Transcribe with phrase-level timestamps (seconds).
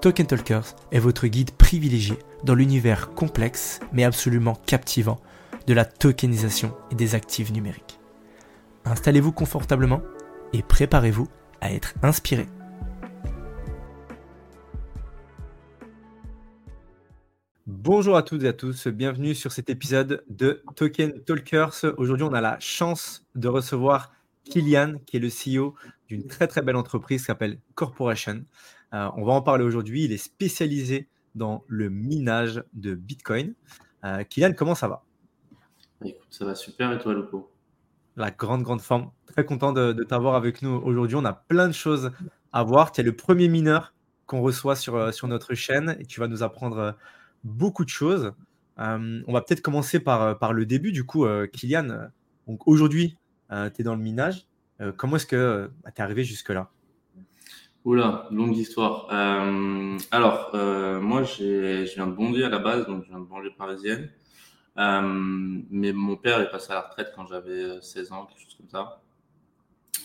[0.00, 5.20] Token Talkers est votre guide privilégié dans l'univers complexe mais absolument captivant
[5.66, 8.00] de la tokenisation et des actifs numériques.
[8.86, 10.00] Installez-vous confortablement
[10.54, 11.28] et préparez-vous
[11.60, 12.46] à être inspiré.
[17.66, 21.84] Bonjour à toutes et à tous, bienvenue sur cet épisode de Token Talkers.
[21.98, 24.14] Aujourd'hui, on a la chance de recevoir
[24.44, 25.74] Kylian, qui est le CEO
[26.08, 28.44] d'une très très belle entreprise qui s'appelle Corporation.
[28.92, 30.04] Euh, on va en parler aujourd'hui.
[30.04, 33.54] Il est spécialisé dans le minage de Bitcoin.
[34.04, 35.04] Euh, Kylian, comment ça va?
[36.04, 37.52] Écoute, ça va super et toi, Lupo?
[38.16, 39.10] La grande, grande forme.
[39.26, 41.16] Très content de, t'avoir avec nous aujourd'hui.
[41.16, 42.10] On a plein de choses
[42.52, 42.90] à voir.
[42.92, 43.94] Tu es le premier mineur
[44.26, 46.96] qu'on reçoit sur, euh, sur notre chaîne et tu vas nous apprendre
[47.44, 48.32] beaucoup de choses.
[48.76, 50.92] on va peut-être commencer par, par le début.
[50.92, 52.08] Du coup, Kylian,
[52.46, 53.16] donc aujourd'hui,
[53.50, 54.46] tu es dans le minage.
[54.96, 56.70] comment est-ce que tu es arrivé jusque-là?
[57.86, 59.06] Oula, longue histoire.
[59.10, 63.24] Euh, alors, euh, moi, je viens de Bondy à la base, donc je viens de
[63.24, 64.10] banlieue parisienne.
[64.76, 65.00] Euh,
[65.70, 68.68] mais mon père est passé à la retraite quand j'avais 16 ans, quelque chose comme
[68.68, 69.00] ça.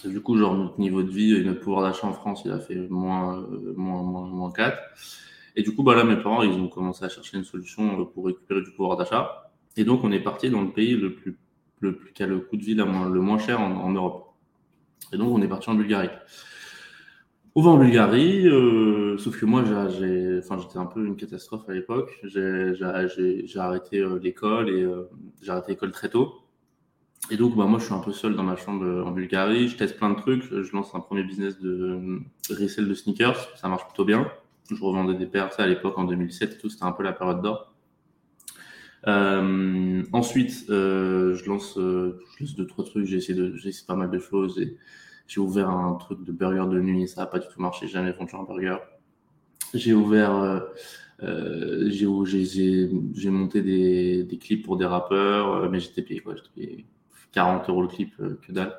[0.06, 2.60] du coup, genre, notre niveau de vie et notre pouvoir d'achat en France, il a
[2.60, 4.78] fait moins, moins, moins, moins 4.
[5.58, 8.28] Et du coup, bah là, mes parents, ils ont commencé à chercher une solution pour
[8.28, 9.52] récupérer du pouvoir d'achat.
[9.76, 11.38] Et donc, on est parti dans le pays le plus,
[11.82, 12.86] le plus qui a le coût de vie le
[13.22, 14.34] moins cher en, en Europe.
[15.12, 16.10] Et donc, on est parti en Bulgarie.
[17.58, 22.20] On va en Bulgarie, euh, sauf que moi, j'étais un peu une catastrophe à l'époque.
[22.24, 22.76] J'ai,
[23.56, 25.10] arrêté euh, l'école et euh,
[25.42, 26.34] j'ai arrêté l'école très tôt.
[27.32, 29.70] Et donc, bah, moi, je suis un peu seul dans ma chambre en Bulgarie.
[29.70, 30.44] Je teste plein de trucs.
[30.44, 33.58] Je lance un premier business de resell de sneakers.
[33.58, 34.30] Ça marche plutôt bien.
[34.70, 36.70] Je revendais des paires, à l'époque, en 2007 et tout.
[36.70, 37.74] C'était un peu la période d'or.
[40.12, 43.06] ensuite, je lance, je lance deux, trois trucs.
[43.06, 43.56] J'ai essayé de,
[43.88, 44.60] pas mal de choses
[45.28, 48.12] j'ai ouvert un truc de burger de nuit, ça n'a pas du tout marché, jamais
[48.12, 48.78] vendu un burger.
[49.74, 50.60] J'ai ouvert, euh,
[51.24, 56.86] euh j'ai monté des, clips pour des rappeurs, euh, mais j'étais payé quoi, j'étais payé
[57.32, 58.76] 40 euros le clip, que dalle.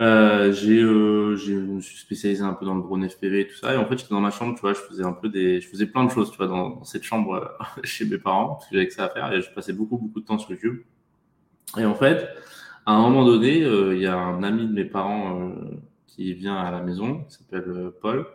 [0.00, 3.74] Euh, j'ai, je me suis spécialisé un peu dans le drone FPV et tout ça.
[3.74, 5.68] Et en fait, j'étais dans ma chambre, tu vois, je faisais un peu des, je
[5.68, 8.86] faisais plein de choses, tu vois, dans cette chambre chez mes parents, parce que j'avais
[8.86, 9.32] que ça à faire.
[9.32, 10.82] Et je passais beaucoup, beaucoup de temps sur YouTube.
[11.76, 12.28] Et en fait,
[12.88, 15.76] à un moment donné, euh, il y a un ami de mes parents euh,
[16.06, 18.26] qui vient à la maison, qui s'appelle euh, Paul.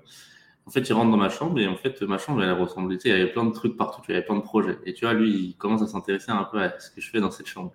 [0.68, 3.02] En fait, il rentre dans ma chambre et en fait, ma chambre, elle ressemblait, tu
[3.02, 4.78] sais, il y avait plein de trucs partout, il y avait plein de projets.
[4.86, 7.20] Et tu vois, lui, il commence à s'intéresser un peu à ce que je fais
[7.20, 7.74] dans cette chambre.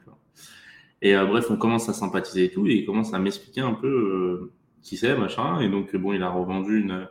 [1.02, 4.52] Et bref, on commence à sympathiser et tout, et il commence à m'expliquer un peu
[4.80, 5.58] qui c'est, machin.
[5.58, 7.08] Et donc, bon, il a revendu une,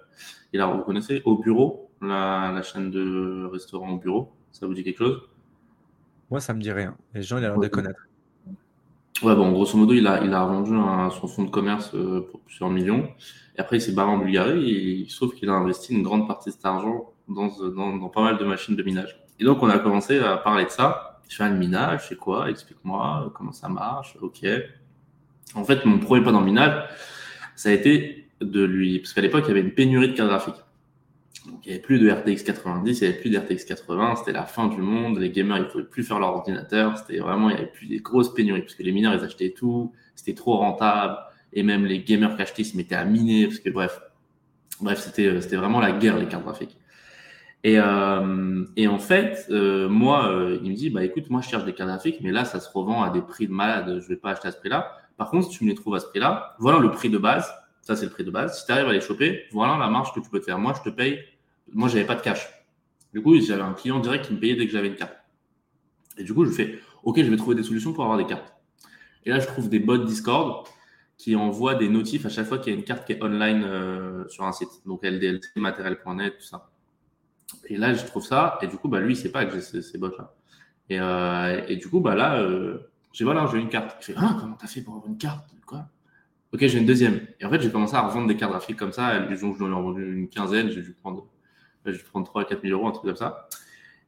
[0.53, 4.31] il a reconnaissé au bureau, la, la chaîne de restaurant au bureau.
[4.53, 5.21] Ça vous dit quelque chose?
[6.31, 6.95] Moi, ça me dit rien.
[7.13, 8.07] Les gens, ils ont l'air de connaître.
[9.23, 12.21] Ouais, bon, grosso modo, il a, il a vendu un, son fonds de commerce euh,
[12.29, 13.09] pour plusieurs millions.
[13.55, 16.49] Et après, il s'est barré en Bulgarie et sauf qu'il a investi une grande partie
[16.49, 19.19] de cet argent dans, dans, dans, pas mal de machines de minage.
[19.39, 21.19] Et donc, on a commencé à parler de ça.
[21.27, 22.49] Je fais un minage, c'est quoi?
[22.51, 24.15] Explique-moi comment ça marche?
[24.21, 24.45] Ok.
[25.55, 26.87] En fait, mon premier pas dans le minage,
[27.55, 30.29] ça a été de lui, parce qu'à l'époque, il y avait une pénurie de cartes
[30.29, 30.63] graphiques.
[31.47, 34.45] Il n'y avait plus de RTX 90, il n'y avait plus d'RTX 80, c'était la
[34.45, 37.55] fin du monde, les gamers, ils ne pouvaient plus faire leur ordinateur, c'était vraiment, il
[37.55, 40.57] n'y avait plus des grosses pénuries, parce que les mineurs, ils achetaient tout, c'était trop
[40.57, 41.17] rentable,
[41.53, 43.99] et même les gamers qui achetaient, ils se mettaient à miner, parce que bref,
[44.81, 46.77] bref, c'était, euh, c'était vraiment la guerre, les cartes graphiques.
[47.63, 50.31] Et, euh, en fait, euh, moi,
[50.63, 52.69] il me dit, bah écoute, moi je cherche des cartes graphiques, mais là, ça se
[52.71, 54.91] revend à des prix de malade, je vais pas acheter à ce prix-là.
[55.17, 57.51] Par contre, si tu me les trouves à ce prix-là, voilà le prix de base,
[57.81, 58.59] ça c'est le prix de base.
[58.59, 60.59] Si tu arrives à les choper, voilà la marge que tu peux te faire.
[60.59, 61.19] Moi, je te paye
[61.73, 62.47] moi, j'avais pas de cash.
[63.13, 65.15] Du coup, j'avais un client direct qui me payait dès que j'avais une carte.
[66.17, 68.53] Et du coup, je fais, OK, je vais trouver des solutions pour avoir des cartes.
[69.25, 70.67] Et là, je trouve des bots Discord
[71.17, 73.63] qui envoient des notifs à chaque fois qu'il y a une carte qui est online
[73.63, 74.69] euh, sur un site.
[74.85, 76.69] Donc, LDLT, matériel.net, tout ça.
[77.65, 78.59] Et là, je trouve ça.
[78.61, 80.33] Et du coup, bah, lui, il sait pas que j'ai ces, bottes-là.
[80.89, 83.97] Et, euh, et, du coup, bah, là, euh, j'ai voilà, j'ai une carte.
[83.99, 85.85] Je fais, ah, comment t'as fait pour avoir une carte Quoi?
[86.53, 87.19] Ok, j'ai une deuxième.
[87.39, 89.25] Et en fait, j'ai commencé à revendre des cartes graphiques comme ça.
[89.29, 91.27] Où je ai vendu une quinzaine, j'ai dû prendre,
[91.91, 93.47] j'ai dû prendre 3 à 4 000 euros, un truc comme ça.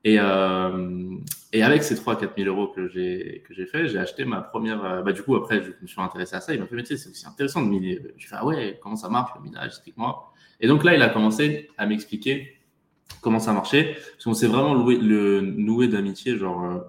[0.05, 1.17] Et, euh,
[1.51, 4.23] et avec ces 3 à 4 000 euros que j'ai, que j'ai fait, j'ai acheté
[4.23, 4.83] ma première.
[4.85, 6.53] Euh, bah, du coup, après, je me suis intéressé à ça.
[6.53, 7.99] Il m'a fait, mais tu c'est aussi intéressant de miner.
[8.17, 10.31] Je fais, ah ouais, comment ça marche le minage Explique-moi.
[10.61, 12.57] Et donc là, il a commencé à m'expliquer
[13.21, 13.97] comment ça marchait.
[14.13, 16.81] Parce qu'on s'est vraiment loué, le, noué d'amitié, genre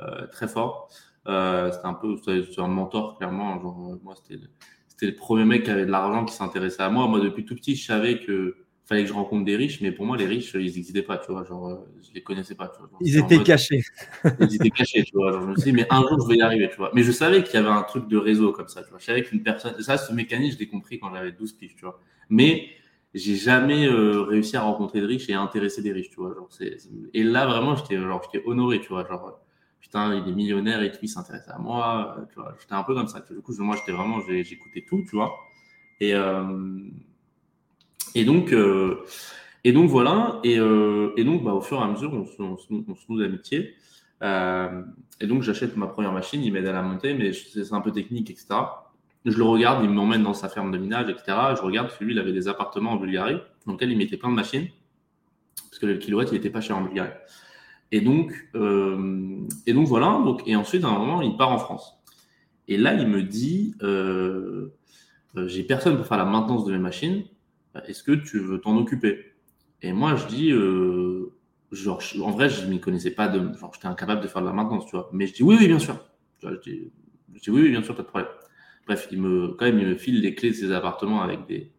[0.00, 0.88] euh, très fort.
[1.26, 3.60] C'était un peu c'était un mentor, clairement.
[3.60, 4.42] Genre, moi, c'était,
[4.88, 7.06] c'était le premier mec qui avait de l'argent qui s'intéressait à moi.
[7.06, 8.56] Moi, depuis tout petit, je savais que
[8.88, 11.30] fallait que je rencontre des riches, mais pour moi, les riches, ils n'existaient pas, tu
[11.30, 11.44] vois.
[11.44, 12.88] Genre, je les connaissais pas, tu vois.
[13.02, 13.82] ils étaient cachés.
[14.40, 15.32] Ils étaient cachés, tu vois.
[15.32, 16.90] Genre, je me suis dit, mais un jour, je vais y arriver, tu vois.
[16.94, 18.98] Mais je savais qu'il y avait un truc de réseau comme ça, tu vois.
[18.98, 21.84] Je savais qu'une personne, ça, ce mécanisme, je l'ai compris quand j'avais 12 piges, tu
[21.84, 22.00] vois.
[22.30, 22.68] Mais
[23.12, 26.34] j'ai jamais euh, réussi à rencontrer de riches et à intéresser des riches, tu vois.
[26.34, 26.78] Genre, c'est,
[27.12, 29.06] et là, vraiment, j'étais, genre, j'étais honoré, tu vois.
[29.06, 29.38] Genre,
[29.80, 32.54] putain, il est millionnaire et tout, il s'intéresse à moi, euh, tu vois.
[32.58, 33.20] J'étais un peu comme ça.
[33.20, 35.34] Du coup, moi, j'étais vraiment, j'écoutais tout, tu vois.
[36.00, 36.42] Et, euh,
[38.14, 39.04] et donc, euh,
[39.64, 40.40] et donc voilà.
[40.44, 42.72] Et, euh, donc, bah, au fur et à mesure, on se,
[43.08, 43.74] noue d'amitié.
[44.22, 44.82] Euh,
[45.20, 47.92] et donc, j'achète ma première machine, il m'aide à la monter, mais c'est un peu
[47.92, 48.46] technique, etc.
[49.24, 51.36] Je le regarde, il m'emmène dans sa ferme de minage, etc.
[51.56, 54.34] Je regarde, lui, il avait des appartements en Bulgarie, dans lesquels il mettait plein de
[54.34, 54.68] machines,
[55.68, 57.10] parce que le kilowatt, il était pas cher en Bulgarie.
[57.90, 58.32] Et donc,
[59.66, 60.22] et donc voilà.
[60.46, 61.98] Et ensuite, à un moment, il part en France.
[62.68, 63.74] Et là, il me dit,
[65.46, 67.24] j'ai personne pour faire la maintenance de mes machines.
[67.86, 69.32] Est-ce que tu veux t'en occuper?
[69.82, 71.32] Et moi, je dis, euh,
[71.72, 74.52] genre, en vrai, je m'y connaissais pas de, genre, j'étais incapable de faire de la
[74.52, 75.08] maintenance, tu vois.
[75.12, 75.96] Mais je dis oui, oui, bien sûr.
[76.42, 76.90] je, dis,
[77.48, 78.30] oui, oui, bien sûr, pas de problème.
[78.86, 81.72] Bref, il me, quand même, il me file les clés de ses appartements avec des,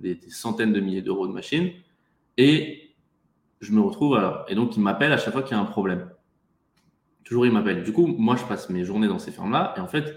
[0.00, 1.70] des centaines de milliers d'euros de machines.
[2.36, 2.94] Et
[3.60, 4.44] je me retrouve alors.
[4.48, 6.10] Et donc, il m'appelle à chaque fois qu'il y a un problème.
[7.24, 7.82] Toujours, il m'appelle.
[7.82, 9.74] Du coup, moi, je passe mes journées dans ces fermes-là.
[9.76, 10.16] Et en fait,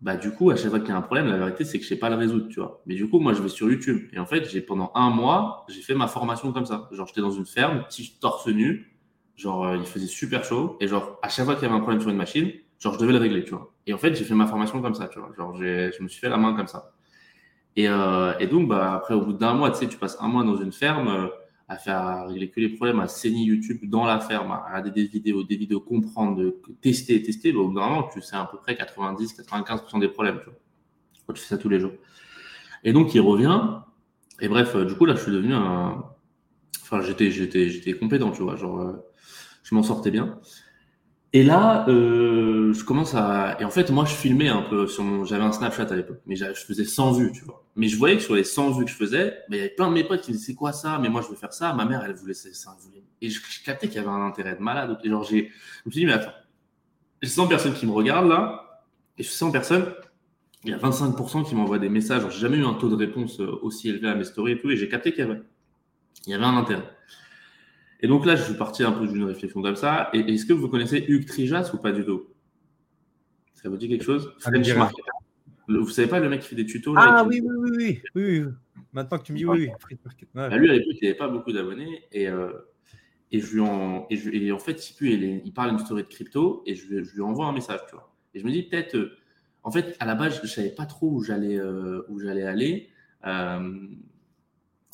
[0.00, 1.84] bah, du coup, à chaque fois qu'il y a un problème, la vérité, c'est que
[1.84, 2.82] je sais pas le résoudre, tu vois.
[2.86, 4.08] Mais du coup, moi, je vais sur YouTube.
[4.12, 6.88] Et en fait, j'ai, pendant un mois, j'ai fait ma formation comme ça.
[6.92, 8.92] Genre, j'étais dans une ferme, petit torse nu.
[9.36, 10.76] Genre, euh, il faisait super chaud.
[10.80, 12.98] Et genre, à chaque fois qu'il y avait un problème sur une machine, genre, je
[12.98, 13.72] devais le régler, tu vois.
[13.86, 15.32] Et en fait, j'ai fait ma formation comme ça, tu vois.
[15.36, 16.92] Genre, je me suis fait la main comme ça.
[17.76, 20.28] Et, euh, et donc, bah, après, au bout d'un mois, tu sais, tu passes un
[20.28, 21.28] mois dans une ferme, euh,
[21.68, 25.06] à faire régler que les problèmes, à saigner YouTube dans la ferme, à regarder des
[25.06, 27.52] vidéos, des vidéos, comprendre, de tester, tester.
[27.52, 30.58] Bah, moment, tu sais à peu près 90-95% des problèmes, tu vois.
[31.26, 31.92] Quand tu fais ça tous les jours.
[32.84, 33.60] Et donc, il revient.
[34.40, 36.04] Et bref, euh, du coup, là, je suis devenu un.
[36.82, 38.54] Enfin, j'étais, j'étais, j'étais compétent, tu vois.
[38.54, 38.92] Genre, euh,
[39.64, 40.38] je m'en sortais bien.
[41.32, 43.56] Et là, euh, je commence à.
[43.60, 44.86] Et en fait, moi, je filmais un peu.
[45.24, 47.64] J'avais un Snapchat à l'époque, mais je faisais 100 vues, tu vois.
[47.74, 49.70] Mais je voyais que sur les 100 vues que je faisais, ben, il y avait
[49.70, 50.98] plein de mes potes qui disaient c'est quoi ça?
[51.00, 51.74] Mais moi, je veux faire ça.
[51.74, 52.48] Ma mère, elle voulait ça.
[53.20, 54.98] Et je, je captais qu'il y avait un intérêt de malade.
[55.04, 55.24] Et genre.
[55.24, 56.32] Je me suis dit, mais attends,
[57.22, 58.82] j'ai 100 personnes qui me regardent là,
[59.18, 59.86] et sur 100 personnes,
[60.64, 62.22] il y a 25% qui m'envoient des messages.
[62.30, 64.70] J'ai jamais eu un taux de réponse euh, aussi élevé à mes stories et tout,
[64.70, 65.40] et j'ai capté qu'il y avait,
[66.26, 66.82] il y avait un intérêt.
[68.00, 70.10] Et donc là, je suis parti un peu d'une réflexion comme ça.
[70.12, 72.26] Et est-ce que vous connaissez Hugues Trijas ou pas du tout?
[73.54, 74.34] Ça vous dit quelque chose?
[74.38, 74.68] French
[75.68, 78.52] Vous savez pas le mec qui fait des tutos Ah oui, oui, oui, oui, oui,
[78.92, 79.96] Maintenant que tu me dis oui, oui.
[80.34, 82.02] Bah, lui, à l'époque, il n'avait pas beaucoup d'abonnés.
[82.12, 82.52] Et, euh,
[83.32, 86.08] et, je lui en, et, je, et en fait, il, il, parle d'une story de
[86.08, 88.14] crypto et je, je, lui envoie un message, tu vois.
[88.34, 89.16] Et je me dis peut-être, euh,
[89.62, 92.88] en fait, à la base, je ne savais pas trop où j'allais euh, aller.
[93.26, 93.88] Euh,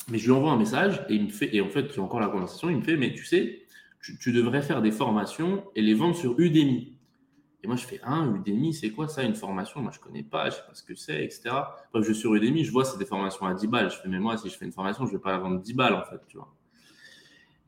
[0.09, 2.21] mais je lui envoie un message et il me fait, et en fait, j'ai encore
[2.21, 3.63] la conversation, il me fait, mais tu sais,
[4.21, 6.99] tu, devrais faire des formations et les vendre sur Udemy.
[7.65, 9.81] Et moi, je fais, hein, Udemy, c'est quoi ça, une formation?
[9.81, 11.51] Moi, je connais pas, je sais pas ce que c'est, etc.
[11.93, 13.91] Bref, je suis sur Udemy, je vois, c'est des formations à 10 balles.
[13.91, 15.75] Je fais, mais moi, si je fais une formation, je vais pas la vendre 10
[15.75, 16.53] balles, en fait, tu vois.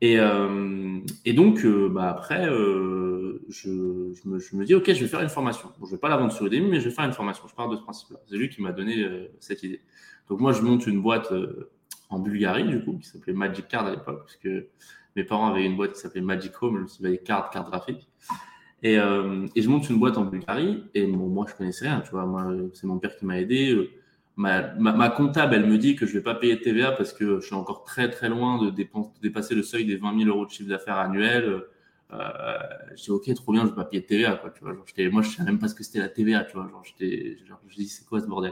[0.01, 4.91] Et, euh, et donc, euh, bah, après, euh, je, je, me, je, me, dis, OK,
[4.91, 5.71] je vais faire une formation.
[5.79, 7.47] Bon, je vais pas la vendre sur Udemy, mais je vais faire une formation.
[7.47, 8.19] Je pars de ce principe-là.
[8.27, 9.81] C'est lui qui m'a donné cette idée.
[10.27, 11.31] Donc, moi, je monte une boîte
[12.09, 14.67] en Bulgarie, du coup, qui s'appelait Magic Card à l'époque, parce que
[15.15, 18.07] mes parents avaient une boîte qui s'appelait Magic Home, je me suis dit, cartes graphiques.
[18.83, 22.11] Et, euh, et, je monte une boîte en Bulgarie, et moi, je connaissais rien, tu
[22.11, 22.27] vois,
[22.73, 23.89] c'est mon père qui m'a aidé.
[24.37, 27.39] Ma, ma, comptable, elle me dit que je vais pas payer de TVA parce que
[27.39, 28.69] je suis encore très, très loin de,
[29.21, 31.63] dépasser le seuil des 20 000 euros de chiffre d'affaires annuel.
[32.11, 32.19] Euh,
[32.95, 34.73] je dis, OK, trop bien, je vais pas payer de TVA, quoi, tu vois.
[34.73, 36.67] Genre, moi, je savais même pas ce que c'était la TVA, tu vois.
[36.69, 38.51] Genre, genre, je dis, c'est quoi ce bordel?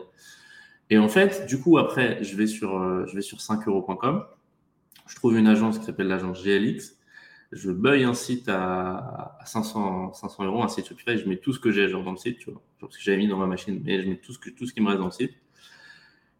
[0.89, 4.25] Et en fait, du coup, après, je vais sur, euh, je vais sur 5euros.com.
[5.07, 6.97] Je trouve une agence qui s'appelle l'agence GLX.
[7.51, 11.17] Je buy un site à, à 500, 500 euros, un site Shopify.
[11.17, 12.61] Je mets tout ce que j'ai genre dans le site, tu vois.
[12.81, 14.65] Genre ce que j'avais mis dans ma machine, mais je mets tout ce, que, tout
[14.65, 15.33] ce qui me reste dans le site.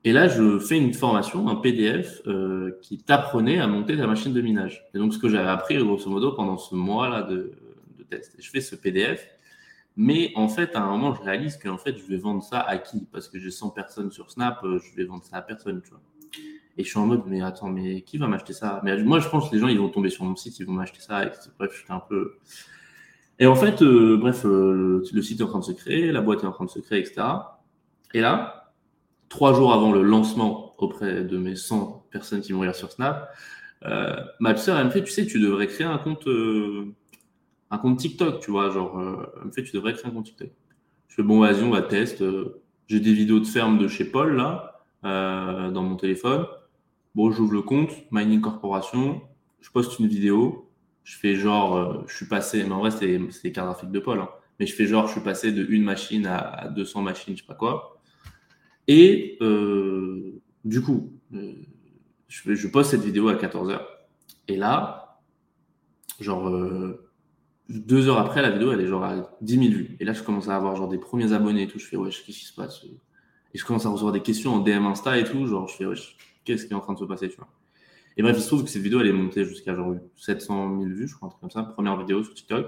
[0.06, 4.34] Et là, je fais une formation, un PDF, euh, qui t'apprenait à monter ta machine
[4.34, 4.86] de minage.
[4.94, 7.54] Et donc, ce que j'avais appris, grosso modo, pendant ce mois-là de,
[7.98, 8.36] de test.
[8.38, 9.26] Je fais ce PDF.
[9.96, 12.78] Mais en fait, à un moment, je réalise qu'en fait, je vais vendre ça à
[12.78, 13.08] qui?
[13.12, 15.92] Parce que j'ai 100 personnes sur Snap, euh, je vais vendre ça à personne, tu
[15.92, 16.02] vois.
[16.78, 18.82] Et je suis en mode, mais attends, mais qui va m'acheter ça?
[18.84, 20.74] Mais moi, je pense que les gens, ils vont tomber sur mon site, ils vont
[20.74, 21.24] m'acheter ça.
[21.24, 22.38] Et bref, j'étais un peu.
[23.38, 26.22] Et en fait, euh, bref, euh, le site est en train de se créer, la
[26.22, 27.22] boîte est en train de se créer, etc.
[28.16, 28.74] Et là,
[29.30, 33.32] trois jours avant le lancement auprès de mes 100 personnes qui vont rire sur Snap,
[34.40, 36.28] ma sœur, elle me fait, tu sais, tu devrais créer un compte,
[37.72, 40.50] un compte TikTok, tu vois, genre, me fait, tu devrais créer un compte TikTok.
[41.08, 42.30] Je fais, bon, vas-y, on va tester.
[42.88, 46.46] J'ai des vidéos de ferme de chez Paul, là, dans mon téléphone.
[47.16, 49.22] Bon, j'ouvre le compte, Mining Corporation,
[49.62, 50.70] je poste une vidéo,
[51.04, 54.00] je fais genre, euh, je suis passé, mais en vrai, c'est les cartes graphiques de
[54.00, 54.30] Paul, hein.
[54.60, 57.48] mais je fais genre, je suis passé de une machine à, 200 machines, je sais
[57.48, 58.02] pas quoi.
[58.88, 61.54] Et euh, du coup, euh,
[62.28, 63.80] je, je, poste cette vidéo à 14h.
[64.48, 65.20] Et là,
[66.20, 66.52] genre,
[67.70, 69.98] deux heures après, la vidéo, elle est genre à 10 000 vues.
[70.00, 71.80] Et là, je commence à avoir genre des premiers abonnés et tout.
[71.80, 72.84] Je fais, ouais, qu'est-ce qui se passe?
[73.54, 75.46] Et je commence à recevoir des questions en DM Insta et tout.
[75.48, 75.96] Genre, je fais, ouais,
[76.44, 77.48] qu'est-ce qui est en train de se passer, tu vois?
[78.18, 80.92] Et bref, il se trouve que cette vidéo, elle est montée jusqu'à genre 700 000
[80.92, 82.68] vues, je crois, un truc comme ça, première vidéo sur TikTok.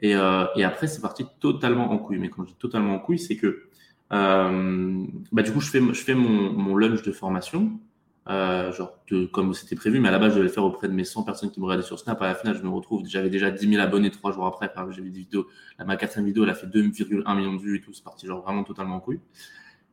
[0.00, 2.18] Et, euh, et après, c'est parti totalement en couille.
[2.18, 3.68] Mais quand je dis totalement en couille, c'est que
[4.12, 7.78] euh, bah, du coup, je fais, je fais mon, mon lunch de formation,
[8.26, 10.92] genre de, comme c'était prévu, mais à la base, je devais le faire auprès de
[10.92, 12.20] mes 100 personnes qui me regardaient sur Snap.
[12.22, 14.70] À la fin, je me retrouve, j'avais déjà 10 000 abonnés trois jours après.
[14.90, 15.46] J'avais des vidéos,
[15.78, 17.92] la, ma quatrième vidéo, elle a fait 2,1 millions de vues et tout.
[17.92, 19.20] C'est parti genre vraiment totalement en couille.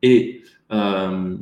[0.02, 1.36] Et, euh,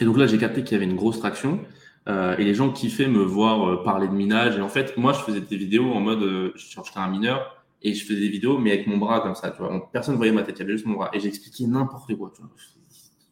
[0.00, 1.60] donc là, j'ai capté qu'il y avait une grosse traction.
[2.06, 4.56] Euh, et les gens kiffaient me voir euh, parler de minage.
[4.56, 7.94] Et en fait, moi, je faisais des vidéos en mode, euh, j'étais un mineur et
[7.94, 9.90] je faisais des vidéos, mais avec mon bras comme ça, tu vois.
[9.92, 11.10] personne ne voyait ma tête, il y avait juste mon bras.
[11.12, 12.50] Et j'expliquais n'importe quoi, tu vois.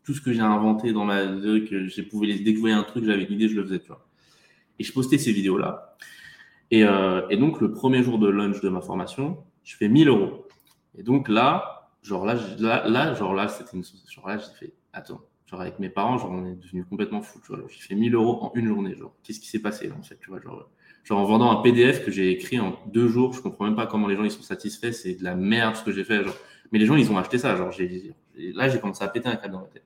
[0.05, 3.05] Tout ce que j'ai inventé dans ma vie, que j'ai pouvais les découvrir un truc,
[3.05, 4.07] j'avais une idée, je le faisais, tu vois.
[4.79, 5.97] Et je postais ces vidéos-là.
[6.71, 10.09] Et, euh, et, donc, le premier jour de lunch de ma formation, je fais 1000
[10.09, 10.47] euros.
[10.97, 14.75] Et donc là, genre là, là, là genre là, c'était une, genre là, j'ai fait,
[14.93, 17.39] attends, Genre avec mes parents, genre on est devenu complètement fou.
[17.45, 18.97] Tu vois, j'ai fait 1000 euros en une journée.
[18.97, 20.67] Genre, qu'est-ce qui s'est passé en fait, tu vois, genre,
[21.05, 23.87] genre en vendant un PDF que j'ai écrit en deux jours, je comprends même pas
[23.87, 24.93] comment les gens ils sont satisfaits.
[24.93, 26.25] C'est de la merde ce que j'ai fait.
[26.25, 26.35] Genre.
[26.73, 27.55] Mais les gens ils ont acheté ça.
[27.55, 29.85] Genre, j'ai, là j'ai commencé à péter un câble dans ma tête.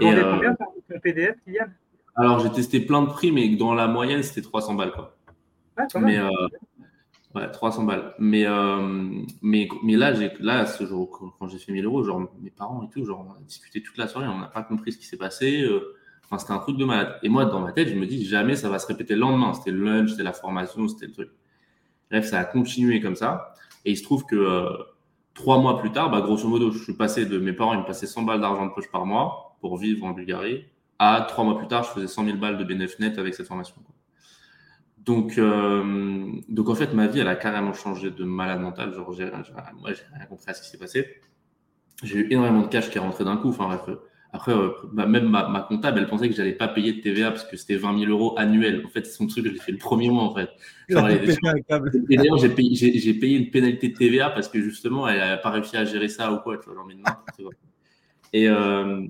[0.00, 0.68] Et euh, combien par
[1.02, 1.66] PDF, Kylian?
[2.14, 5.16] Alors j'ai testé plein de prix, mais dans la moyenne c'était 300 balles quoi.
[5.76, 6.28] Ah, mais, euh,
[7.34, 8.14] Ouais, 300 balles.
[8.18, 12.50] Mais, euh, mais, mais là, là, ce jour, quand j'ai fait 1000 euros, genre, mes
[12.50, 14.98] parents et tout, genre, on a discuté toute la soirée, on n'a pas compris ce
[14.98, 15.62] qui s'est passé.
[15.62, 17.18] Euh, enfin, c'était un truc de malade.
[17.22, 19.54] Et moi, dans ma tête, je me dis, jamais ça va se répéter le lendemain.
[19.54, 21.30] C'était le lunch, c'était la formation, c'était le truc.
[22.10, 23.54] Bref, ça a continué comme ça.
[23.86, 24.68] Et il se trouve que euh,
[25.32, 27.86] trois mois plus tard, bah, grosso modo, je suis passé de mes parents, ils me
[27.86, 30.66] passaient 100 balles d'argent de poche par mois pour vivre en Bulgarie,
[30.98, 33.46] à trois mois plus tard, je faisais 100 000 balles de bénéfice net avec cette
[33.46, 33.76] formation.
[34.98, 38.92] Donc, euh, donc en fait, ma vie, elle a carrément changé de malade mental.
[38.92, 39.30] Genre, j'ai,
[39.80, 41.06] moi, j'ai rien compris à ce qui s'est passé.
[42.02, 43.48] J'ai eu énormément de cash qui est rentré d'un coup.
[43.48, 43.96] Enfin bref,
[44.34, 47.30] après, euh, bah, même ma, ma, comptable, elle pensait que j'allais pas payer de TVA
[47.30, 48.82] parce que c'était 20 000 euros annuels.
[48.86, 50.48] En fait, c'est son truc, je l'ai fait le premier mois en fait.
[50.88, 55.06] Genre, et d'ailleurs, j'ai payé, j'ai, j'ai payé une pénalité de TVA parce que justement,
[55.06, 56.56] elle n'a pas réussi à gérer ça ou quoi.
[56.58, 56.94] Tu vois, genre, mais
[58.32, 59.02] Et, euh,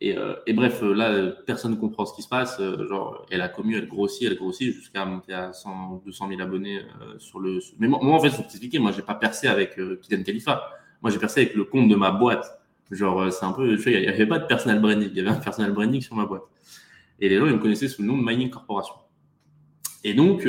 [0.00, 2.58] et, euh, et, bref, euh, là, personne ne comprend ce qui se passe.
[2.60, 6.40] Euh, genre, elle a commu, elle grossit, elle grossit jusqu'à monter à 100, 200 000
[6.40, 6.82] abonnés
[7.18, 7.58] sur le.
[7.78, 10.70] Mais moi, en fait, faut t'expliquer, moi, j'ai pas percé avec Kylian Khalifa.
[11.02, 12.46] Moi, j'ai percé avec le compte de ma boîte.
[12.90, 15.08] Genre, c'est un peu, tu vois, il n'y avait pas de personal branding.
[15.10, 16.44] Il y avait un personal branding sur ma boîte.
[17.20, 18.94] Et les gens, ils me connaissaient sous le nom de Mining Corporation.
[20.04, 20.46] Et donc,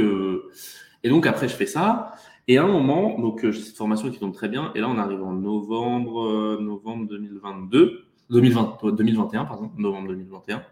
[1.04, 2.14] et donc après, je fais ça.
[2.48, 4.72] Et à un moment, donc, j'ai cette formation qui tombe très bien.
[4.76, 8.09] Et là, on arrive en novembre, novembre 2022.
[8.30, 10.64] 2020, 2021, pardon, novembre 2021.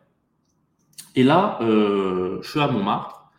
[1.15, 3.31] Et là, euh, je suis à Montmartre,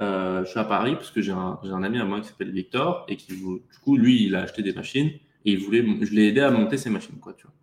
[0.00, 2.52] euh, je suis à Paris parce que j'ai un, un, ami à moi qui s'appelle
[2.52, 6.14] Victor et qui, du coup, lui, il a acheté des machines et il voulait, je
[6.14, 7.54] l'ai aidé à monter ses machines, quoi, tu vois.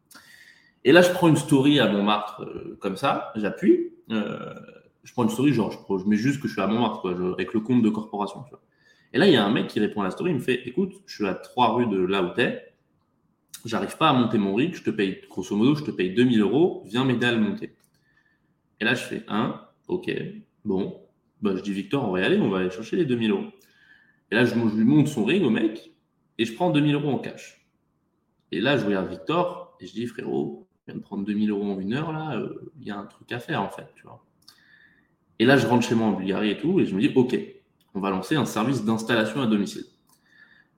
[0.86, 5.30] Et là, je prends une story à Montmartre euh, comme ça, j'appuie, je prends une
[5.30, 7.82] story, genre, je, je, mets juste que je suis à Montmartre, quoi, avec le compte
[7.82, 8.62] de corporation, tu vois.
[9.14, 10.68] Et là, il y a un mec qui répond à la story, il me fait,
[10.68, 12.73] écoute, je suis à trois rues de là où t'es,
[13.66, 16.42] j'arrive pas à monter mon rig, je te paye, grosso modo, je te paye 2000
[16.42, 17.76] euros, viens m'aider à le monter.
[18.80, 20.12] Et là, je fais un, ok,
[20.66, 21.00] bon,
[21.42, 23.46] bah, je dis Victor, on va y aller, on va aller chercher les 2000 euros.
[24.32, 25.92] Et là, je, lui monte son rig au mec
[26.38, 27.66] et je prends 2000 euros en cash.
[28.52, 31.80] Et là, je regarde Victor et je dis, frérot, viens de prendre 2000 euros en
[31.80, 34.24] une heure, là, euh, il y a un truc à faire, en fait, tu vois.
[35.40, 37.38] Et là, je rentre chez moi en Bulgarie et tout, et je me dis, OK,
[37.94, 39.86] on va lancer un service d'installation à domicile.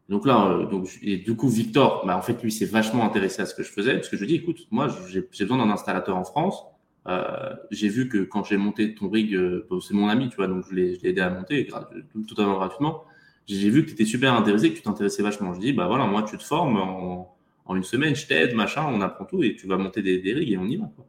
[0.09, 3.41] Donc là, euh, donc, et du coup, Victor, bah, en fait, lui, s'est vachement intéressé
[3.41, 5.71] à ce que je faisais, parce que je lui dit, écoute, moi, j'ai besoin d'un
[5.71, 6.63] installateur en France.
[7.07, 10.47] euh, j'ai vu que quand j'ai monté ton rig, euh, c'est mon ami, tu vois,
[10.47, 11.67] donc je l'ai aidé à monter
[12.27, 13.03] totalement gratuitement.
[13.47, 15.53] J'ai vu que tu étais super intéressé, que tu t'intéressais vachement.
[15.53, 17.35] Je dis, bah voilà, moi, tu te formes en,
[17.65, 20.33] en une semaine, je t'aide, machin, on apprend tout et tu vas monter des, des
[20.33, 20.89] rigs et on y va.
[20.95, 21.05] Quoi.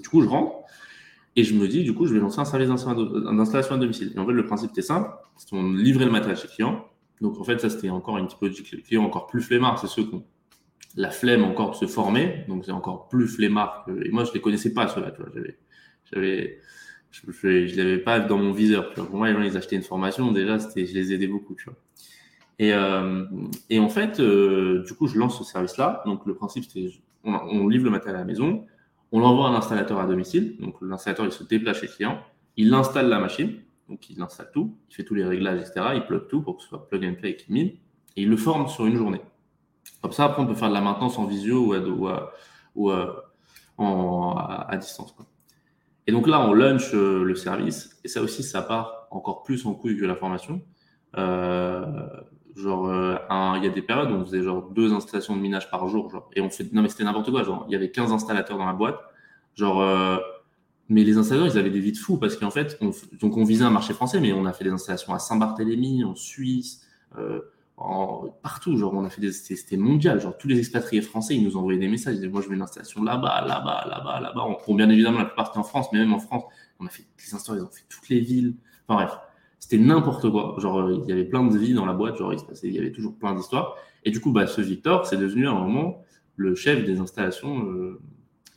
[0.00, 0.54] Du coup, je rentre
[1.34, 4.12] et je me dis, du coup, je vais lancer un service d'installation à domicile.
[4.14, 6.84] Et en fait, le principe était simple c'est qu'on livrait le matériel chez le client.
[7.22, 9.78] Donc, en fait, ça, c'était encore une typologie client encore plus flemmard.
[9.78, 10.24] C'est ceux qui ont
[10.96, 12.44] la flemme encore de se former.
[12.48, 13.84] Donc, c'est encore plus flemmard.
[13.86, 14.04] Que...
[14.04, 15.14] Et moi, je ne les connaissais pas, ceux-là.
[16.12, 16.58] J'avais,
[17.12, 18.92] je ne l'avais pas dans mon viseur.
[18.92, 20.32] Pour moi, les gens, ils achetaient une formation.
[20.32, 21.56] Déjà, je les aidais beaucoup.
[22.60, 23.24] Euh,
[23.70, 26.02] et en fait, euh, du coup, je lance ce service-là.
[26.06, 26.90] Donc, le principe, c'était
[27.22, 28.66] on, on livre le matériel à la maison.
[29.12, 30.56] On l'envoie à l'installateur à domicile.
[30.58, 32.18] Donc, l'installateur, il se déplace chez le client.
[32.56, 33.60] Il installe la machine.
[33.92, 34.74] Donc, il installe tout.
[34.88, 35.88] Il fait tous les réglages, etc.
[35.96, 37.72] Il plug tout pour que ce soit plug and play qu'il mine.
[38.16, 39.20] Et il le forme sur une journée.
[40.00, 41.74] Comme ça, après, on peut faire de la maintenance en visio
[42.74, 43.22] ou à,
[43.76, 45.14] à, distance.
[46.06, 48.00] Et donc là, on launch euh, le service.
[48.02, 50.62] Et ça aussi, ça part encore plus en couille que la formation.
[51.18, 52.06] Euh,
[52.56, 53.16] genre, euh,
[53.58, 56.30] il y a des périodes où on faisait genre deux installations de minage par jour.
[56.34, 57.42] Et on fait, non, mais c'était n'importe quoi.
[57.42, 58.98] Genre, il y avait 15 installateurs dans la boîte.
[59.54, 59.82] Genre,
[60.92, 63.44] mais les installateurs, ils avaient des vies de fous parce qu'en fait, on, donc on
[63.44, 66.86] visait un marché français, mais on a fait des installations à Saint-Barthélemy, en Suisse,
[68.42, 68.76] partout.
[68.76, 70.20] Genre, on a fait des, c'était mondial.
[70.20, 72.14] Genre, tous les expatriés français, ils nous envoyaient des messages.
[72.14, 74.58] Ils disaient, moi, je veux une installation là-bas, là-bas, là-bas, là-bas.
[74.66, 76.44] Bon, bien évidemment, la plupart en France, mais même en France,
[76.78, 78.54] on a fait des installations, ils ont fait toutes les villes.
[78.86, 79.18] Enfin, bref.
[79.58, 80.56] C'était n'importe quoi.
[80.58, 82.16] Genre, il y avait plein de vies dans la boîte.
[82.16, 83.76] Genre, il, se passait, il y avait toujours plein d'histoires.
[84.04, 86.02] Et du coup, bah, ce Victor, c'est devenu à un moment
[86.34, 88.00] le chef des installations euh,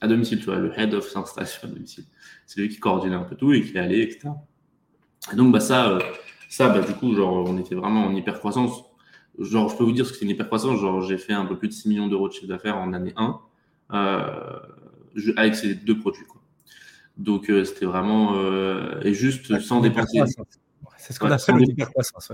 [0.01, 2.05] à domicile, tu vois, le head of installation à domicile.
[2.45, 4.29] C'est lui qui coordonnait un peu tout et qui allait, etc.
[5.31, 5.99] Et donc, bah, ça, euh,
[6.49, 8.83] ça, bah, du coup, genre, on était vraiment en hyper croissance
[9.39, 10.79] genre, je peux vous dire ce que c'est une hyper croissance.
[10.79, 13.13] Genre, j'ai fait un peu plus de 6 millions d'euros de chiffre d'affaires en année
[13.17, 13.39] 1
[13.93, 14.59] euh,
[15.37, 16.25] avec ces deux produits.
[16.25, 16.41] Quoi.
[17.17, 18.35] Donc, euh, c'était vraiment.
[19.01, 20.21] Et juste sans dépenser.
[20.97, 22.31] C'est ce qu'on a appelle hyper croissance.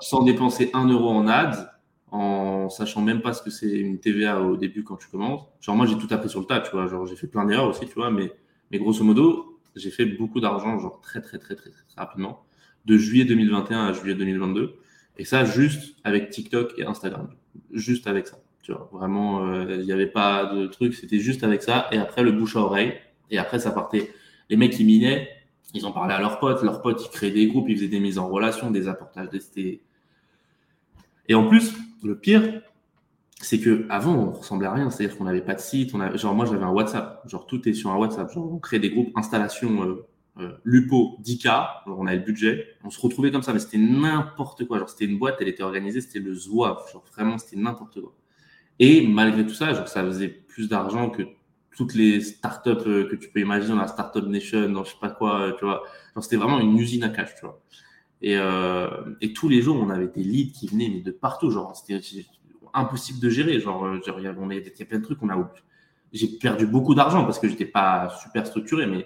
[0.00, 1.73] Sans dépenser 1 euro en ads,
[2.14, 5.42] en sachant même pas ce que c'est une TVA au début quand tu commences.
[5.60, 6.86] Genre, moi, j'ai tout appris sur le tas, tu vois.
[6.86, 8.12] Genre, j'ai fait plein d'erreurs aussi, tu vois.
[8.12, 8.32] Mais,
[8.70, 12.44] mais grosso modo, j'ai fait beaucoup d'argent, genre très, très, très, très, rapidement.
[12.84, 14.76] De juillet 2021 à juillet 2022.
[15.18, 17.30] Et ça, juste avec TikTok et Instagram.
[17.72, 18.38] Juste avec ça.
[18.62, 21.88] Tu vois, vraiment, euh, il n'y avait pas de truc, c'était juste avec ça.
[21.90, 22.94] Et après, le bouche à oreille.
[23.32, 24.14] Et après, ça partait.
[24.50, 25.28] Les mecs qui minaient,
[25.74, 26.62] ils en parlaient à leurs potes.
[26.62, 29.80] Leurs potes, ils créaient des groupes, ils faisaient des mises en relation, des apportages d'ST.
[31.28, 32.62] Et en plus, le pire,
[33.40, 34.90] c'est que avant on ressemblait à rien.
[34.90, 35.94] C'est-à-dire qu'on n'avait pas de site.
[36.16, 37.22] Genre, moi, j'avais un WhatsApp.
[37.28, 38.30] Genre, tout est sur un WhatsApp.
[38.36, 40.06] On crée des groupes installation euh,
[40.40, 44.66] euh, Lupo 10K, on avait le budget, on se retrouvait comme ça, mais c'était n'importe
[44.66, 44.78] quoi.
[44.78, 46.78] Genre, c'était une boîte, elle était organisée, c'était le zouave.
[46.92, 48.12] Genre, vraiment, c'était n'importe quoi.
[48.80, 51.22] Et malgré tout ça, genre, ça faisait plus d'argent que
[51.76, 55.10] toutes les startups euh, que tu peux imaginer la Startup Nation, dans je sais pas
[55.10, 55.82] quoi, tu vois.
[56.14, 57.60] Genre, c'était vraiment une usine à cash, tu vois.
[58.26, 58.88] Et, euh,
[59.20, 61.50] et, tous les jours, on avait des leads qui venaient de partout.
[61.50, 62.00] Genre, c'était
[62.72, 63.60] impossible de gérer.
[63.60, 65.22] Genre, genre il y avait plein de trucs.
[65.22, 65.52] On a,
[66.10, 69.04] j'ai perdu beaucoup d'argent parce que j'étais pas super structuré, mais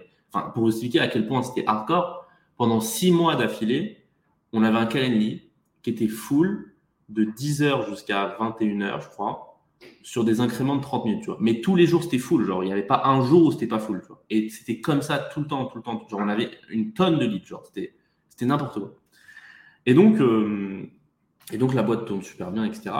[0.55, 4.05] pour vous expliquer à quel point c'était hardcore, pendant six mois d'affilée,
[4.53, 5.51] on avait un calendrier
[5.83, 6.77] qui était full
[7.09, 9.61] de 10h jusqu'à 21h, je crois,
[10.05, 11.29] sur des incréments de 30 minutes.
[11.41, 12.45] Mais tous les jours, c'était full.
[12.45, 14.01] Genre, il n'y avait pas un jour où c'était pas full.
[14.31, 16.07] Et c'était comme ça tout le temps, tout le temps.
[16.09, 17.93] Genre, on avait une tonne de leads, genre, c'était
[18.47, 18.95] n'importe quoi.
[19.89, 20.83] Et donc, euh,
[21.51, 22.91] et donc, la boîte tourne super bien, etc.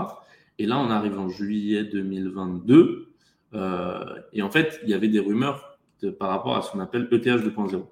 [0.59, 3.13] Et là, on arrive en juillet 2022.
[3.53, 5.79] Euh, et en fait, il y avait des rumeurs
[6.19, 7.85] par rapport à ce qu'on appelle ETH 2.0.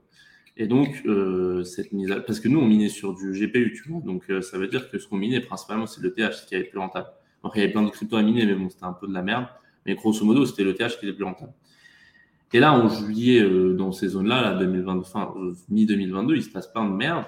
[0.56, 2.20] Et donc, euh, cette mise à...
[2.20, 4.00] parce que nous, on minait sur du GPU, tu vois.
[4.00, 6.78] Donc, ça veut dire que ce qu'on minait principalement, c'est l'ETH, ce qui est plus
[6.78, 7.09] rentable.
[7.44, 9.12] Après, il y avait plein de cryptos à miner, mais bon, c'était un peu de
[9.12, 9.44] la merde.
[9.85, 11.52] Mais grosso modo, c'était l'ETH qui était plus rentable.
[12.52, 15.35] Et là, en juillet, euh, dans ces zones-là, là, 2020, fin,
[15.68, 17.24] mi-2022, il se passe plein de merde.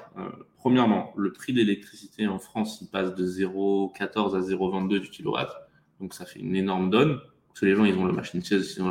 [0.56, 5.50] premièrement, le prix de l'électricité en France, il passe de 0,14 à 0,22 du kilowatt.
[6.00, 7.18] Donc, ça fait une énorme donne.
[7.48, 8.14] Parce que les gens, ils ont, leur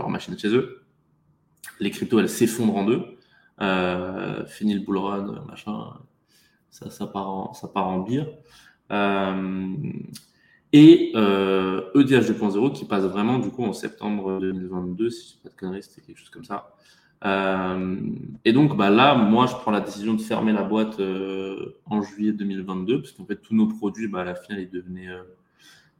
[0.09, 0.83] machine chez, eux
[1.79, 3.03] les cryptos, elles s'effondrent en deux.
[3.61, 5.93] Euh, fini le bull run, machin,
[6.69, 8.27] ça, ça, part, en, ça part en bire.
[10.75, 15.37] Euh, et euh, EDH 2.0 qui passe vraiment du coup en septembre 2022, si je
[15.37, 16.75] ne pas de conneries, c'était quelque chose comme ça.
[17.25, 17.95] Euh,
[18.45, 22.01] et donc bah là, moi, je prends la décision de fermer la boîte euh, en
[22.01, 25.23] juillet 2022 parce qu'en fait tous nos produits, bah, à la fin, ils devenaient, euh,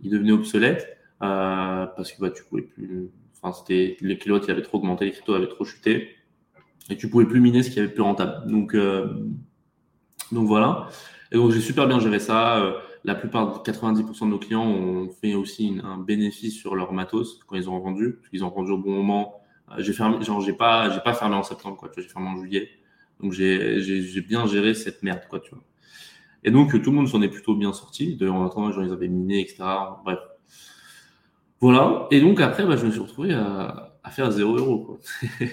[0.02, 3.10] ils devenaient obsolètes parce que bah, tu pouvais plus
[3.42, 6.16] Enfin, c'était les qui avaient trop augmenté, les cryptos avaient trop chuté,
[6.90, 8.50] et tu pouvais plus miner ce qui avait plus rentable.
[8.50, 9.08] Donc, euh,
[10.32, 10.90] donc voilà.
[11.32, 12.74] Et donc j'ai super bien géré ça.
[13.08, 17.40] Euh, la plupart, 90% de nos clients ont fait aussi un bénéfice sur leur matos
[17.48, 19.42] quand ils ont vendu, parce qu'ils ont vendu au bon moment,
[19.78, 21.90] j'ai fermé, genre, j'ai pas, j'ai pas fermé en septembre, quoi.
[21.96, 22.70] J'ai fermé en juillet.
[23.20, 25.56] Donc, j'ai, bien géré cette merde, quoi, tu.
[26.44, 28.16] Et donc, tout le monde s'en est plutôt bien sorti.
[28.16, 29.64] D'ailleurs, en attendant, genre, ils avaient miné, etc.
[30.06, 30.20] Bref.
[31.60, 32.08] Voilà.
[32.12, 34.98] Et donc, après, bah, je me suis retrouvé à, à faire 0 euros, quoi.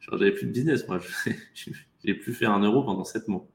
[0.00, 0.98] genre, j'avais plus de business, moi.
[2.04, 3.46] J'ai plus fait un euro pendant 7 mois.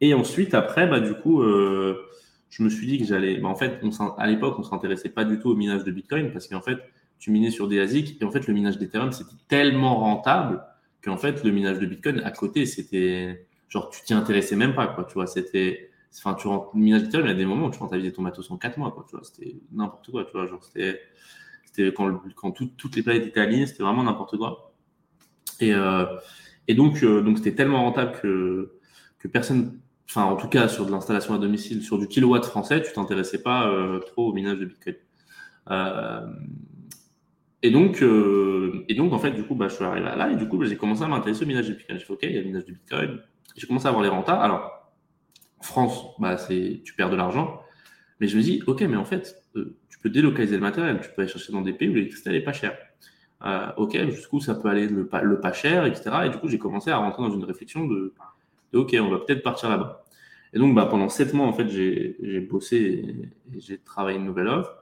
[0.00, 1.96] Et ensuite, après, bah, du coup, euh,
[2.54, 3.38] je me suis dit que j'allais.
[3.38, 3.80] Bah, en fait,
[4.16, 6.78] à l'époque, on s'intéressait pas du tout au minage de Bitcoin parce qu'en fait,
[7.18, 10.62] tu minais sur des ASIC et en fait, le minage d'Ethereum, c'était tellement rentable
[11.02, 14.86] qu'en fait, le minage de Bitcoin à côté, c'était genre, tu t'y intéressais même pas,
[14.86, 15.04] quoi.
[15.04, 15.90] Tu vois, c'était.
[16.16, 18.22] Enfin, tu rentres, le minage d'Ethereum, il y a des moments où tu rentabilisais ton
[18.22, 19.04] matos en 4 mois, quoi.
[19.10, 20.46] Tu vois, c'était n'importe quoi, tu vois.
[20.46, 21.00] Genre, c'était.
[21.64, 24.72] C'était quand, toutes les planètes étaient alignées, c'était vraiment n'importe quoi.
[25.58, 26.04] Et, euh,
[26.68, 28.78] donc, euh, donc c'était tellement rentable que,
[29.18, 32.82] que personne enfin en tout cas sur de l'installation à domicile, sur du kilowatt français,
[32.82, 34.96] tu t'intéressais pas euh, trop au minage de Bitcoin.
[35.70, 36.26] Euh,
[37.62, 40.36] et donc, euh, et donc en fait, du coup, bah, je suis arrivé là et
[40.36, 41.98] du coup, bah, j'ai commencé à m'intéresser au minage de Bitcoin.
[41.98, 43.20] J'ai fait OK, il y a le minage de Bitcoin.
[43.56, 44.36] J'ai commencé à avoir les rentas.
[44.36, 44.92] Alors,
[45.62, 47.62] France, bah, tu perds de l'argent,
[48.20, 51.22] mais je me dis OK, mais en fait, tu peux délocaliser le matériel, tu peux
[51.22, 52.76] aller chercher dans des pays où l'électricité n'est pas chère.
[53.78, 56.10] ok, jusqu'où ça peut aller le, le pas cher, etc.
[56.26, 58.12] Et du coup, j'ai commencé à rentrer dans une réflexion de
[58.76, 60.04] OK, on va peut-être partir là-bas.
[60.52, 64.48] Et donc, bah, pendant sept mois, en fait, j'ai bossé et, j'ai travaillé une nouvelle
[64.48, 64.76] offre,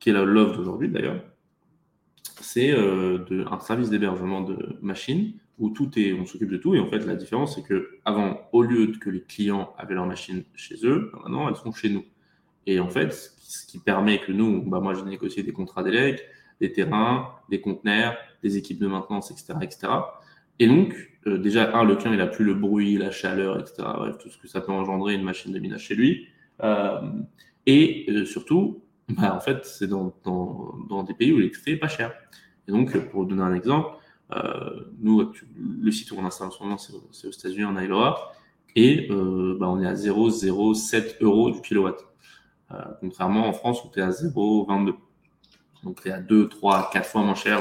[0.00, 1.22] qui est l'offre d'aujourd'hui d'ailleurs.
[2.40, 6.74] C'est euh, un service d'hébergement de machines où tout est, on s'occupe de tout.
[6.74, 10.06] Et en fait, la différence, c'est que avant, au lieu que les clients avaient leurs
[10.06, 12.04] machines chez eux, bah, maintenant, elles sont chez nous.
[12.66, 16.24] Et en fait, ce qui permet que nous, bah, moi, j'ai négocié des contrats d'élec,
[16.60, 19.88] des terrains, des conteneurs, des équipes de maintenance, etc., etc.
[20.58, 20.94] Et donc,
[21.26, 23.88] euh, déjà, un, le client, il a plus le bruit, la chaleur, etc.
[23.96, 26.28] Bref, tout ce que ça peut engendrer une machine de minage chez lui.
[26.62, 27.00] Euh,
[27.66, 31.78] et euh, surtout, bah, en fait, c'est dans, dans, dans, des pays où l'électricité est
[31.78, 32.12] pas chère.
[32.68, 33.96] Et donc, pour donner un exemple,
[35.00, 38.32] nous, le site où on installe en ce moment, c'est aux États-Unis, en Iowa,
[38.74, 42.04] et bah, on est à 0,07 euros du kilowatt.
[43.00, 44.94] contrairement en France où tu es à 0,22.
[45.84, 47.60] Donc, tu es à 2, 3, 4 fois moins cher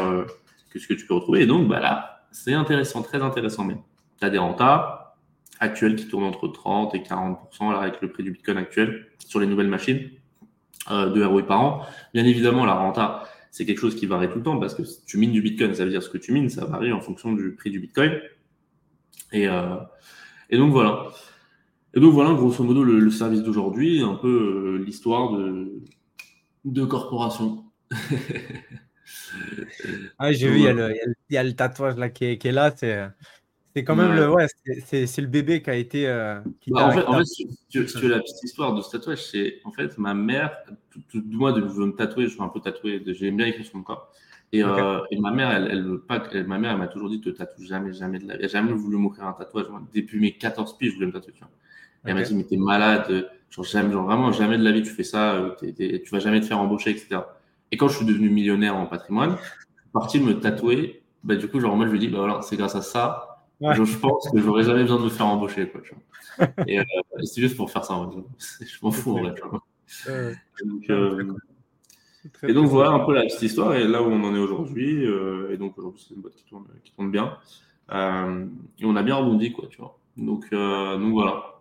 [0.72, 1.42] que ce que tu peux retrouver.
[1.42, 3.80] Et donc, bah, là, c'est intéressant, très intéressant même.
[4.20, 5.16] Tu as des rentas
[5.60, 9.40] actuels qui tournent entre 30 et 40 là, avec le prix du Bitcoin actuel sur
[9.40, 10.10] les nouvelles machines
[10.92, 11.86] euh, de ROI par an.
[12.14, 15.06] Bien évidemment, la renta, c'est quelque chose qui varie tout le temps parce que si
[15.06, 17.34] tu mines du Bitcoin, ça veut dire ce que tu mines, ça varie en fonction
[17.34, 18.20] du prix du Bitcoin.
[19.32, 19.76] Et, euh,
[20.52, 21.08] donc voilà.
[21.94, 24.28] Et donc voilà, grosso modo, le, service d'aujourd'hui, un peu
[24.80, 25.84] euh, l'histoire de,
[26.66, 27.66] de corporation.
[30.20, 30.94] Ah, j'ai vu, il y, a le,
[31.30, 32.74] il y, a le tatouage là qui est, qui est là.
[32.76, 33.08] C'est,
[33.76, 34.46] c'est quand même le, ouais,
[34.86, 36.08] c'est, c'est le bébé qui a été.
[36.08, 38.92] Euh, qui bah, en, fait, en fait, si, tu, veux la petite histoire de ce
[38.92, 40.56] tatouage, c'est en fait ma mère,
[40.92, 43.78] tout, tout, moi, de me tatouer, je suis un peu tatoué, j'aime bien écrire sur
[43.78, 44.12] mon corps.
[44.52, 47.66] Et, euh, et, ma mère, elle, pas, ma mère, elle m'a toujours dit te tatoue
[47.66, 48.42] jamais, jamais de la vie.
[48.42, 49.66] Elle n'a jamais voulu m'offrir un tatouage.
[49.96, 51.34] depuis mes 14 pieds, je voulais me tatouer.
[51.34, 51.50] Tu vois.
[52.06, 54.84] Et elle m'a dit, mais t'es malade, genre, jamais, genre vraiment jamais de la vie
[54.84, 57.22] tu fais ça, euh, t'es, t'es, tu vas jamais te faire embaucher, etc.
[57.74, 61.02] Et quand je suis devenu millionnaire en patrimoine, je suis parti de me tatouer.
[61.24, 63.98] Bah, du coup, genre, moi, je me dis, bah, voilà, c'est grâce à ça, je,
[63.98, 65.68] pense que j'aurais jamais besoin de me faire embaucher.
[65.68, 65.82] Quoi,
[66.68, 66.84] et euh,
[67.24, 67.96] c'est juste pour faire ça.
[68.62, 69.34] Je m'en fous, en vrai.
[70.64, 71.34] donc, euh,
[72.44, 75.04] et donc, voilà un peu la petite histoire et là où on en est aujourd'hui.
[75.04, 77.40] Euh, et donc, aujourd'hui, c'est une boîte qui tourne, qui tourne bien.
[77.90, 79.98] et on a bien rebondi, quoi, tu vois.
[80.16, 81.60] Donc, donc voilà.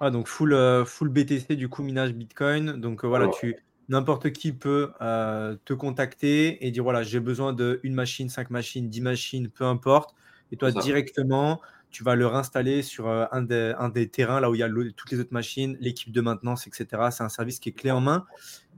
[0.00, 2.72] Ah, donc full, full BTC, du coup, minage Bitcoin.
[2.72, 3.54] Donc voilà, tu
[3.88, 8.88] N'importe qui peut euh, te contacter et dire voilà, j'ai besoin d'une machine, cinq machines,
[8.88, 10.14] dix machines, peu importe.
[10.52, 14.50] Et toi, directement, tu vas le réinstaller sur euh, un, des, un, des, terrains là
[14.50, 17.08] où il y a toutes les autres machines, l'équipe de maintenance, etc.
[17.10, 18.26] C'est un service qui est clé en main.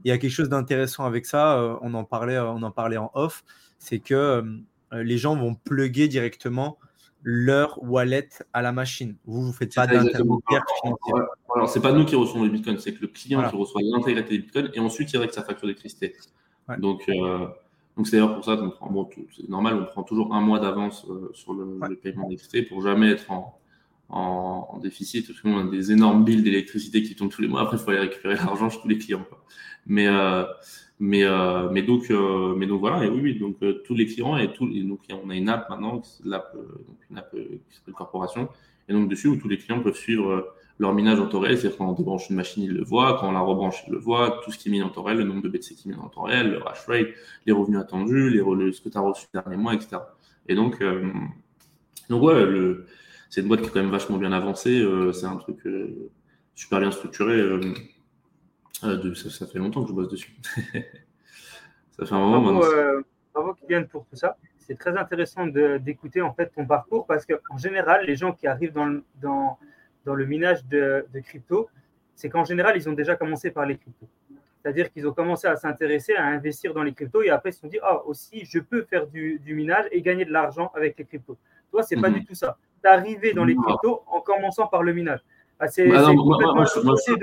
[0.05, 2.97] il y a quelque chose d'intéressant avec ça, euh, on, en parlait, on en parlait
[2.97, 3.43] en off,
[3.79, 4.43] c'est que
[4.91, 6.77] les gens vont plugger directement
[7.23, 9.15] leur wallet à la machine.
[9.25, 11.13] Vous, vous faites pas d'intermédiaire financier.
[11.55, 14.37] Alors, c'est pas nous qui recevons les bitcoins, c'est que le client qui reçoit l'intégralité
[14.37, 16.15] des bitcoins et ensuite il règle sa facture d'électricité.
[16.77, 17.47] Donc, euh,
[17.97, 20.59] donc c'est d'ailleurs pour ça qu'on prend, bon, c'est normal, on prend toujours un mois
[20.59, 23.59] d'avance euh, sur le, paiement d'électricité pour jamais être en,
[24.09, 27.61] en, déficit, parce qu'on a des énormes billes d'électricité qui tombent tous les mois.
[27.61, 29.25] Après, il faut aller récupérer l'argent chez tous les clients.
[29.85, 30.45] Mais, euh,
[30.99, 31.25] mais,
[31.71, 32.09] mais, donc,
[32.57, 35.29] mais donc voilà, et oui, oui donc tous les clients et, tout, et donc on
[35.31, 38.47] a une app maintenant, l'app, donc une app qui s'appelle Corporation,
[38.87, 41.77] et donc dessus où tous les clients peuvent suivre leur minage en temps réel, c'est-à-dire
[41.77, 44.41] quand on débranche une machine, ils le voient, quand on la rebranche, ils le voient,
[44.43, 46.09] tout ce qui est mis en temps réel, le nombre de BTC qui est en
[46.09, 47.07] temps réel, le hash rate,
[47.45, 49.97] les revenus attendus, les, ce que tu as reçu le dernier mois, etc.
[50.47, 50.83] Et donc,
[52.09, 52.45] donc ouais,
[53.29, 55.59] c'est une boîte qui est quand même vachement bien avancée, c'est un truc
[56.55, 57.39] super bien structuré.
[58.81, 60.35] Ça, fait longtemps que je bosse dessus.
[61.91, 63.01] ça fait un moment pour, euh,
[63.33, 64.37] bravo Kylian pour tout ça.
[64.57, 68.73] C'est très intéressant d'écouter en fait ton parcours parce qu'en général, les gens qui arrivent
[68.73, 69.59] dans dans,
[70.05, 71.69] dans le minage de, de crypto,
[72.15, 74.07] c'est qu'en général, ils ont déjà commencé par les cryptos.
[74.61, 77.61] C'est-à-dire qu'ils ont commencé à s'intéresser, à investir dans les cryptos et après ils se
[77.61, 80.97] sont dit, ah aussi, je peux faire du, du minage et gagner de l'argent avec
[80.99, 81.37] les cryptos.
[81.71, 82.19] Toi, c'est pas mhm.
[82.19, 82.57] du tout ça.
[82.83, 85.21] Tu es arrivé dans les cryptos en commençant par le minage.
[85.59, 87.13] Ah, c'est bah moi, moi, je, moi, je,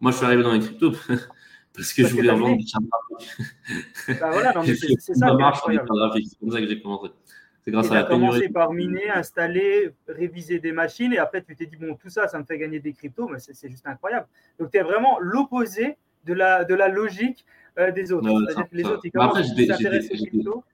[0.00, 0.92] moi, je suis arrivé dans les cryptos
[1.74, 4.20] parce que je voulais vendre des chartes graphiques.
[4.20, 4.74] Bah voilà, c'est
[5.14, 5.36] ça.
[5.64, 7.10] C'est comme ça que j'ai commencé.
[7.68, 11.54] C'est grâce et à la commencé par miner, installer, réviser des machines et après tu
[11.54, 14.26] t'es dit, bon, tout ça, ça me fait gagner des cryptos, mais c'est juste incroyable.
[14.58, 17.44] Donc tu es vraiment l'opposé de la, de la logique
[17.78, 18.26] euh, des autres.
[18.72, 20.64] Les autres, ils commencent à s'intéresser aux cryptos.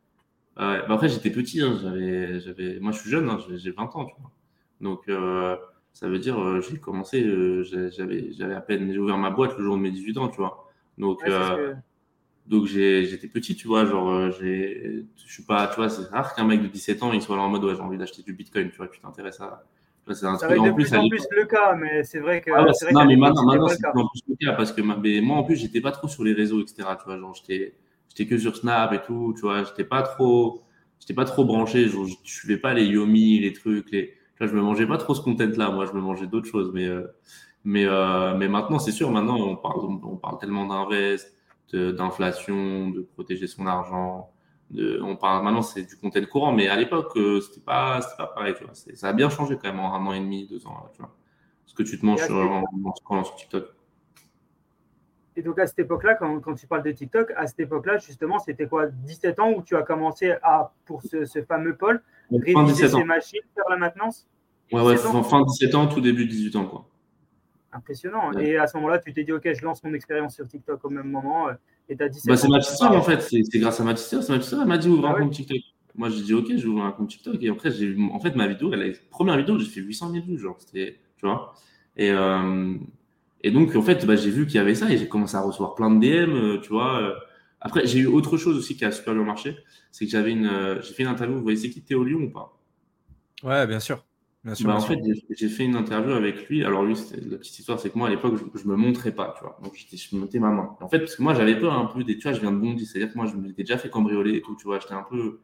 [0.57, 4.05] Ouais, bah après, j'étais petit, hein, j'avais, moi je suis jeune, hein, j'ai 20 ans,
[4.05, 4.31] tu vois.
[4.81, 5.57] Donc, euh,
[5.93, 7.25] ça veut dire, euh, j'ai commencé,
[7.91, 10.37] j'avais, j'avais à peine j'ai ouvert ma boîte le jour de mes 18 ans, tu
[10.37, 10.71] vois.
[10.97, 11.25] Donc,
[12.47, 16.35] donc j'étais petit, tu vois, genre, euh, j'ai, je suis pas, tu vois, c'est rare
[16.35, 18.35] qu'un mec de 17 ans, il soit là en mode, ouais, j'ai envie d'acheter du
[18.35, 19.65] bitcoin, tu vois, tu t'intéresses à.
[20.13, 22.51] C'est un ça truc, en plus, en plus le cas, mais c'est vrai que.
[22.55, 25.39] Ah vrai non, mais maintenant, maintenant c'est en plus le cas parce que mais moi,
[25.39, 26.87] en plus, j'étais pas trop sur les réseaux, etc.
[26.99, 27.75] Tu vois, genre, j'étais,
[28.11, 30.63] j'étais que sur Snap et tout, tu vois, j'étais pas trop,
[31.01, 34.47] j'étais pas trop branché, genre, je suivais pas les Yomi, les trucs, les, tu vois,
[34.47, 37.07] je me mangeais pas trop ce content-là, moi, je me mangeais d'autres choses, mais, euh,
[37.65, 41.35] mais, euh, mais maintenant, c'est sûr, maintenant, on parle, on parle tellement d'invest,
[41.73, 44.31] d'inflation, de, protéger son argent.
[44.71, 48.27] De, on parle maintenant, c'est du content courant, mais à l'époque, euh, c'était pas, pas
[48.29, 48.55] pareil.
[48.57, 48.75] Tu vois.
[48.75, 50.89] Ça a bien changé quand même en un an et demi, deux ans.
[50.93, 51.15] tu vois.
[51.67, 53.69] Ce que tu te manges sur, en, sur TikTok.
[55.37, 58.39] Et donc à cette époque-là, quand, quand, tu parles de TikTok, à cette époque-là, justement,
[58.39, 62.89] c'était quoi 17 ans où tu as commencé à, pour ce, ce fameux pôle, réviser
[62.89, 64.29] ces machines, faire la maintenance?
[64.73, 66.67] Ouais, ouais, fin 17 ans, tout début de 18 ans.
[66.67, 66.87] Quoi
[67.75, 68.33] impressionnant.
[68.33, 70.91] Et à ce moment-là, tu t'es dit, OK, je lance mon expérience sur TikTok au
[70.91, 71.49] même moment.
[71.49, 71.53] Euh,
[71.89, 73.21] et tu as dit, bah, c'est ma petite en fait.
[73.21, 75.59] C'est grâce à ma petite Ma petite elle m'a dit, ouvre ah un compte TikTok.
[75.97, 77.37] Moi, j'ai dit, OK, je vais ouvrir un compte TikTok.
[77.41, 80.39] Et après, j'ai en fait, ma vidéo, la première vidéo, j'ai fait 800 000 vues.
[80.39, 81.55] Genre, c'était, tu vois.
[81.97, 82.75] Et, euh,
[83.43, 85.41] et donc, en fait, bah, j'ai vu qu'il y avait ça et j'ai commencé à
[85.41, 87.15] recevoir plein de DM, euh, tu vois.
[87.61, 89.57] Après, j'ai eu autre chose aussi qui a super bien marché.
[89.91, 91.37] C'est que j'avais une, j'ai fait une interview.
[91.37, 92.59] Vous voyez, c'est qui Théo Lyon ou pas?
[93.43, 94.05] Ouais, bien sûr.
[94.45, 94.99] Bah, en fait,
[95.31, 96.65] j'ai fait une interview avec lui.
[96.65, 96.95] Alors, lui,
[97.31, 99.59] la petite histoire, c'est que moi, à l'époque, je, je, me montrais pas, tu vois.
[99.63, 100.77] Donc, je montais ma main.
[100.81, 102.59] En fait, parce que moi, j'avais peur un peu des, tu vois, je viens de
[102.59, 102.85] Bondy.
[102.85, 104.79] C'est-à-dire que moi, je m'étais déjà fait cambrioler et tout, tu vois.
[104.81, 105.41] J'étais un peu,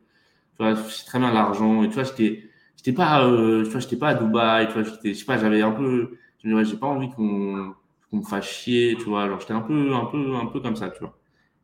[0.57, 1.83] tu vois, je très bien l'argent.
[1.83, 4.83] Et tu vois, j'étais, j'étais pas, euh, tu vois, j'étais pas à Dubaï, tu vois,
[4.83, 7.75] j'étais, je sais pas, j'avais un peu, je me disais, j'ai pas envie qu'on,
[8.11, 9.23] qu'on me fasse chier, tu vois.
[9.25, 11.17] Alors, j'étais un peu, un peu, un peu comme ça, tu vois.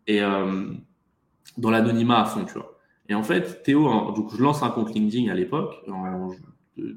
[0.07, 0.72] Et, euh,
[1.59, 2.79] dans l'anonymat à fond, tu vois.
[3.09, 6.31] Et en fait, Théo, hein, donc, je lance un compte LinkedIn à l'époque, en,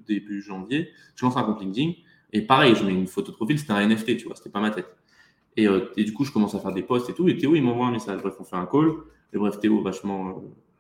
[0.08, 1.94] début janvier, je lance un compte LinkedIn
[2.32, 4.60] et pareil, je mets une photo de profil, c'était un NFT, tu vois, c'était pas
[4.60, 4.88] ma tête.
[5.58, 7.28] Et, euh, et, du coup, je commence à faire des posts et tout.
[7.28, 8.22] Et Théo, il m'envoie un message.
[8.22, 8.92] Bref, on fait un call.
[9.34, 10.34] Et bref, Théo, vachement, euh,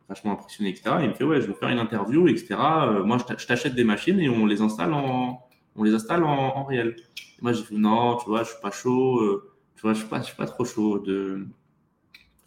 [0.07, 0.97] vachement impressionné, etc.
[1.01, 2.55] il me fait, ouais, je veux faire une interview, etc.
[2.59, 5.41] Euh, moi, je t'achète des machines et on les installe en,
[5.75, 6.95] on les installe en, réel.
[7.41, 9.41] moi, j'ai fait, non, tu vois, je suis pas chaud.
[9.75, 11.45] tu vois, je suis pas, je suis pas trop chaud de,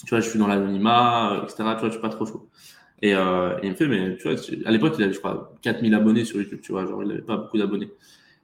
[0.05, 1.57] tu vois, je suis dans l'anonymat, etc.
[1.57, 2.49] Tu vois, je suis pas trop chaud.
[3.03, 5.93] Et, euh, il me fait, mais tu vois, à l'époque, il avait, je crois, 4000
[5.95, 7.91] abonnés sur YouTube, tu vois, genre, il n'avait pas beaucoup d'abonnés.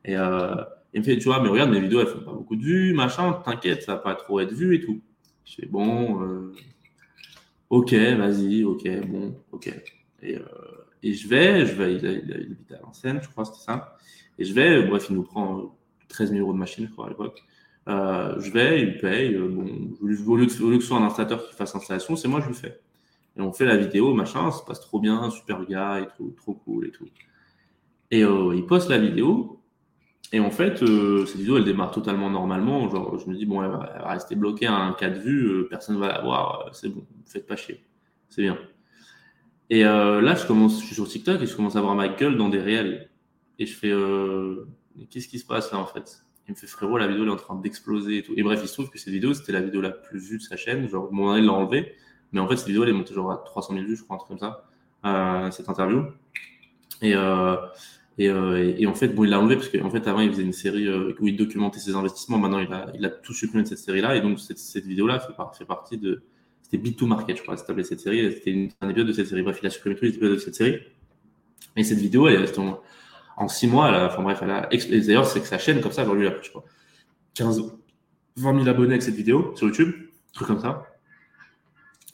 [0.05, 0.55] Et euh,
[0.92, 2.92] il me fait, tu vois, mais regarde, mes vidéos, elles font pas beaucoup de vues,
[2.92, 5.01] machin, t'inquiète, ça va pas trop être vu et tout.
[5.44, 6.53] Je fais, bon, euh,
[7.71, 9.73] ok, vas-y, ok, bon, ok.
[10.23, 10.38] Et,
[11.05, 12.05] et je vais, je vais, il,
[12.68, 13.97] il, a, à l'ancienne, je crois, c'était ça.
[14.38, 17.11] Et je vais, bref, il nous prend 13 000 euros de machine, je crois, à
[17.11, 17.44] l'époque.
[17.87, 19.37] Je vais, il paye.
[19.37, 22.55] bon, au lieu que ce soit un installateur qui fasse l'installation, c'est moi, je le
[22.55, 22.81] fais.
[23.38, 26.55] Et on fait la vidéo, machin, ça se passe trop bien, super gars et trop
[26.55, 27.07] cool et tout.
[28.11, 29.61] Et euh, il poste la vidéo.
[30.33, 32.88] Et en fait, euh, cette vidéo, elle démarre totalement normalement.
[32.90, 35.68] Genre, je me dis, bon, elle va, rester bloquée à un cas de vue, euh,
[35.70, 37.85] personne ne va la voir, c'est bon, faites pas chier.
[38.29, 38.59] C'est bien.
[39.70, 42.37] Et là, je commence, je suis sur TikTok et je commence à voir ma gueule
[42.38, 43.11] dans des réels.
[43.59, 43.92] Et je fais,
[45.11, 46.24] qu'est-ce qui se passe là en fait?
[46.46, 48.33] Il me fait, frérot, la vidéo elle est en train d'exploser et tout.
[48.37, 50.42] Et bref, il se trouve que cette vidéo, c'était la vidéo la plus vue de
[50.42, 50.88] sa chaîne.
[50.88, 51.94] Genre, mon il l'a enlevé.
[52.33, 54.17] Mais en fait, cette vidéo, elle est montée genre à 300 000 vues, je crois,
[54.17, 54.64] un truc comme ça,
[55.05, 56.05] euh, cette interview.
[57.03, 57.57] Et, euh,
[58.19, 60.43] et, euh, et, en fait, bon, il l'a enlevé parce qu'en fait, avant, il faisait
[60.43, 62.38] une série euh, où il documentait ses investissements.
[62.38, 64.17] Maintenant, il a, il a tout supprimé de cette série-là.
[64.17, 66.23] Et donc, cette, cette vidéo-là fait, fait, partie de.
[66.62, 68.33] C'était Bit to Market, je crois, s'appelait cette série.
[68.33, 69.43] C'était un épisode de cette série.
[69.43, 70.81] Bref, il a supprimé tous les épisodes de cette série.
[71.77, 72.83] Et cette vidéo, elle est en,
[73.37, 74.69] en six mois, elle enfin bref, elle a.
[75.07, 76.64] D'ailleurs, c'est que sa chaîne, comme ça, aujourd'hui, il a, je crois,
[77.35, 77.62] 15,
[78.37, 79.93] 20 000 abonnés avec cette vidéo sur YouTube,
[80.33, 80.85] truc comme ça.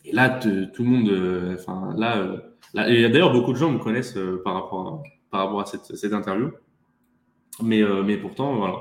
[0.04, 2.36] Et là, tout le monde, euh, enfin là, euh,
[2.74, 5.02] là, a d'ailleurs beaucoup de gens me connaissent euh, par rapport
[5.60, 6.50] à, cette, interview.
[7.62, 8.76] Mais, mais pourtant, voilà.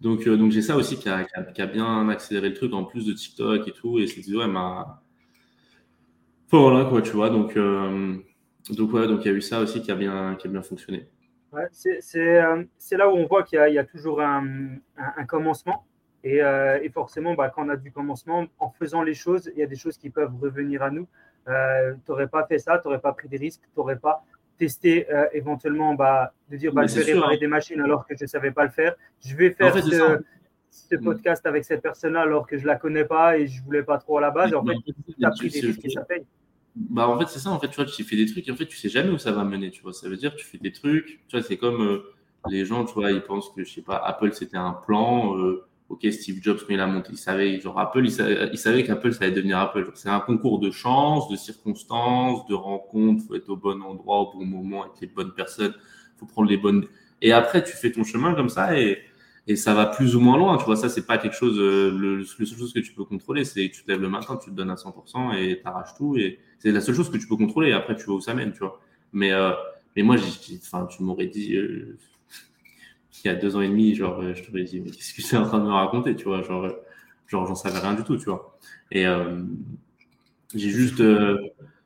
[0.00, 3.06] Donc, donc j'ai ça aussi qui a, qui, a, bien accéléré le truc en plus
[3.06, 3.98] de TikTok et tout.
[3.98, 5.02] Et cette vidéo, elle m'a.
[6.50, 7.30] voilà, quoi, tu vois.
[7.30, 10.50] Donc, donc, ouais, donc il y a eu ça aussi qui a bien, qui a
[10.50, 11.08] bien fonctionné.
[11.52, 15.86] Ouais, c'est là où on voit qu'il y, y, a toujours un, un, commencement.
[16.28, 16.38] Et,
[16.82, 19.66] et forcément, bah, quand on a du commencement, en faisant les choses, il y a
[19.66, 21.06] des choses qui peuvent revenir à nous.
[21.48, 24.24] Euh, tu n'aurais pas fait ça, tu n'aurais pas pris des risques, tu n'aurais pas
[24.58, 27.38] testé euh, éventuellement bah, de dire bah, je vais réparer hein.
[27.38, 28.94] des machines alors que je ne savais pas le faire.
[29.24, 31.04] Je vais faire ce, mm.
[31.04, 33.82] podcast avec cette personne-là alors que je ne la connais pas et je ne voulais
[33.82, 34.52] pas trop à la base.
[34.54, 36.24] en fait, tu as pris des risques et ça paye.
[36.74, 37.50] Bah, en fait, c'est ça.
[37.50, 39.18] En fait, tu vois, tu fais des trucs et en fait, tu sais jamais où
[39.18, 39.70] ça va mener.
[39.70, 41.20] Tu vois, ça veut dire que tu fais des trucs.
[41.28, 42.12] Tu vois, c'est comme euh,
[42.48, 45.36] les gens, tu vois, ils pensent que, je sais pas, Apple, c'était un plan.
[45.88, 49.24] Ok, Steve Jobs, mais il a monté, il savait, genre Apple, il savait, qu'Apple, ça
[49.24, 49.88] allait devenir Apple.
[49.94, 53.24] C'est un concours de chance, de circonstances, de rencontres.
[53.28, 55.74] Faut être au bon endroit, au bon moment, avec les bonnes personnes.
[56.16, 56.86] Faut prendre les bonnes.
[57.22, 58.98] Et après, tu fais ton chemin comme ça et,
[59.46, 60.58] et ça va plus ou moins loin.
[60.58, 63.04] Tu vois, ça, c'est pas quelque chose, euh, le, la seule chose que tu peux
[63.04, 65.94] contrôler, c'est que tu te lèves le matin, tu te donnes à 100% et t'arraches
[65.96, 66.16] tout.
[66.16, 67.72] Et c'est la seule chose que tu peux contrôler.
[67.72, 68.80] Après, tu vois où ça mène, tu vois.
[69.12, 69.52] Mais, euh,
[69.94, 71.96] mais moi, enfin, tu m'aurais dit, euh,
[73.24, 75.34] il y a deux ans et demi, genre, je t'aurais dit, mais qu'est-ce que tu
[75.34, 76.68] es en train de me raconter, tu vois, genre,
[77.26, 78.58] genre, j'en savais rien du tout, tu vois.
[78.90, 79.42] Et euh,
[80.54, 81.36] j'ai juste, euh,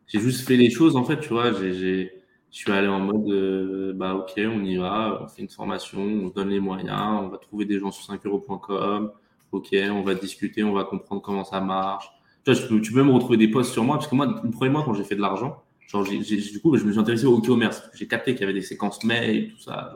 [0.07, 2.13] j'ai juste fait les choses, en fait, tu vois, j'ai,
[2.51, 6.01] je suis allé en mode, euh, bah, ok, on y va, on fait une formation,
[6.01, 9.13] on se donne les moyens, on va trouver des gens sur 5euros.com,
[9.53, 12.11] ok, on va discuter, on va comprendre comment ça marche.
[12.45, 14.71] Tu vois, tu peux, même retrouver des posts sur moi, parce que moi, le premier
[14.71, 17.83] mois, quand j'ai fait de l'argent, genre, du coup, je me suis intéressé au e-commerce.
[17.95, 19.95] J'ai capté qu'il y avait des séquences mail, tout ça.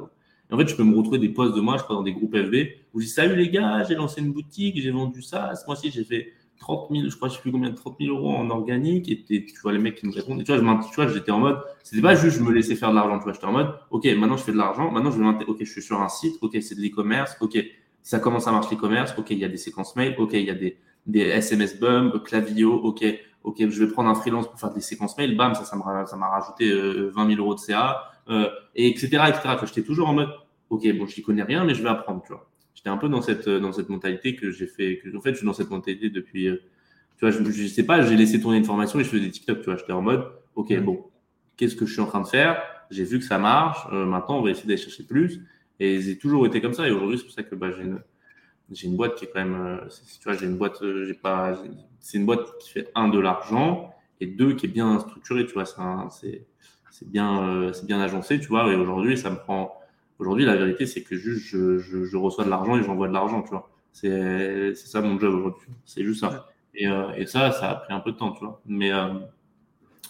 [0.50, 2.12] Et en fait, je peux me retrouver des posts de moi, je crois, dans des
[2.12, 2.54] groupes FB,
[2.92, 5.54] où je dis Salut les gars, j'ai lancé une boutique, j'ai vendu ça.
[5.54, 8.35] Ce mois-ci, j'ai fait 30 000, je crois, je sais plus combien, 30 000 euros
[8.35, 9.11] en organique.
[9.11, 10.40] Et, tu vois, les mecs qui me répondent.
[10.40, 12.90] Et tu vois, tu vois j'étais en mode, c'était pas juste je me laissais faire
[12.90, 15.20] de l'argent, tu vois, j'étais en mode, OK, maintenant je fais de l'argent, maintenant je
[15.20, 17.59] vais OK, je suis sur un site, OK, c'est de l'e-commerce, OK,
[18.02, 20.50] ça commence à marcher l'e-commerce, OK, il y a des séquences mail, OK, il y
[20.50, 23.04] a des, des SMS bump, clavio, OK,
[23.42, 26.28] OK, je vais prendre un freelance pour faire des séquences mail, bam, ça, ça m'a
[26.28, 29.57] rajouté 20 euh, 000 euros de CA, euh, et etc., etc.
[29.67, 30.31] J'étais toujours en mode,
[30.71, 32.51] ok, bon, je n'y connais rien, mais je vais apprendre, tu vois.
[32.75, 35.39] J'étais un peu dans cette, dans cette mentalité que j'ai fait, que, en fait, je
[35.39, 36.57] suis dans cette mentalité depuis, euh,
[37.17, 39.31] tu vois, je, je sais pas, j'ai laissé tourner une formation et je faisais des
[39.31, 39.77] TikTok, tu vois.
[39.77, 40.81] J'étais en mode, ok, mm.
[40.81, 41.05] bon,
[41.57, 42.63] qu'est-ce que je suis en train de faire?
[42.91, 45.41] J'ai vu que ça marche, euh, maintenant, on va essayer d'aller chercher plus.
[45.81, 46.87] Et j'ai toujours été comme ça.
[46.89, 48.01] Et aujourd'hui, c'est pour ça que bah, j'ai une,
[48.71, 49.89] j'ai une boîte qui est quand même, euh,
[50.21, 51.61] tu vois, j'ai une boîte, j'ai pas,
[52.01, 55.55] c'est une boîte qui fait un de l'argent et deux qui est bien structurée, tu
[55.55, 55.65] vois.
[56.11, 56.47] C'est,
[56.94, 58.72] c'est bien, c'est bien agencé, tu vois.
[58.72, 59.80] Et aujourd'hui, ça me prend
[60.18, 63.42] Aujourd'hui, la vérité, c'est que juste je, je, reçois de l'argent et j'envoie de l'argent,
[63.42, 63.70] tu vois.
[63.92, 65.68] C'est ça mon job aujourd'hui.
[65.85, 66.48] C'est juste ça.
[66.74, 68.61] Et, euh, et, ça, ça a pris un peu de temps, tu vois.
[68.66, 69.12] Mais, euh,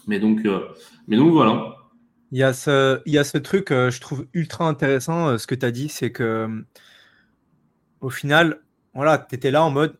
[0.07, 0.69] mais, donc, euh,
[1.09, 1.77] mais donc, voilà.
[2.33, 5.55] Il y a ce, il y a ce truc, je trouve ultra intéressant, ce que
[5.55, 6.65] tu as dit, c'est que
[8.01, 8.61] au final,
[8.93, 9.97] voilà, tu étais là en mode,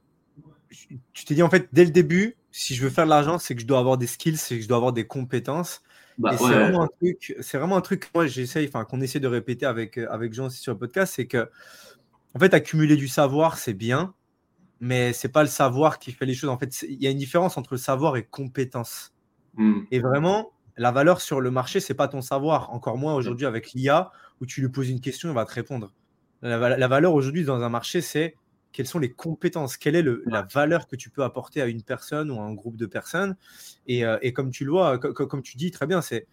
[1.13, 3.55] tu t'es dit en fait, dès le début, si je veux faire de l'argent, c'est
[3.55, 5.84] que je dois avoir des skills, c'est que je dois avoir des compétences.
[6.19, 9.21] Bah, c'est vraiment un truc, c'est vraiment un truc que moi j'essaye, enfin qu'on essaie
[9.21, 11.51] de répéter avec, euh, avec Jean aussi sur le podcast, c'est que
[12.35, 14.15] en fait accumuler du savoir c'est bien,
[14.81, 16.51] mais c'est pas le savoir qui fait les choses.
[16.51, 19.13] En fait, il y a une différence entre savoir et compétence.
[19.55, 19.81] Mmh.
[19.91, 22.71] Et vraiment, la valeur sur le marché, c'est pas ton savoir.
[22.73, 25.93] Encore moins aujourd'hui avec l'IA où tu lui poses une question, il va te répondre.
[26.43, 28.37] la valeur aujourd'hui dans un marché, c'est
[28.75, 32.31] quelles sont les compétences, quelle est la valeur que tu peux apporter à une personne
[32.31, 33.37] ou à un groupe de personnes.
[33.87, 36.27] Et, euh, comme tu le vois, comme tu dis très bien, c'est,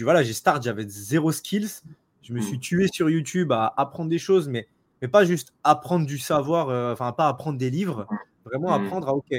[0.00, 1.82] voilà, j'ai start, j'avais zéro skills,
[2.22, 2.60] je me suis mmh.
[2.60, 4.66] tué sur YouTube à apprendre des choses, mais,
[5.02, 8.08] mais pas juste apprendre du savoir, euh, enfin pas apprendre des livres,
[8.46, 8.84] vraiment mmh.
[8.86, 9.34] apprendre à, ok,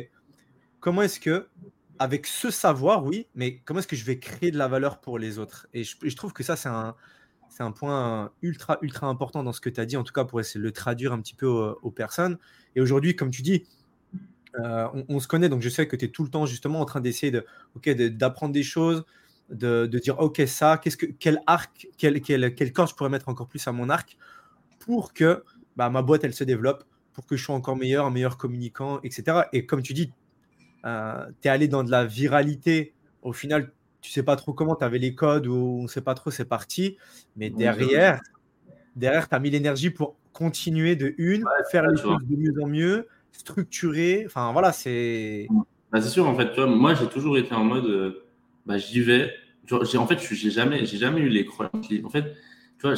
[0.80, 1.48] comment est-ce que,
[1.98, 5.18] avec ce savoir, oui, mais comment est-ce que je vais créer de la valeur pour
[5.18, 5.68] les autres?
[5.74, 6.96] Et je trouve que ça, c'est un,
[7.50, 10.26] c'est un point ultra, ultra important dans ce que tu as dit, en tout cas
[10.26, 12.38] pour essayer de le traduire un petit peu aux, personnes.
[12.76, 13.66] Et aujourd'hui, comme tu dis,
[14.60, 16.86] euh, on, se connaît, donc je sais que tu es tout le temps justement en
[16.86, 17.46] train d'essayer de,
[18.10, 19.06] d'apprendre des choses,
[19.50, 23.30] de, dire, OK, ça, qu'est-ce que, quel arc, quel, quel, quel corps je pourrais mettre
[23.30, 24.18] encore plus à mon arc
[24.80, 25.44] pour que
[25.76, 29.00] bah, ma boîte, elle se développe, pour que je sois encore meilleur, un meilleur communicant,
[29.04, 29.42] etc.
[29.54, 30.12] Et comme tu dis,
[30.86, 32.94] euh, tu es allé dans de la viralité.
[33.22, 33.72] Au final,
[34.06, 36.46] tu sais pas trop comment, tu avais les codes ou on sait pas trop, c'est
[36.46, 36.96] parti.
[37.36, 38.22] Mais derrière,
[38.96, 42.68] derrière, tu as mis l'énergie pour continuer de une, faire les choses de mieux en
[42.68, 44.24] mieux, structurer.
[44.28, 45.48] Enfin, voilà, c'est.
[45.92, 48.26] Bah, c'est sûr, en fait, tu vois, moi, j'ai toujours été en mode, euh,
[48.68, 49.34] bah, j'y vais.
[49.66, 51.88] J'ai, en fait, j'ai jamais, j'ai jamais eu les croyances.
[52.04, 52.36] En fait,
[52.78, 52.94] tu vois,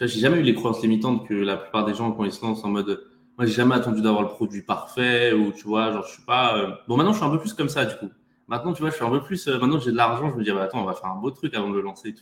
[0.00, 2.64] j'ai jamais eu les croyances limitantes que la plupart des gens, quand ils se lancent
[2.64, 3.04] en mode,
[3.36, 6.56] moi, j'ai jamais attendu d'avoir le produit parfait ou, tu vois, genre, je suis pas.
[6.56, 8.08] Euh, bon, maintenant, je suis un peu plus comme ça, du coup.
[8.46, 9.48] Maintenant, tu vois, je suis un peu plus.
[9.48, 11.30] Euh, maintenant, j'ai de l'argent, je me dis, bah, attends, on va faire un beau
[11.30, 12.14] truc avant de le lancer.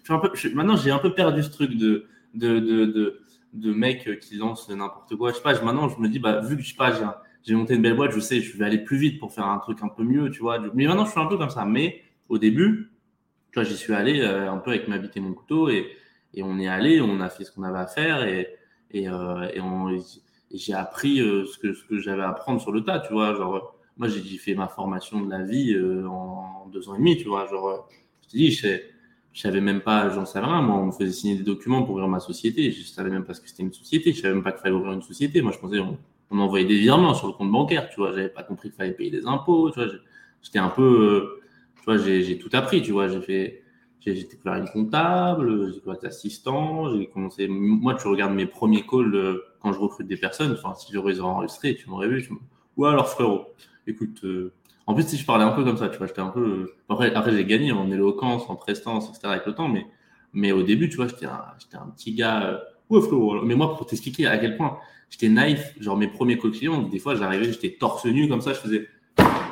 [0.55, 3.21] maintenant, j'ai un peu perdu ce truc de, de, de,
[3.53, 5.31] de, mec qui lance n'importe quoi.
[5.31, 6.93] Je sais pas, maintenant, je me dis, bah, vu que je sais pas,
[7.43, 9.59] j'ai monté une belle boîte, je sais, je vais aller plus vite pour faire un
[9.59, 10.61] truc un peu mieux, tu vois.
[10.75, 11.65] Mais maintenant, je suis un peu comme ça.
[11.65, 12.93] Mais au début,
[13.51, 15.97] tu vois, j'y suis allé euh, un peu avec ma bite et mon couteau et,
[16.35, 18.49] et on est allé, on a fait ce qu'on avait à faire et,
[18.93, 20.01] et, euh, et,
[20.55, 23.35] j'ai appris ce que, ce que j'avais à apprendre sur le tas, tu vois.
[23.35, 25.77] Genre, moi, j'ai fait ma formation de la vie
[26.09, 27.47] en deux ans et demi, tu vois.
[27.47, 27.89] Genre,
[28.23, 28.79] je te dis, je,
[29.35, 30.63] savais même pas, j'en savais rien.
[30.63, 32.71] Moi, on me faisait signer des documents pour ouvrir ma société.
[32.71, 34.13] Je savais même pas ce que c'était une société.
[34.13, 35.43] Je savais même pas qu'il fallait ouvrir une société.
[35.43, 38.13] Moi, je pensais, on, envoyait des virements sur le compte bancaire, tu vois.
[38.13, 39.93] J'avais pas compris qu'il fallait payer des impôts, tu vois.
[40.43, 41.41] J'étais un peu,
[41.77, 43.09] tu vois, j'ai tout appris, tu vois.
[43.09, 43.63] J'ai fait,
[44.01, 47.47] j'ai découvert une comptable, j'ai découvert assistant, j'ai commencé.
[47.49, 50.53] Moi, tu regardes mes premiers calls euh, quand je recrute des personnes.
[50.53, 52.23] Enfin, si j'aurais enregistré, tu m'aurais vu.
[52.23, 52.33] Tu
[52.77, 53.47] Ou alors, frérot,
[53.87, 54.21] écoute.
[54.25, 54.53] Euh,
[54.87, 56.41] en plus, si je parlais un peu comme ça, tu vois, j'étais un peu.
[56.41, 59.21] Euh, après, après j'ai gagné en éloquence, en prestance, etc.
[59.25, 59.87] avec le temps, mais,
[60.33, 62.63] mais au début, tu vois, j'étais un, un, petit gars.
[62.91, 63.43] Ouais, frérot.
[63.43, 64.79] Mais moi, pour t'expliquer à quel point
[65.09, 68.59] j'étais naïf, genre mes premiers clients, des fois, j'arrivais, j'étais torse nu comme ça, je
[68.59, 68.89] faisais.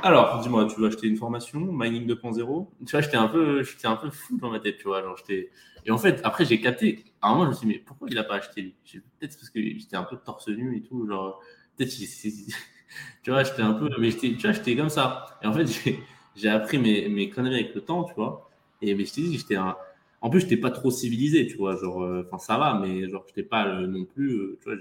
[0.03, 3.97] Alors, dis-moi, tu veux acheter une formation, Mining 2.0 Tu vois, j'étais un peu, un
[3.97, 5.03] peu fou dans ma tête, tu vois.
[5.03, 5.17] Genre.
[5.29, 7.05] Et en fait, après, j'ai capté.
[7.23, 9.61] Un moment, je me suis dit, mais pourquoi il a pas acheté Peut-être parce que
[9.61, 11.07] j'étais un peu torse nu et tout.
[11.07, 11.41] Genre,
[11.77, 11.93] peut-être,
[13.23, 15.39] tu vois, j'étais un peu, mais tu vois, j'étais comme ça.
[15.43, 15.67] Et en fait,
[16.37, 18.51] j'ai appris mes, mes conneries avec le temps, tu vois.
[18.83, 19.57] Et mais je t'ai dit, j'étais.
[20.23, 21.77] En plus, j'étais pas trop civilisé, tu vois.
[21.77, 24.33] Genre, euh, enfin, ça va, mais genre, j'étais pas euh, non plus.
[24.33, 24.79] Euh, tu vois,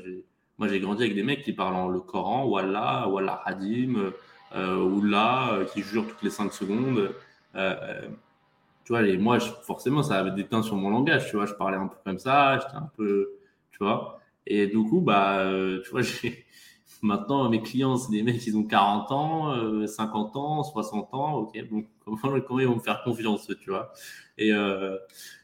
[0.57, 4.12] moi, j'ai grandi avec des mecs qui parlent le Coran, Wallah, Wallah Hadim
[4.53, 7.14] ou là, euh, qui jure toutes les 5 secondes.
[8.84, 11.53] Tu vois, les, moi, forcément, ça avait des teintes sur mon langage, tu vois, je
[11.53, 13.30] parlais un peu comme ça, j'étais un peu,
[13.72, 14.20] tu vois.
[14.47, 15.43] Et du coup, bah,
[15.84, 16.45] tu vois, j'ai,
[17.02, 21.70] maintenant, mes clients, c'est des mecs qui ont 40 ans, 50 ans, 60 ans, ok,
[21.70, 23.91] bon, comment, comment ils vont me faire confiance, tu vois?
[24.38, 24.52] Et,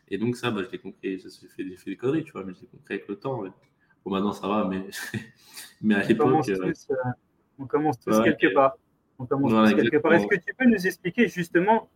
[0.10, 2.44] et donc, ça, bah, je l'ai compris, ça s'est fait, fait des conneries, tu vois,
[2.44, 3.44] mais je l'ai compris avec le temps.
[4.06, 4.86] Bon, maintenant, ça va, mais,
[5.82, 6.28] mais à l'époque.
[7.58, 8.78] On commence tous, quelque part.
[9.18, 10.14] On commence quelque part.
[10.14, 11.90] Est-ce que tu peux nous expliquer justement,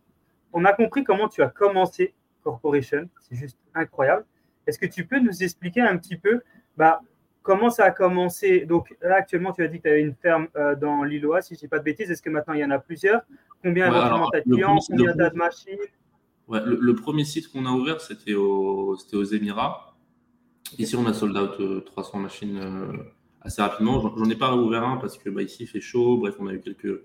[0.52, 4.24] on a compris comment tu as commencé Corporation, c'est juste incroyable.
[4.66, 6.40] Est-ce que tu peux nous expliquer un petit peu
[6.76, 7.02] bah,
[7.42, 8.66] comment ça a commencé?
[8.66, 11.54] Donc là, actuellement, tu as dit que tu avais une ferme euh, dans l'Îlois, si
[11.54, 12.10] je ne dis pas de bêtises.
[12.10, 13.22] Est-ce que maintenant il y en a plusieurs?
[13.62, 14.78] Combien ouais, de clients?
[14.88, 15.78] Combien de machines?
[16.48, 18.96] Ouais, le, premier site qu'on a ouvert, c'était aux
[19.32, 19.90] Émirats.
[20.78, 22.58] Ici, on a sold out 300 euh, machines.
[22.58, 22.92] Euh,
[23.42, 24.14] assez rapidement.
[24.16, 26.18] J'en ai pas ouvert un parce que bah, ici il fait chaud.
[26.18, 27.02] Bref, on a eu quelques,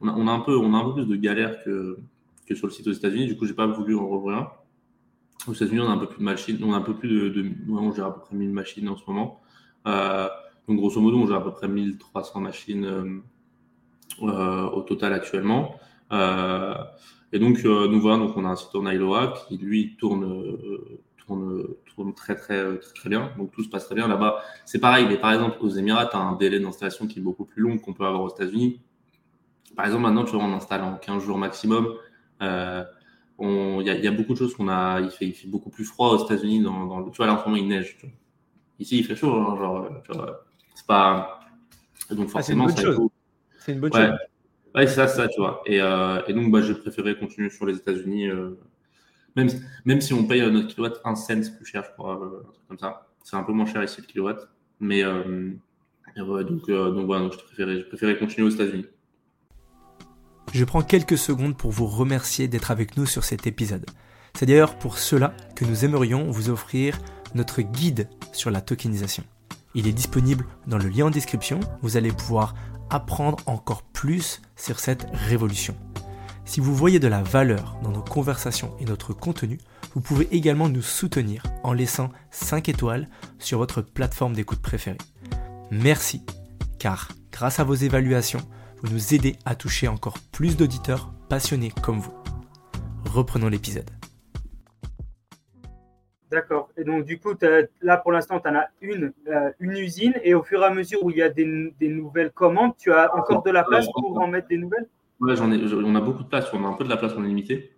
[0.00, 1.98] on a, on a, un peu, on a un peu plus de galères que,
[2.46, 3.26] que sur le site aux États-Unis.
[3.26, 4.52] Du coup, j'ai pas voulu en rouvrir un.
[5.46, 7.28] Aux États-Unis, on a un peu plus de machines, on a un peu plus de,
[7.28, 9.40] de on gère à peu près 1000 machines en ce moment.
[9.86, 10.28] Euh,
[10.68, 13.22] donc grosso modo, on gère à peu près 1300 machines euh,
[14.22, 15.76] euh, au total actuellement.
[17.32, 20.56] Et donc, nous voilà, donc on a un site en Iloa qui lui tourne
[21.16, 23.32] tourne, tourne très, très, très, bien.
[23.36, 24.40] Donc tout se passe très bien là-bas.
[24.64, 27.44] C'est pareil, mais par exemple, aux Émirats, tu as un délai d'installation qui est beaucoup
[27.44, 28.80] plus long qu'on peut avoir aux États-Unis.
[29.74, 31.94] Par exemple, maintenant, tu vois, on installe en 15 jours maximum.
[32.40, 35.00] Il y, a beaucoup de choses qu'on a.
[35.00, 36.62] Il fait, beaucoup plus froid aux États-Unis.
[36.62, 37.98] Dans, tu vois, là, en ce moment, il neige.
[38.78, 39.32] Ici, il fait chaud.
[39.32, 39.88] Hein, genre,
[40.74, 41.40] c'est pas.
[42.10, 43.08] Donc, ah, forcément, c'est une,
[43.58, 44.08] C'est une bonne ouais.
[44.08, 44.18] chose.
[44.74, 45.62] Ouais, c'est ça, ça, tu vois.
[45.66, 48.28] Et, euh, et donc, bah, j'ai préféré continuer sur les États-Unis.
[48.28, 48.58] Euh,
[49.36, 49.48] même,
[49.84, 52.68] même si on paye notre kilowatt un cent plus cher, je crois, euh, un truc
[52.68, 53.06] comme ça.
[53.22, 54.48] C'est un peu moins cher ici le kilowatt.
[54.80, 55.52] Mais euh,
[56.16, 58.86] donc, euh, donc voilà, donc je préférais, je préférais continuer aux États-Unis.
[60.52, 63.86] Je prends quelques secondes pour vous remercier d'être avec nous sur cet épisode.
[64.34, 66.98] C'est d'ailleurs pour cela que nous aimerions vous offrir
[67.34, 69.24] notre guide sur la tokenisation.
[69.74, 71.60] Il est disponible dans le lien en description.
[71.82, 72.54] Vous allez pouvoir
[72.90, 75.76] apprendre encore plus sur cette révolution.
[76.44, 79.58] Si vous voyez de la valeur dans nos conversations et notre contenu,
[79.94, 83.08] vous pouvez également nous soutenir en laissant 5 étoiles
[83.38, 84.98] sur votre plateforme d'écoute préférée.
[85.70, 86.22] Merci,
[86.78, 88.46] car grâce à vos évaluations,
[88.82, 92.14] vous nous aidez à toucher encore plus d'auditeurs passionnés comme vous.
[93.06, 93.90] Reprenons l'épisode.
[96.34, 96.68] D'accord.
[96.76, 97.32] Et donc, du coup,
[97.80, 100.14] là, pour l'instant, tu en as une, euh, une usine.
[100.24, 102.92] Et au fur et à mesure où il y a des, des nouvelles commandes, tu
[102.92, 104.88] as encore de la place pour en mettre des nouvelles?
[105.20, 107.12] Ouais, j'en ai, on a beaucoup de place, on a un peu de la place,
[107.16, 107.70] on est limité.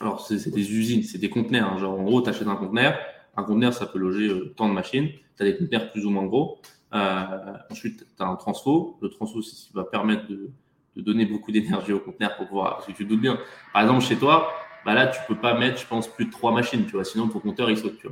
[0.00, 1.72] Alors, c'est des usines, c'est des conteneurs.
[1.72, 1.78] Hein.
[1.78, 2.96] Genre, en gros, tu achètes un conteneur.
[3.36, 5.08] Un conteneur, ça peut loger euh, tant de machines.
[5.36, 6.58] Tu as des conteneurs plus ou moins gros.
[6.94, 7.24] Euh,
[7.72, 8.98] ensuite, tu as un transfo.
[9.02, 10.48] Le transfo, c'est ce qui va permettre de,
[10.94, 12.76] de donner beaucoup d'énergie au conteneur pour pouvoir.
[12.76, 13.36] Parce que tu te doutes bien.
[13.72, 14.48] Par exemple, chez toi,
[14.84, 17.04] bah là, tu peux pas mettre, je pense, plus de trois machines, tu vois.
[17.04, 18.02] Sinon, ton compteur, il saute.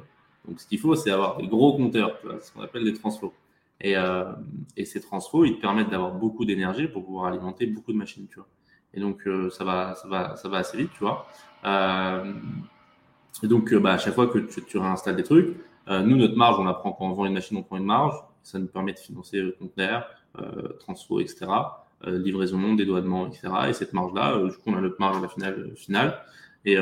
[0.47, 3.33] Donc, ce qu'il faut, c'est avoir des gros compteurs, ce qu'on appelle des transfos.
[3.81, 4.33] Et, euh,
[4.77, 8.27] et ces transfos, ils te permettent d'avoir beaucoup d'énergie pour pouvoir alimenter beaucoup de machines,
[8.29, 8.49] tu vois.
[8.95, 11.27] Et donc, euh, ça, va, ça, va, ça va assez vite, tu vois.
[11.64, 12.33] Euh,
[13.43, 15.57] et donc, bah, à chaque fois que tu, réinstalles des trucs,
[15.87, 18.14] nous, notre marge, on la prend quand on vend une machine, on prend une marge.
[18.43, 20.07] Ça nous permet de financer le conteneur,
[20.39, 21.47] etc.
[22.05, 23.49] livraison, dédouanement, etc.
[23.69, 25.73] Et cette marge-là, du coup, on a notre marge à la finale.
[25.77, 26.21] finale
[26.65, 26.77] et,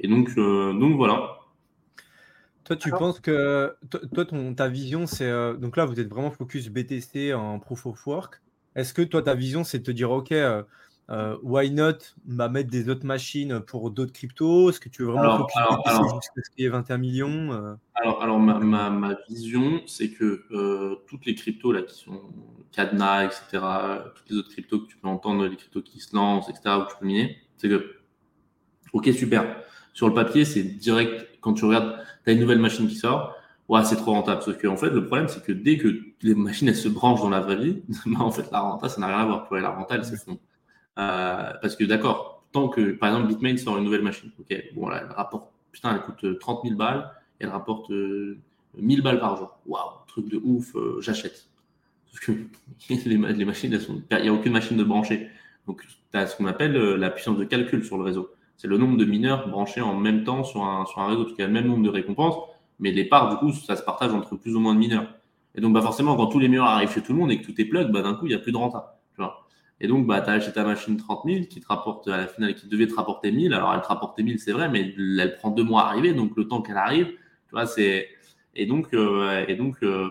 [0.00, 1.38] et donc, donc voilà.
[2.64, 3.76] Toi, tu penses que
[4.12, 8.06] toi, ton, ta vision, c'est donc là, vous êtes vraiment focus BTC en proof of
[8.06, 8.42] work.
[8.74, 10.32] Est-ce que toi, ta vision, c'est de te dire, OK,
[11.08, 14.70] euh, why not bah, mettre des autres machines pour d'autres cryptos?
[14.70, 17.74] Est-ce que tu veux vraiment alors, jusqu'à ce qu'il y ait 21 millions euh?
[17.94, 22.20] Alors, alors ma, ma, ma vision, c'est que euh, toutes les cryptos là, qui sont
[22.72, 23.44] Cadna, etc.,
[24.14, 26.90] toutes les autres cryptos que tu peux entendre, les cryptos qui se lancent, etc., où
[26.90, 27.95] tu peux miner, c'est que,
[28.96, 29.56] ok, super.
[29.94, 33.34] Sur le papier, c'est direct, quand tu regardes, tu as une nouvelle machine qui sort,
[33.68, 34.42] ouais, c'est trop rentable.
[34.42, 35.88] Sauf que, en fait, le problème, c'est que dès que
[36.22, 39.08] les machines, se branchent dans la vraie vie, bah, en fait, la renta, ça n'a
[39.08, 39.48] rien à voir.
[39.52, 40.38] La renta, elle s'effondre.
[40.98, 44.88] Euh, parce que d'accord, tant que par exemple Bitmain sort une nouvelle machine, ok, bon
[44.88, 49.20] là, elle rapporte, putain, elle coûte 30 euh, 000 balles, elle rapporte 1000 euh, balles
[49.20, 49.58] par jour.
[49.66, 51.48] Waouh, truc de ouf, j'achète.
[52.06, 52.32] Sauf que
[52.88, 53.78] les, les machines,
[54.10, 55.28] il n'y a aucune machine de brancher.
[55.66, 58.30] Donc, tu as ce qu'on appelle la puissance de calcul sur le réseau.
[58.56, 61.24] C'est le nombre de mineurs branchés en même temps sur un, sur un réseau.
[61.26, 62.36] qui a le même nombre de récompenses,
[62.78, 65.14] mais les parts, du coup, ça se partage entre plus ou moins de mineurs.
[65.54, 67.46] Et donc, bah, forcément, quand tous les mineurs arrivent chez tout le monde et que
[67.46, 68.92] tout est plug, bah, d'un coup, il n'y a plus de renta.
[69.80, 72.26] Et donc, bah, tu as acheté ta machine 30 000 qui te rapporte à la
[72.26, 73.52] finale, qui devait te rapporter 1000.
[73.52, 76.14] Alors, elle te rapportait 1000, c'est vrai, mais elle prend deux mois à arriver.
[76.14, 78.08] Donc, le temps qu'elle arrive, tu vois, c'est.
[78.54, 80.08] Et donc, euh, et donc euh,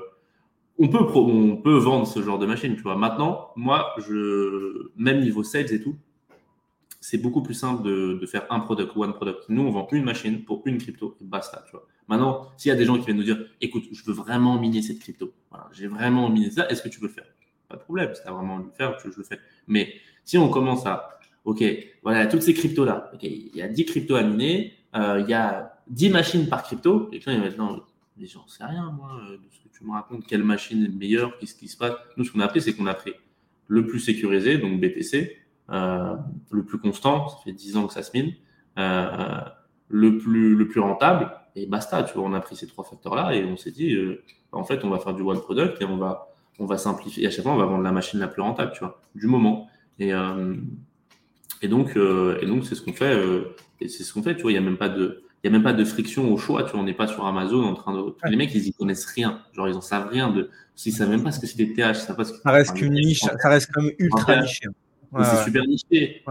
[0.77, 2.95] on, peut on peut vendre ce genre de machine, tu vois.
[2.95, 5.95] Maintenant, moi, je, même niveau sales et tout,
[7.07, 9.43] c'est beaucoup plus simple de, de, faire un product, one product.
[9.49, 11.85] Nous, on vend une machine pour une crypto et basta, tu vois.
[12.07, 14.81] Maintenant, s'il y a des gens qui viennent nous dire, écoute, je veux vraiment miner
[14.81, 15.31] cette crypto,
[15.71, 17.25] j'ai vraiment miné ça, est-ce que tu peux le faire?
[17.69, 19.39] Pas de problème, si tu as vraiment envie de le faire, je le fais.
[19.67, 19.93] Mais
[20.23, 21.63] si on commence à, OK,
[22.01, 25.79] voilà, toutes ces cryptos-là, il y a 10 cryptos à miner, euh, il y a
[25.89, 27.83] 10 machines par crypto, et puis il va être non,
[28.17, 30.89] mais j'en sais rien, moi, euh, de ce que tu me racontes, quelle machine est
[30.89, 31.93] meilleure, qu'est-ce qui se passe.
[32.17, 33.13] Nous, ce qu'on a fait, c'est qu'on a pris
[33.67, 38.11] le plus sécurisé, donc BTC, le plus constant, ça fait 10 ans que ça se
[38.15, 38.33] mine,
[38.77, 43.33] le, plus, le plus rentable, et basta, tu vois, on a pris ces trois facteurs-là
[43.33, 43.97] et on s'est dit,
[44.51, 47.27] en fait, on va faire du one product et on va on va simplifier.
[47.27, 49.67] à chaque fois, on va vendre la machine la plus rentable, tu vois, du moment.
[49.99, 50.55] Et, euh,
[51.61, 53.13] et donc, euh, et donc, c'est ce qu'on fait.
[53.13, 54.35] Euh, et c'est ce qu'on fait.
[54.35, 56.37] Tu vois, il y a même pas de, il a même pas de friction au
[56.37, 56.63] choix.
[56.63, 58.15] Tu vois, on n'est pas sur Amazon en train de.
[58.29, 59.41] Les mecs, ils y connaissent rien.
[59.53, 60.49] Genre, ils en savent rien de.
[60.75, 63.21] S'ils savent même pas ce que c'est des TH, ça, reste qu'une niche.
[63.21, 64.67] Ça reste comme ultra niché.
[65.21, 66.23] C'est super niché.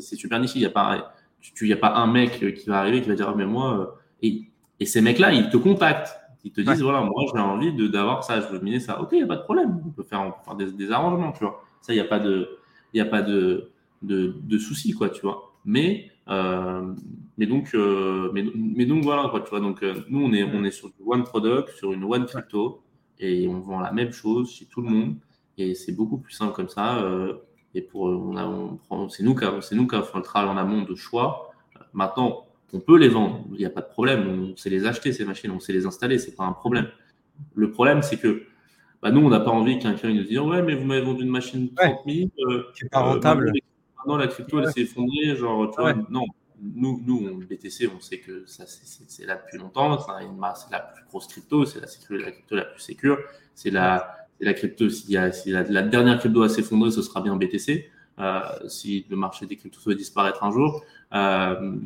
[0.00, 0.54] c'est super niché.
[0.56, 3.14] Il y a pas, tu, y a pas un mec qui va arriver qui va
[3.14, 4.42] dire, ah, mais moi, et,
[4.78, 6.16] et ces mecs-là, ils te contactent.
[6.44, 9.00] Ils te disent, voilà, moi, j'ai envie d'avoir ça, je veux miner ça.
[9.00, 9.80] Ok, il n'y a pas de problème.
[9.86, 11.62] On peut faire, on peut faire des, des, arrangements, tu vois.
[11.82, 12.48] Ça, il n'y a pas de,
[12.94, 13.70] y a pas de,
[14.02, 15.52] de, de souci, quoi, tu vois.
[15.66, 16.94] Mais, euh,
[17.36, 19.60] mais donc, euh, mais, mais, donc voilà, quoi, tu vois.
[19.60, 22.82] Donc, euh, nous, on est, on est sur du one product, sur une one crypto,
[23.18, 25.16] et on vend la même chose chez tout le monde.
[25.60, 26.98] Et c'est beaucoup plus simple comme ça.
[26.98, 27.34] Euh,
[27.74, 30.24] et pour, on a, on prend, c'est nous qui, c'est nous qui avons fait le
[30.24, 31.52] travail en amont de choix.
[31.92, 35.12] Maintenant, on peut les vendre, il n'y a pas de problème, on sait les acheter
[35.12, 36.88] ces machines, on sait les installer, c'est pas un problème.
[37.54, 38.44] Le problème, c'est que
[39.02, 41.22] bah, nous, on n'a pas envie qu'un client nous dise ouais, mais vous m'avez vendu
[41.22, 43.52] une machine 30 000, euh, c'est pas rentable.
[43.96, 46.26] maintenant, la crypto, elle s'est effondrée, genre, tu vois, non.
[46.62, 49.98] Nous, nous, on, BTC, on sait que ça, c'est là depuis longtemps.
[49.98, 51.86] C'est la plus grosse crypto, c'est la,
[52.18, 53.18] la, crypto la plus sécure.
[53.54, 57.90] C'est la, la crypto, si, la, la, dernière crypto à s'effondrer, ce sera bien BTC.
[58.20, 60.84] Euh, si le marché des cryptos doit disparaître un jour.
[61.14, 61.76] Euh,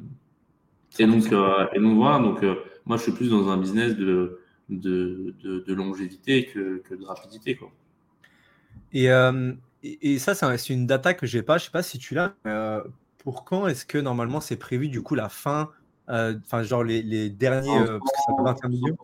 [0.98, 2.44] et donc, euh, et donc voilà, donc
[2.86, 7.56] moi je suis plus dans un business de, de, de, longévité que, que, de rapidité.
[7.56, 7.70] Quoi.
[8.92, 9.08] Et,
[9.82, 12.34] et, ça, c'est une data que j'ai pas, je sais pas si tu l'as.
[13.18, 15.70] pour quand est-ce que normalement c'est prévu du coup la fin,
[16.08, 18.96] enfin genre les, les derniers, parce que ça fait 21 millions?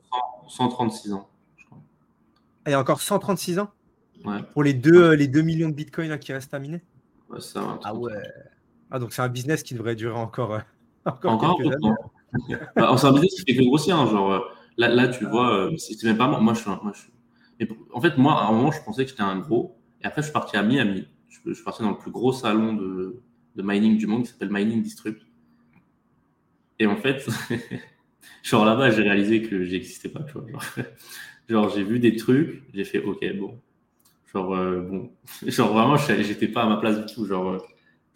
[0.48, 1.29] 136 ans.
[2.66, 3.70] Et encore 136 ans
[4.24, 4.42] ouais.
[4.52, 6.82] Pour les 2, les 2 millions de bitcoins qui restent à miner
[7.28, 8.12] ouais, ça, Ah ouais.
[8.90, 10.60] Ah donc c'est un business qui devrait durer encore.
[11.04, 11.60] Encore, Encore
[12.76, 13.98] bah, C'est un business qui fait que grossir.
[13.98, 14.40] Hein, genre, euh,
[14.76, 16.40] là, là, tu vois, euh, c'est même pas moi.
[16.40, 19.22] Moi, je suis, moi, je en fait, moi, à un moment, je pensais que j'étais
[19.22, 19.76] un gros.
[20.02, 21.06] Et après, je suis parti à Miami.
[21.28, 23.22] Je, suis parti dans le plus gros salon de,
[23.56, 25.22] de mining du monde qui s'appelle Mining Disrupt.
[26.78, 27.26] Et en fait,
[28.42, 30.22] genre là-bas, j'ai réalisé que j'existais pas.
[30.22, 30.64] Tu vois, genre,
[31.50, 33.58] j'ai vu des trucs, j'ai fait OK, bon.
[34.32, 35.10] Genre, euh, bon.
[35.46, 37.26] genre vraiment, j'étais pas à ma place du tout.
[37.26, 37.60] Genre,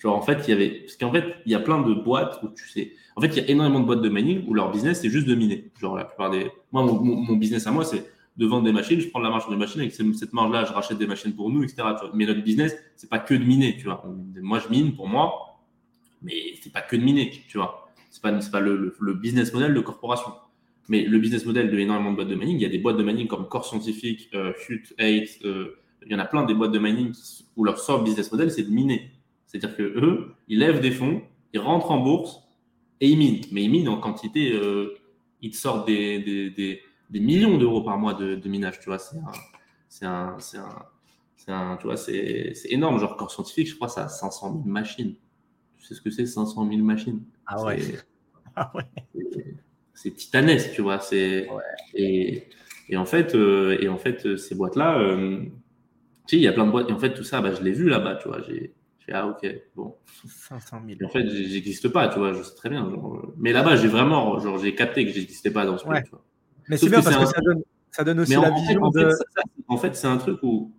[0.04, 0.70] Genre, en fait, il y avait.
[0.80, 2.92] Parce qu'en fait, il y a plein de boîtes où tu sais.
[3.16, 5.26] En fait, il y a énormément de boîtes de mining où leur business, c'est juste
[5.26, 5.70] de miner.
[5.80, 6.50] Genre, la plupart des.
[6.72, 8.04] Moi, mon, business à moi, c'est
[8.36, 10.98] de vendre des machines, je prends la marge de machines, avec cette marge-là, je rachète
[10.98, 11.84] des machines pour nous, etc.
[12.12, 14.04] Mais notre business, c'est pas que de miner, tu vois.
[14.42, 15.60] Moi, je mine pour moi,
[16.20, 17.88] mais c'est pas que de miner, tu vois.
[18.10, 20.32] C'est pas, pas le, le, business model de corporation.
[20.88, 22.98] Mais le business model de énormément de boîtes de mining, il y a des boîtes
[22.98, 26.54] de mining comme Core Scientific, euh, Hut, 8, euh, il y en a plein des
[26.54, 27.12] boîtes de mining
[27.56, 29.10] où leur sort business model, c'est de miner.
[29.46, 31.22] C'est-à-dire que eux, ils lèvent des fonds,
[31.52, 32.42] ils rentrent en bourse
[33.00, 33.44] et ils minent.
[33.52, 34.94] Mais ils minent en quantité, euh,
[35.40, 38.80] ils te sortent des, des, des, des millions d'euros par mois de, de, minage.
[38.80, 39.32] Tu vois, c'est un,
[39.88, 42.98] c'est un, c'est un, un, tu vois, c'est, c'est énorme.
[42.98, 45.14] Genre, Core Scientific, je crois, ça a 500 000 machines.
[45.78, 47.22] Tu sais ce que c'est, 500 000 machines?
[47.46, 47.78] Ah ouais.
[48.56, 48.84] Ah ouais.
[49.94, 50.98] C'est titanesque, tu vois.
[51.00, 51.62] C'est, ouais.
[51.94, 52.42] et,
[52.88, 55.38] et, en fait, euh, et en fait, ces boîtes-là, euh,
[56.26, 56.90] tu sais, il y a plein de boîtes.
[56.90, 58.40] Et en fait, tout ça, bah, je l'ai vu là-bas, tu vois.
[58.42, 58.74] J'ai,
[59.12, 59.94] ah, ok, bon.
[60.26, 60.98] 500 000.
[61.00, 62.88] Et en fait, j'existe pas, tu vois, je sais très bien.
[62.90, 65.96] Genre, mais là-bas, j'ai vraiment, genre, j'ai capté que j'existais pas dans ce ouais.
[65.96, 66.24] truc, tu vois.
[66.68, 69.00] Mais c'est bien parce que, ça, donne, ça donne aussi mais la en vision fait,
[69.00, 69.10] de.
[69.68, 70.72] En fait, fait c'est un truc où,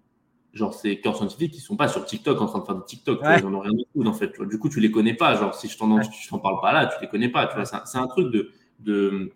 [0.53, 3.21] genre, ces corps scientifiques qui sont pas sur TikTok en train de faire du TikTok,
[3.21, 3.37] Ouais.
[3.39, 4.31] ils en ont rien à foutre, en fait.
[4.31, 4.47] tu vois.
[4.47, 5.35] Du coup, tu les connais pas.
[5.35, 6.01] Genre, si je t'en Ouais.
[6.41, 7.65] parle pas là, tu les connais pas, tu vois.
[7.65, 8.49] C'est un- C'est un truc de,
[8.79, 9.31] de,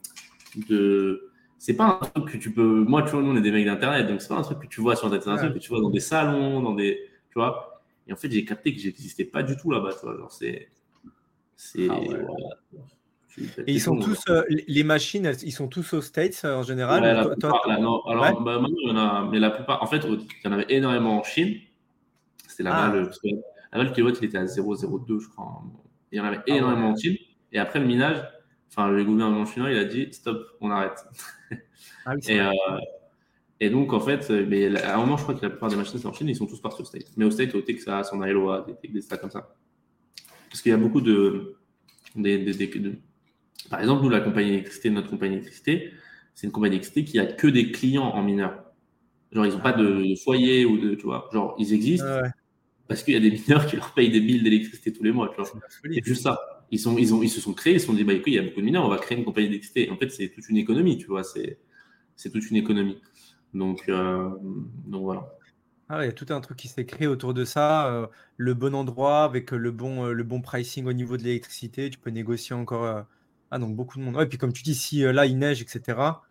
[0.68, 2.84] de, c'est pas un truc que tu peux.
[2.84, 4.68] Moi, tu vois, nous, on est des mecs d'internet, donc c'est pas un truc que
[4.68, 7.00] tu vois sur internet, c'est un truc que tu vois dans des salons, dans des,
[7.30, 7.82] tu vois.
[8.08, 10.18] Et en fait, j'ai capté que j'existais pas du tout là-bas, tu vois.
[10.18, 10.70] Genre, c'est,
[11.56, 12.08] c'est, Ah ouais.
[12.08, 12.56] voilà.
[13.68, 16.64] Et ils sont tous, euh, les machines, elles- ils sont tous aux States euh, en
[16.64, 17.02] général.
[17.04, 18.34] Ouais, la Toi- là, non, alors, Ouais.
[18.44, 20.66] bah, maintenant, il y en a, mais la plupart, en fait, il y en avait
[20.70, 21.56] énormément en Chine.
[22.48, 22.96] C'était là-bas, Ah.
[22.96, 25.62] le, parce que là-bas, le kilowatt, il était à 0,02, je crois.
[26.12, 27.16] Il y en avait Ah énormément en Chine.
[27.54, 28.18] Et après, le minage,
[28.70, 31.03] enfin, le gouvernement chinois, il a dit, stop, on arrête.
[32.05, 32.51] Ah oui, Et, euh,
[33.59, 35.99] et donc, en fait, mais à un moment, je crois que la plupart des machines,
[36.05, 37.11] en Chine, ils sont tous partis au State.
[37.17, 39.53] Mais au State, au Texas, en Iowa, des, des, des États comme ça.
[40.49, 41.57] Parce qu'il y a beaucoup de,
[42.15, 42.95] des- des- des- de-
[43.70, 45.91] Par exemple, nous, la compagnie d'électricité, notre compagnie d'électricité,
[46.34, 48.63] c'est une compagnie d'électricité qui a que des clients en mineur.
[49.32, 50.95] Genre, ils n'ont pas de, de foyer ou de.
[50.95, 52.30] Tu vois, genre, ils existent Ouais, ouais,
[52.88, 55.30] parce qu'il y a des mineurs qui leur payent des billes d'électricité tous les mois.
[55.30, 55.51] Tu vois.
[55.84, 56.39] C'est juste ça.
[56.72, 58.36] Ils, sont, ils, ont, ils se sont créés, ils se sont dit, bah écoute, il
[58.36, 59.89] y a beaucoup de mineurs, on va créer une compagnie d'électricité.
[59.91, 61.59] En fait, c'est toute une économie, tu vois, c'est
[62.15, 63.01] c'est toute une économie.
[63.53, 64.30] Donc, euh,
[64.88, 65.28] donc voilà.
[65.91, 67.88] Ah il y a tout un truc qui s'est créé autour de ça.
[67.91, 68.07] euh,
[68.38, 71.89] le bon endroit avec euh, le bon, euh, le bon pricing au niveau de l'électricité.
[71.89, 72.86] Tu peux négocier encore.
[72.86, 73.01] euh,
[73.51, 74.15] Ah, donc beaucoup de monde.
[74.15, 76.22] Ouais, et puis comme tu dis, si là, il neige, etc.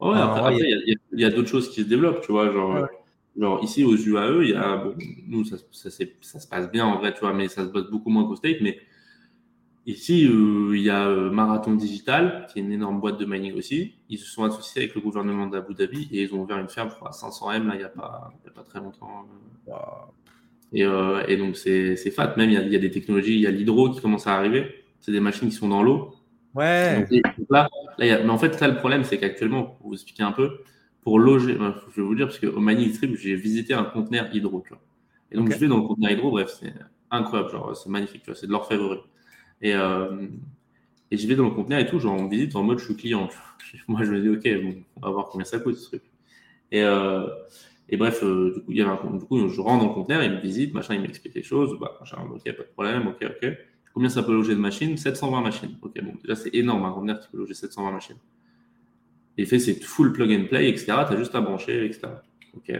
[0.00, 2.88] Ouais, après, ouais, il y a, d'autres choses qui se développent, tu vois, genre, Ouais.
[3.36, 4.94] genre ici aux UAE, il y a, bon,
[5.26, 7.70] nous, ça, ça, s'est- ça se passe bien en vrai, tu vois, mais ça se
[7.70, 8.78] passe beaucoup moins qu'au State, mais
[9.92, 13.54] ici, euh, il y a euh, Marathon Digital, qui est une énorme boîte de mining
[13.56, 13.94] aussi.
[14.08, 16.90] Ils se sont associés avec le gouvernement d'Abu Dhabi et ils ont ouvert une ferme,
[16.90, 18.80] je crois, à 500 M, là, il n'y a, pas- il y a pas très
[18.80, 19.26] longtemps.
[20.72, 22.34] Et, euh, et donc, c'est fat.
[22.36, 24.26] Même, il y, a, il y a des technologies, il y a l'hydro qui commence
[24.26, 24.84] à arriver.
[25.00, 26.14] C'est des machines qui sont dans l'eau.
[26.54, 27.06] Ouais.
[27.10, 27.68] Donc, là,
[27.98, 30.22] là, il y a- mais en fait, là, le problème, c'est qu'actuellement, pour vous expliquer
[30.24, 30.58] un peu,
[31.02, 34.28] pour loger, ben, je vais vous dire, parce qu'au Mining Trip, j'ai visité un conteneur
[34.34, 34.62] hydro.
[34.62, 34.82] Tu vois.
[35.30, 36.72] Et donc, je vais dans le conteneur hydro, bref, c'est
[37.10, 39.00] incroyable, genre, c'est magnifique, tu vois, c'est de l'orfèvrerie.
[39.62, 40.28] Et, euh,
[41.10, 42.96] et je vais dans le conteneur et tout, genre, on visite en mode, je suis
[42.96, 43.28] client.
[43.88, 46.02] Moi, je me dis, ok, on va voir combien ça coûte, ce truc.
[46.70, 47.26] Et, euh,
[47.88, 51.00] et bref, euh, du, coup, je rentre dans le conteneur, il me visite, machin, il
[51.00, 53.52] m'explique les choses, bah, machin, ok, pas de problème, ok, ok.
[53.94, 54.96] Combien ça peut loger de machines?
[54.96, 55.76] 720 machines.
[55.82, 58.16] Ok, bon, déjà, c'est énorme, un conteneur qui peut loger 720 machines.
[59.38, 60.86] Et fait, c'est full plug and play, etc.
[60.86, 62.08] Tu as juste à brancher, etc.
[62.54, 62.72] Ok.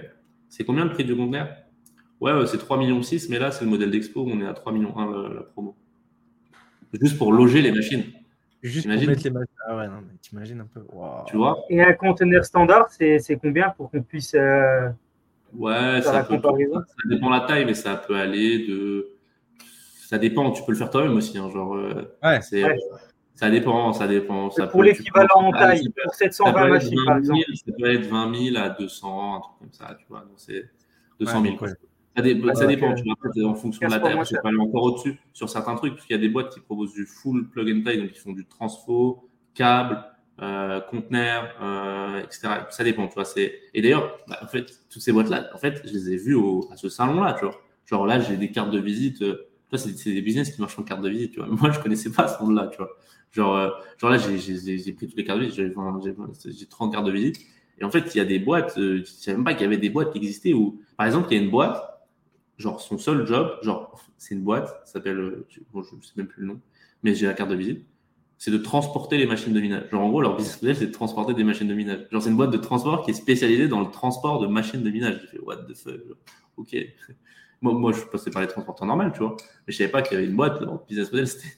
[0.48, 1.48] C'est combien le prix du conteneur?
[2.20, 3.00] Ouais, c'est 3,6 millions,
[3.30, 5.76] mais là, c'est le modèle d'expo, on est à 3,1 millions la, la promo.
[7.01, 8.05] Juste pour loger les machines,
[8.62, 9.55] Juste pour T'imagines mettre les machines.
[9.68, 10.80] Ah ouais, non, mais t'imagines un peu.
[11.26, 14.34] Tu vois Et un conteneur standard, c'est combien pour qu'on puisse.
[14.34, 14.89] euh,
[15.55, 19.09] Ouais, ça la peut, ça dépend la taille, mais ça peut aller de.
[20.09, 21.39] Ça dépend, tu peux le faire toi-même aussi.
[21.39, 22.41] hein, genre, euh, Ouais.
[22.43, 22.76] c'est- Ouais.
[23.34, 24.51] Ça dépend, ça dépend.
[24.51, 27.36] Ça pour l'équivalent en taille, peut- pour ça peut 720 être machines, par 20 000,
[27.39, 27.57] exemple.
[27.57, 30.20] Ça peut être 20 000 à 200, un truc comme ça, tu vois.
[30.20, 30.68] Donc, c'est
[31.20, 31.45] 200 000.
[31.53, 31.68] donc, quoi.
[31.68, 31.74] ouais.
[32.18, 34.38] Ça, dé- ça Ouais, dépend, tu vois, après, en fonction de la 15 fois taille,
[34.42, 36.92] peut aller encore au-dessus sur certains trucs, parce qu'il y a des boîtes qui proposent
[36.92, 40.04] du full plug and play, donc ils font du transfo, câble,
[40.42, 42.66] euh, conteneur, euh, etc.
[42.70, 43.24] Ça dépend, tu vois.
[43.24, 43.60] C'est...
[43.74, 46.68] Et d'ailleurs, bah, en fait, toutes ces boîtes-là, en fait, je les ai vues au...
[46.72, 47.54] à ce salon-là, tu vois.
[47.86, 49.22] Genre là, j'ai des cartes de visite.
[49.22, 51.48] euh, Tu vois, c'est, des business qui marchent en carte de visite, tu vois.
[51.48, 52.90] Moi, je connaissais pas ce monde-là, tu vois.
[53.32, 55.60] Genre, euh, genre là, j'ai, pris toutes les cartes de visite,
[56.58, 57.36] j'ai 30 cartes de visite.
[57.80, 59.66] Et en fait, il y a des boîtes, euh, je savais même pas qu'il y
[59.66, 61.80] avait des boîtes qui existaient où, par exemple, il y a une boîte,
[62.59, 66.12] genre son seul job, genre, c'est une boîte, ça s'appelle, euh, bon, je ne sais
[66.16, 66.61] même plus le nom,
[67.02, 67.86] mais j'ai la carte de visite,
[68.36, 69.88] c'est de transporter les machines de minage.
[69.90, 72.06] Genre, en gros, leur business model, c'est de transporter des machines de minage.
[72.11, 74.90] Genre, c'est une boîte de transport qui est spécialisée dans le transport de machines de
[74.90, 75.20] minage.
[75.22, 76.00] J'ai fait, what the fuck,
[76.56, 76.76] ok.
[77.61, 79.36] Moi, moi, je passais par les transporteurs normaux, tu vois.
[79.66, 81.56] Mais je savais pas qu'il y avait une boîte, leur business model, c'était,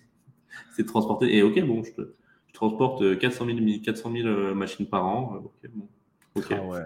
[0.78, 1.36] de transporter.
[1.36, 2.14] Et ok, bon, je, te,
[2.54, 5.36] transporte euh, 400 000, 400 000 euh, machines par an.
[5.36, 5.68] Euh,
[6.36, 6.52] Ok, bon.
[6.52, 6.80] Ah ouais.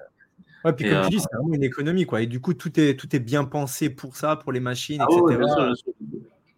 [0.65, 2.23] Ouais, puis Et, comme euh, tu dis, c'est vraiment une économie, quoi.
[2.23, 5.07] Et du coup, tout est, tout est bien pensé pour ça, pour les machines, Ah
[5.11, 5.23] etc.
[5.23, 5.93] ouais, bien sûr, bien sûr.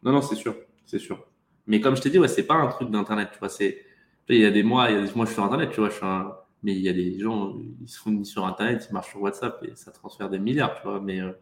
[0.02, 0.54] Non, non, c'est sûr,
[0.84, 1.26] c'est sûr.
[1.66, 3.48] Mais comme je t'ai dit, ouais, c'est pas un truc d'internet, tu vois.
[3.48, 3.82] C'est
[4.28, 5.12] Il y a des mois, il y a des...
[5.14, 6.32] moi je suis sur Internet, tu vois, je suis un...
[6.62, 9.62] mais il y a des gens, ils se font sur Internet, ils marchent sur WhatsApp
[9.64, 11.00] et ça transfère des milliards, tu vois.
[11.00, 11.32] Mais, euh,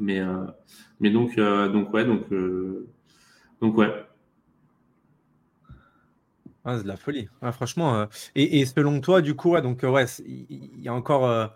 [0.00, 0.44] mais, euh,
[0.98, 2.24] mais donc, euh, donc, ouais, donc,
[3.60, 3.92] donc, ouais.
[6.64, 7.28] Ah, c'est de la folie.
[7.52, 8.06] franchement.
[8.34, 11.52] Et, et, selon toi, du coup, ouais, donc, ouais, il y, a encore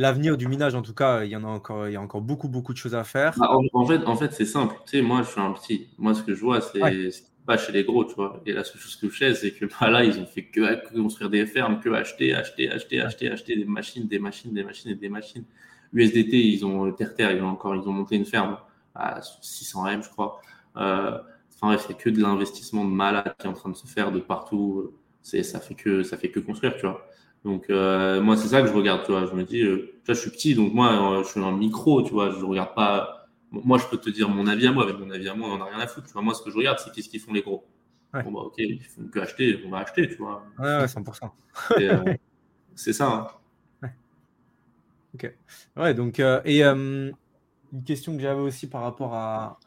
[0.00, 2.22] l'avenir du minage, en tout cas, il y en a encore, il y a encore
[2.22, 3.34] beaucoup, beaucoup de choses à faire.
[3.38, 4.74] Bah, en, fait, en fait, c'est simple.
[4.86, 5.88] Tu sais, moi, je suis un petit.
[5.98, 6.80] Moi, ce que je vois, c'est
[7.46, 8.42] pas chez les gros, tu vois.
[8.46, 10.94] Et la seule chose que je sais, c'est que bah, là, ils ont fait que
[10.94, 14.90] construire des fermes, que acheter, acheter, acheter, acheter, acheter des machines, des machines, des machines
[14.90, 15.44] et des machines.
[15.92, 18.56] USDT, ils ont terre terre, ils ont encore, ils ont monté une ferme
[18.94, 20.40] à 600 M, je crois.
[20.76, 21.18] Euh,
[21.54, 24.12] enfin bref, c'est que de l'investissement de malade qui est en train de se faire
[24.12, 24.94] de partout.
[25.20, 27.06] C'est, ça fait que, ça fait que construire, tu vois.
[27.44, 29.26] Donc euh, moi, c'est ça que je regarde, tu vois.
[29.26, 32.02] Je me dis, euh, tu vois, je suis petit, donc moi, je suis un micro,
[32.02, 32.30] tu vois.
[32.30, 33.20] Je regarde pas
[33.50, 35.58] moi, je peux te dire mon avis à moi, mais mon avis à moi, on
[35.58, 36.06] n'en a rien à foutre.
[36.06, 37.64] Tu vois, moi, ce que je regarde, c'est qu'est-ce qu'ils font les gros.
[38.12, 40.44] Bon, bah, ok, ils font que acheter, on va acheter, tu vois.
[40.58, 41.30] Ouais, ouais 100%.
[41.78, 42.14] Euh,
[42.74, 43.08] c'est ça.
[43.08, 43.26] Hein.
[43.82, 43.94] Ouais.
[45.14, 45.34] Ok.
[45.76, 47.10] Ouais, donc, euh, et euh,
[47.72, 49.58] une question que j'avais aussi par rapport à,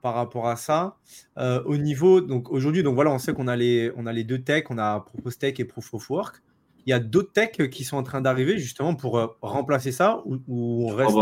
[0.00, 0.96] par rapport à ça,
[1.36, 4.40] au niveau, donc aujourd'hui, donc voilà, on sait qu'on a les, on a les deux
[4.40, 6.42] techs, on a Propose Tech et Proof of Work.
[6.86, 10.38] Il y a d'autres techs qui sont en train d'arriver justement pour remplacer ça ou,
[10.48, 11.16] ou on reste.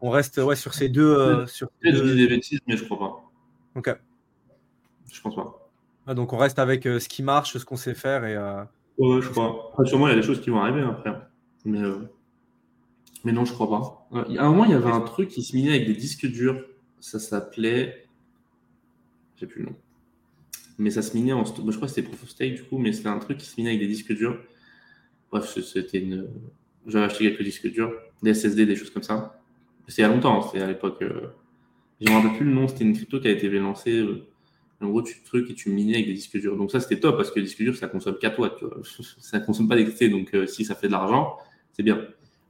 [0.00, 1.16] On reste ouais, sur ces deux.
[1.16, 1.92] Euh, sur deux...
[1.92, 3.30] Je dis des bêtises, mais je crois pas.
[3.74, 3.96] Ok.
[5.12, 5.70] Je pense pas.
[6.06, 8.24] Ah, donc on reste avec euh, ce qui marche, ce qu'on sait faire.
[8.24, 8.62] Et, euh...
[8.98, 9.70] Ouais, je crois.
[9.72, 11.12] Après, sûrement, il y a des choses qui vont arriver après.
[11.64, 12.08] Mais, euh,
[13.24, 14.08] mais non, je crois pas.
[14.38, 16.62] À un moment, il y avait un truc qui se minait avec des disques durs.
[17.00, 18.06] Ça s'appelait.
[19.36, 19.76] J'ai plus le nom.
[20.78, 21.44] Mais ça se minait en.
[21.44, 23.54] je crois que c'était Proof of Stake du coup, mais c'était un truc qui se
[23.56, 24.38] minait avec des disques durs.
[25.30, 26.28] Bref, c'était une.
[26.86, 29.40] J'avais acheté quelques disques durs, des SSD, des choses comme ça.
[29.88, 31.02] C'est il y a longtemps, c'est à l'époque.
[31.02, 31.28] Euh,
[32.00, 33.98] je ne me rappelle plus le nom, c'était une crypto qui a été lancée.
[33.98, 34.26] Euh,
[34.80, 36.56] en gros, tu truc et tu minais avec des disques durs.
[36.56, 38.58] Donc ça, c'était top parce que les disques durs, ça consomme 4 watts.
[38.58, 38.76] Tu vois.
[39.18, 40.10] Ça ne consomme pas d'électricité.
[40.10, 41.38] Donc euh, si ça fait de l'argent,
[41.72, 42.00] c'est bien.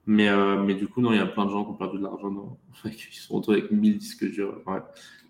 [0.09, 2.05] Mais, mais du coup, non, il y a plein de gens qui ont perdu de
[2.05, 2.59] l'argent.
[2.85, 4.63] Ils se retrouvent avec 1000 disques durs.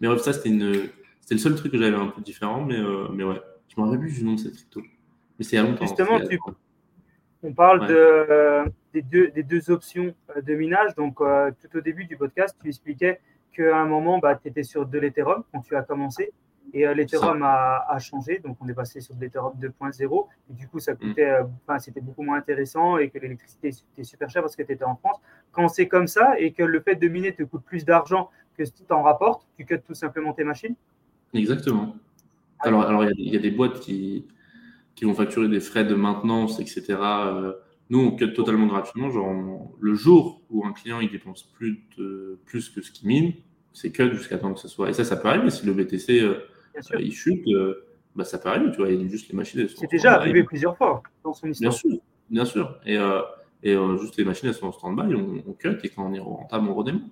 [0.01, 0.71] Mais bref, ça, c'était une...
[1.31, 2.63] le seul truc que j'avais un peu différent.
[2.63, 2.79] Mais,
[3.15, 4.83] mais ouais, je me rappelle plus du nom de cette crypto.
[5.39, 5.87] Mais c'est il y a longtemps.
[5.87, 6.39] Justement, tu,
[7.47, 10.95] on parle de, des, deux, des, deux, options euh, de minage.
[10.97, 13.21] Donc, euh, tout au début du podcast, tu expliquais
[13.55, 16.33] qu'à un moment, bah, tu étais sur de l'Ethereum quand tu as commencé.
[16.75, 20.27] Et euh, l'Ethereum a, a, changé, donc on est passé sur de l'Ethereum 2.0.
[20.51, 20.97] Et du coup, ça mm.
[20.97, 24.73] coûtait, enfin, c'était beaucoup moins intéressant et que l'électricité était super chère parce que tu
[24.73, 25.19] étais en France.
[25.53, 28.65] Quand c'est comme ça et que le fait de miner te coûte plus d'argent que
[28.65, 30.75] ce que tu en rapportes, tu cut tout simplement tes machines
[31.33, 31.95] Exactement.
[32.61, 34.27] Alors, alors il y, a des boîtes qui,
[34.97, 36.85] qui vont facturer des frais de maintenance, etc.
[36.99, 37.53] Euh,
[37.91, 39.11] nous, on cut totalement gratuitement.
[39.11, 43.35] Genre, le jour où un client il dépense plus, de, plus que ce qu'il mine,
[43.73, 44.89] c'est cut jusqu'à temps que ce soit.
[44.89, 45.51] Et ça, ça peut arriver.
[45.51, 46.41] Si le BTC euh,
[46.99, 47.87] il chute, euh,
[48.17, 48.71] bah, ça peut arriver.
[48.71, 49.69] Tu vois, il y a juste les machines.
[49.69, 51.71] C'est déjà arrivé plusieurs fois dans son histoire.
[51.71, 51.99] Bien sûr,
[52.31, 52.81] bien sûr.
[52.87, 52.97] Et,
[53.63, 56.19] et juste les machines, elles sont en stand-by, on, on, cut et quand on est
[56.19, 57.03] rentable, on redémarre.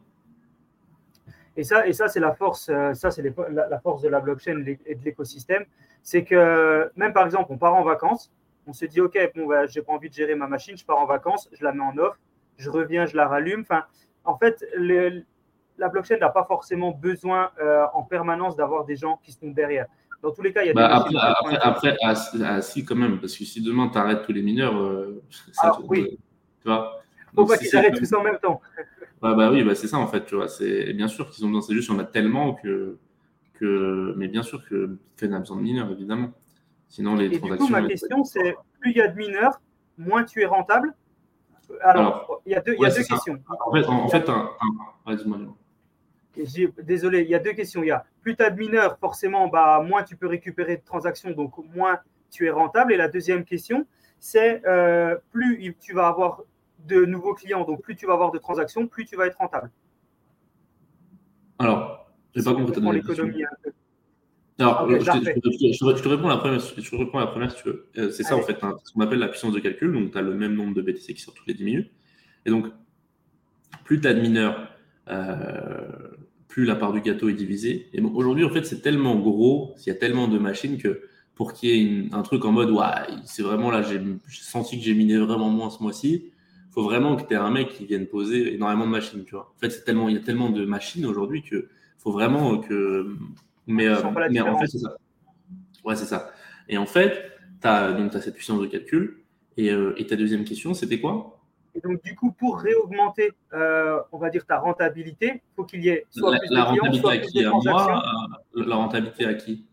[1.57, 4.95] Et ça, et ça c'est la force, ça c'est la, force de la blockchain et
[4.95, 5.65] de l'écosystème,
[6.03, 8.33] c'est que même par exemple, on part en vacances,
[8.67, 10.99] on se dit, OK, bon, bah, j'ai pas envie de gérer ma machine, je pars
[10.99, 12.17] en vacances, je la mets en off,
[12.57, 13.63] je reviens, je la rallume.
[13.63, 13.85] Enfin,
[14.25, 19.33] en fait, la blockchain n'a pas forcément besoin euh, en permanence d'avoir des gens qui
[19.33, 19.87] sont derrière.
[20.23, 23.21] Dans tous les cas, il y a des bah, après, après, après si quand même,
[23.21, 26.19] parce que si demain tu arrêtes tous les mineurs, euh, ça, Alors, oui.
[26.63, 27.01] tu vois?
[27.35, 28.61] Faut pas qu'ils arrêtent tous en même temps.
[29.25, 30.49] Bah, bah oui, bah, c'est ça en fait, tu vois.
[30.49, 32.99] C'est bien sûr qu'ils ont besoin, c'est juste qu'il y en a tellement que
[33.55, 36.33] que, mais bien sûr que Bitcoin a besoin de mineurs, évidemment.
[36.89, 37.67] Sinon, les Et transactions.
[37.67, 39.63] Du coup, ma question, c'est plus il y a de mineurs,
[39.97, 40.93] moins tu es rentable.
[41.81, 43.39] Alors, il y a deux, y a deux questions.
[43.49, 44.51] En fait, en, fait un,
[46.83, 47.83] Désolé, il y a deux questions.
[47.83, 50.85] Il y a plus tu as de mineurs, forcément, bah, moins tu peux récupérer de
[50.85, 51.99] transactions, donc moins
[52.31, 52.93] tu es rentable.
[52.93, 53.87] Et la deuxième question,
[54.19, 56.43] c'est euh, plus tu vas avoir
[56.87, 59.71] de nouveaux clients, donc plus tu vas avoir de transactions, plus tu vas être rentable.
[61.59, 63.45] Alors, j'ai pas compris ta l'économie.
[64.59, 67.89] Alors, je, te, réponds la première, je te réponds la première si tu veux.
[67.99, 69.93] Euh, c'est ça, en fait, hein, ce qu'on appelle la puissance de calcul.
[69.93, 71.91] Donc, tu as le même nombre de BTC qui sort toutes les 10 minutes.
[72.47, 72.67] Et donc,
[73.85, 74.69] plus tu as de mineurs,
[75.09, 75.89] euh,
[76.47, 77.89] plus la part du gâteau est divisée.
[77.93, 81.03] Et bon, aujourd'hui, en fait, c'est tellement gros, il y a tellement de machines que
[81.35, 82.85] pour qu'il y ait un truc en mode, ouais,
[83.25, 86.31] c'est vraiment là, j'ai senti que j'ai miné vraiment moins ce mois-ci.
[86.75, 89.37] Il faut vraiment que tu aies un mec qui vienne poser énormément de machines, tu
[89.37, 89.53] vois.
[89.57, 91.69] En fait, c'est tellement, il y a tellement de machines aujourd'hui que
[91.99, 93.15] faut vraiment que.
[93.69, 94.97] Mais, euh, mais en fait, c'est ça.
[95.85, 96.33] Ouais, c'est ça.
[96.69, 99.21] Et en fait, tu as, donc, as cette puissance de calcul.
[99.57, 101.39] Et, euh, et ta deuxième question, c'était quoi?
[101.77, 105.85] Et donc, du coup, pour réaugmenter, euh, on va dire, ta rentabilité, il faut qu'il
[105.85, 108.27] y ait soit la, plus de rentabilité clients, soit à qui, à moi,
[108.67, 109.65] La rentabilité à qui?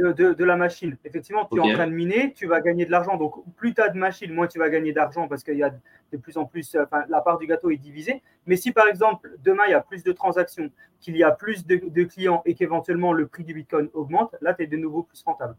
[0.00, 0.96] De, de, la machine.
[1.04, 3.16] Effectivement, tu es en train de miner, tu vas gagner de l'argent.
[3.16, 5.70] Donc, plus tu as de machines, moins tu vas gagner d'argent parce qu'il y a
[5.70, 8.22] de plus en plus, enfin, la part du gâteau est divisée.
[8.46, 10.70] Mais si par exemple, demain, il y a plus de transactions,
[11.00, 14.54] qu'il y a plus de, de clients et qu'éventuellement le prix du Bitcoin augmente, là,
[14.54, 15.56] tu es de nouveau plus rentable.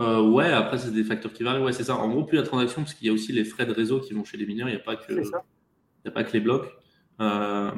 [0.00, 1.62] Euh, ouais, après, c'est des facteurs qui varient.
[1.62, 1.96] Ouais, c'est ça.
[1.96, 4.12] En gros, plus la transaction, parce qu'il y a aussi les frais de réseau qui
[4.12, 5.12] vont chez les mineurs, il n'y a, pas que,
[6.06, 6.66] a pas que les blocs.
[7.20, 7.70] Euh,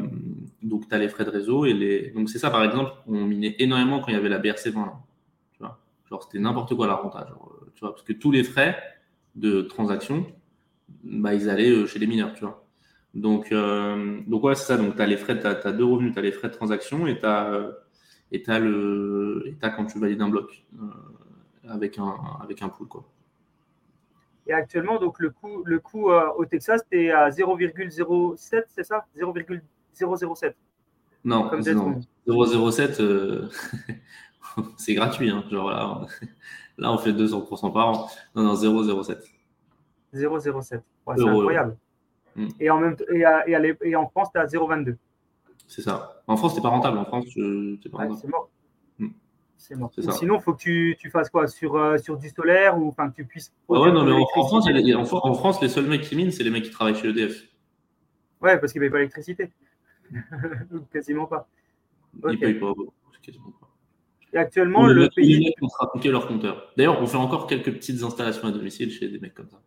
[0.62, 1.66] donc, tu as les frais de réseau.
[1.66, 4.38] et les Donc, c'est ça, par exemple, on minait énormément quand il y avait la
[4.38, 4.72] BRC20.
[4.72, 4.98] Tu vois
[6.08, 7.28] genre, c'était n'importe quoi la renta.
[7.30, 8.76] Euh, tu vois parce que tous les frais
[9.34, 10.26] de transaction,
[11.04, 12.34] bah, ils allaient chez les mineurs.
[12.34, 12.62] Tu vois
[13.14, 14.76] donc, donc, ouais, c'est ça.
[14.76, 16.12] Donc, tu as les frais, tu as, deux revenus.
[16.12, 17.70] Tu as les frais de transaction et tu as,
[18.30, 20.66] et as, le, et as quand tu valides un bloc
[21.68, 22.88] avec un, avec un pool.
[22.88, 23.04] Quoi.
[24.46, 29.04] Et actuellement, donc, le coût, le coût euh, au Texas, c'est à 0,07, c'est ça?
[29.16, 30.56] 0,007
[31.24, 32.00] Non, non.
[32.28, 33.48] 0,07, euh,
[34.76, 35.30] c'est gratuit.
[35.30, 35.44] Hein.
[35.50, 36.06] Genre là,
[36.78, 38.08] là, on fait 200% par an.
[38.34, 39.18] Non, non, 0,07.
[40.14, 40.66] 0,07.
[40.68, 41.76] c'est incroyable.
[42.34, 42.48] Mm.
[42.60, 44.96] Et, en même et, et, et, en France, tu à 0,22.
[45.66, 46.22] C'est ça.
[46.26, 46.98] En France, tu pas rentable.
[46.98, 48.18] En France, c'est pas rentable.
[48.20, 48.50] c'est mort.
[49.58, 51.48] Sinon, il faut que tu, tu, fasses quoi?
[51.48, 53.52] Sur, euh, sur du solaire ou que tu puisses.
[53.68, 56.50] ouais, non, mais en France, les, en, France, les seuls mecs qui minent, c'est les
[56.50, 57.42] mecs qui travaillent chez EDF.
[58.40, 59.50] Ouais, parce qu'ils ne payent pas l'électricité.
[60.92, 61.48] quasiment pas.
[62.24, 62.72] Ils ne payent pas,
[63.22, 63.65] quasiment pas.
[64.32, 65.38] Et actuellement, le, pays.
[65.38, 65.54] Les
[65.94, 66.72] mecs leur compteur.
[66.76, 69.60] D'ailleurs, on fait encore quelques petites installations à domicile chez des mecs comme ça.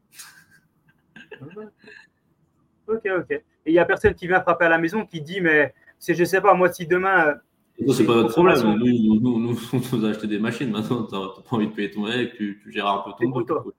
[2.88, 3.32] ok, ok.
[3.32, 5.74] Et il n'y a personne qui vient frapper à la maison qui dit, mais
[6.06, 7.40] je ne sais pas, moi, si demain
[7.88, 8.78] c'est pas notre problème.
[8.78, 10.70] Nous, nous, nous, on nous a acheté des machines.
[10.70, 13.32] Maintenant, tu n'as pas envie de payer ton mec, tu, tu gères un peu ton
[13.32, 13.76] truc.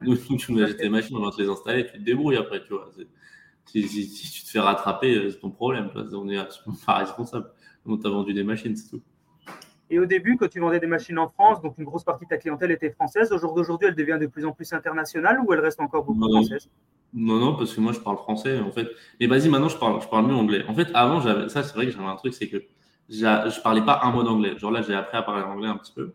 [0.00, 2.36] Nous, tu nous as acheté des machines, on va te les installer, tu te débrouilles
[2.36, 2.62] après.
[2.62, 2.90] Tu vois.
[3.66, 5.90] Si, si, tu te fais rattraper, euh, c'est ton problème.
[6.12, 6.42] On n'est
[6.84, 7.50] pas responsable.
[7.84, 9.02] On t'a vendu des machines, c'est tout.
[9.88, 12.30] Et au début, quand tu vendais des machines en France, donc une grosse partie de
[12.30, 13.32] ta clientèle était française.
[13.32, 16.28] Au jour d'aujourd'hui, elle devient de plus en plus internationale ou elle reste encore beaucoup
[16.28, 16.68] française?
[17.14, 18.88] Non, non, parce que moi je parle français en fait.
[19.20, 20.64] Mais vas-y, maintenant je parle, je parle mieux anglais.
[20.68, 22.64] En fait, avant, j'avais ça, c'est vrai que j'avais un truc, c'est que
[23.08, 24.58] je parlais pas un mot d'anglais.
[24.58, 26.12] Genre là, j'ai appris à parler anglais un petit peu.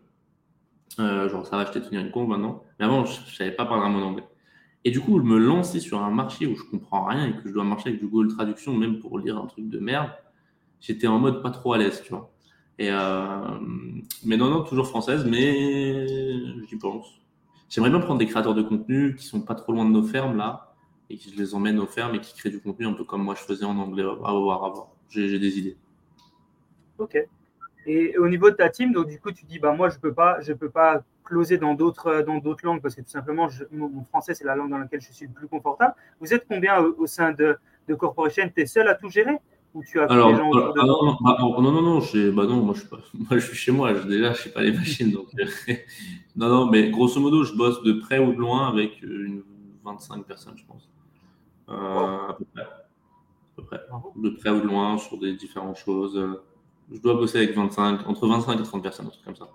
[0.98, 2.62] Euh, genre, ça va, je t'ai tenu une compte maintenant.
[2.78, 4.24] Mais avant, je, ne savais pas parler un mot d'anglais.
[4.84, 7.54] Et du coup, me lancer sur un marché où je comprends rien et que je
[7.54, 10.10] dois marcher avec du Google Traduction, même pour lire un truc de merde,
[10.80, 12.31] j'étais en mode pas trop à l'aise, tu vois.
[12.90, 13.58] Euh...
[14.24, 16.06] Mais non, non, toujours française, mais
[16.66, 17.20] j'y pense.
[17.68, 20.36] J'aimerais bien prendre des créateurs de contenu qui sont pas trop loin de nos fermes
[20.36, 20.74] là,
[21.10, 23.34] et qui les emmène aux fermes et qui créent du contenu un peu comme moi
[23.34, 24.02] je faisais en anglais.
[24.02, 24.88] À voir, à voir.
[25.08, 25.76] J'ai des idées.
[26.98, 27.18] Ok.
[27.86, 30.12] Et au niveau de ta team, donc du coup, tu dis, bah moi, je peux
[30.14, 34.04] pas, je peux pas closer dans d'autres dans d'autres langues parce que tout simplement, mon,
[34.04, 35.94] français c'est la langue dans laquelle je suis le plus confortable.
[36.20, 37.56] Vous êtes combien au, sein de,
[37.88, 38.50] de Corporation?
[38.54, 39.38] Tu es seul à tout gérer?
[39.74, 42.44] Ou tu as Alors, gens autour de ah, non, bah, non, non, non, je, bah
[42.46, 43.94] non, moi je suis pas, moi je suis chez moi.
[43.94, 45.28] Je, déjà, je sais pas les machines, donc
[46.36, 49.42] non, non, mais grosso modo, je bosse de près ou de loin avec une
[49.84, 50.88] 25 personnes, je pense,
[51.68, 52.86] euh, à peu près, à
[53.56, 53.80] peu près,
[54.16, 56.22] de près ou de loin sur des différentes choses
[56.90, 59.48] je dois bosser avec 25, entre 25 et 30 personnes, un truc comme ça.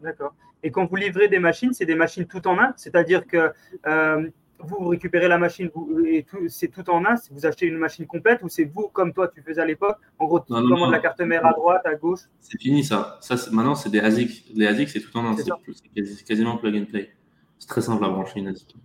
[0.00, 0.34] D'accord.
[0.62, 2.72] Et quand vous livrez des machines, c'est des machines tout en un?
[2.76, 3.52] C'est-à-dire que
[3.86, 4.28] euh,
[4.66, 5.70] vous récupérez la machine
[6.06, 9.28] et c'est tout en un Vous achetez une machine complète ou c'est vous, comme toi,
[9.28, 12.20] tu faisais à l'époque En gros, tu commandes la carte mère à droite, à gauche
[12.40, 13.18] C'est fini ça.
[13.20, 14.52] ça maintenant, c'est des ASIC.
[14.54, 15.36] Les ASIC, c'est tout en un.
[15.36, 17.10] C'est quasiment plug and play.
[17.58, 18.76] C'est très simple à brancher une ASIC.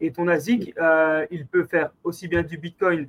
[0.00, 3.08] Et ton ASIC, euh, il peut faire aussi bien du Bitcoin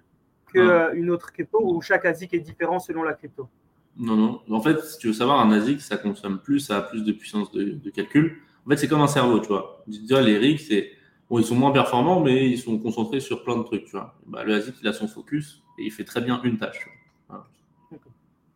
[0.52, 3.50] qu'une autre crypto ou chaque ASIC est différent selon la crypto?
[3.98, 4.42] Non, non.
[4.50, 7.12] En fait, si tu veux savoir, un ASIC, ça consomme plus, ça a plus de
[7.12, 8.38] puissance de, calcul.
[8.66, 9.84] En fait, c'est comme un cerveau, tu vois.
[9.88, 10.92] Déjà, les rigs, c'est
[11.34, 14.16] bon, ils sont moins performants, mais ils sont concentrés sur plein de trucs, tu vois.
[14.28, 16.88] Bah, le ASIC, il a son focus et il fait très bien une tâche.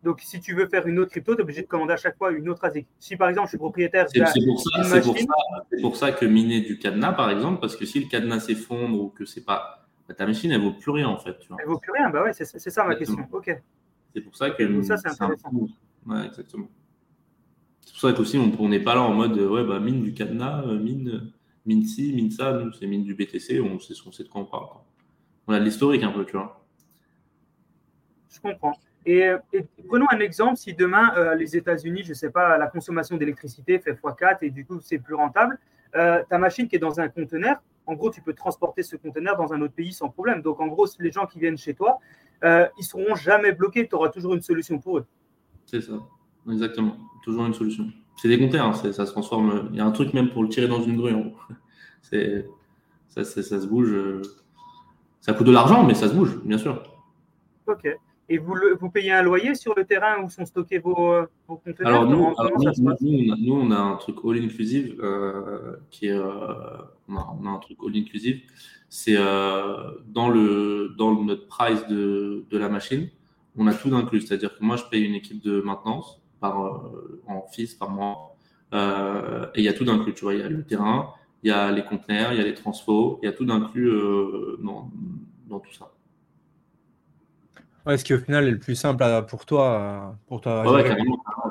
[0.03, 2.15] Donc, si tu veux faire une autre crypto, tu es obligé de commander à chaque
[2.17, 2.87] fois une autre ASIC.
[2.99, 5.15] Si par exemple, je suis propriétaire C'est pour, ça, pour,
[5.81, 9.09] pour ça que miner du cadenas, par exemple, parce que si le cadenas s'effondre ou
[9.09, 9.87] que c'est pas.
[10.07, 11.37] Bah, ta machine, elle vaut plus rien, en fait.
[11.39, 11.57] Tu vois.
[11.59, 13.27] Elle vaut plus rien, bah ouais, c'est ça ma question.
[13.31, 13.59] Ok.
[14.13, 14.83] C'est pour ça que.
[14.83, 15.49] Ça, c'est intéressant.
[16.05, 16.67] Ouais, exactement.
[17.81, 20.61] C'est pour ça qu'aussi, on n'est pas là en mode ouais, bah, mine du cadenas,
[20.67, 21.31] euh, mine,
[21.67, 22.53] mine ça.
[22.53, 24.67] Nous, c'est mine du BTC, on sait, on sait de quoi on parle.
[25.47, 26.65] On a de l'historique un peu, tu vois.
[28.29, 28.73] Je comprends.
[29.05, 29.29] Et,
[29.87, 33.79] prenons un exemple, si demain, euh, les États-Unis, je ne sais pas, la consommation d'électricité
[33.79, 35.57] fait x4 et du coup, c'est plus rentable.
[35.95, 39.37] Euh, ta machine qui est dans un conteneur, en gros, tu peux transporter ce conteneur
[39.37, 40.41] dans un autre pays sans problème.
[40.41, 41.99] Donc, en gros, les gens qui viennent chez toi,
[42.43, 43.87] euh, ils ne seront jamais bloqués.
[43.87, 45.05] Tu auras toujours une solution pour eux.
[45.65, 45.93] C'est ça,
[46.51, 46.97] exactement.
[47.23, 47.87] Toujours une solution.
[48.17, 48.73] C'est des compteurs, hein.
[48.73, 49.69] ça se transforme.
[49.71, 51.13] Il y a un truc même pour le tirer dans une grue.
[52.01, 52.47] C'est,
[53.09, 53.93] ça, ça, se bouge.
[55.19, 56.81] Ça coûte de l'argent, mais ça se bouge, bien sûr.
[57.67, 57.85] Ok.
[58.29, 61.25] Et vous, le, vous payez un loyer sur le terrain où sont stockés vos, euh,
[61.47, 64.99] vos conteneurs Alors, nous, alors, nous, on a, nous, on a un truc all inclusive
[65.01, 66.11] euh, qui est.
[66.11, 66.53] euh,
[67.07, 68.41] on, a, on a un truc all inclusive.
[68.89, 73.09] C'est euh, dans, le, dans notre price de, de la machine,
[73.57, 74.21] on a tout inclus.
[74.21, 78.35] C'est-à-dire que moi, je paye une équipe de maintenance par, euh, en fils par mois.
[78.73, 80.13] Euh, et il y a tout d'inclus.
[80.13, 81.13] Tu vois, il y a le terrain,
[81.43, 83.89] il y a les conteneurs, il y a les transports, il y a tout d'inclus
[83.89, 84.91] euh, dans,
[85.47, 85.91] dans tout ça.
[87.85, 90.17] Ouais, ce qui au final est le plus simple pour toi.
[90.27, 90.95] Pour toi Ouais, ouais,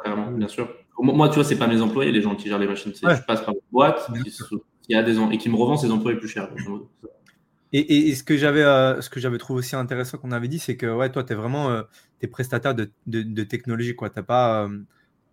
[0.05, 0.69] carrément, bien sûr.
[0.99, 2.93] Moi, tu vois, c'est pas mes employés, les gens qui gèrent les machines.
[3.03, 3.17] Ouais.
[3.17, 4.33] Je passe par une boîte qui,
[4.83, 6.49] qui a des, et qui me revend ses employés plus chers.
[7.77, 10.49] Et, et- et ce que j'avais euh, ce que j'avais trouvé aussi intéressant qu'on avait
[10.49, 11.83] dit, c'est que ouais, toi, tu es vraiment euh,
[12.21, 13.95] t'es prestataire de, de, de technologie.
[13.97, 14.11] quoi.
[14.11, 14.69] T'as pas.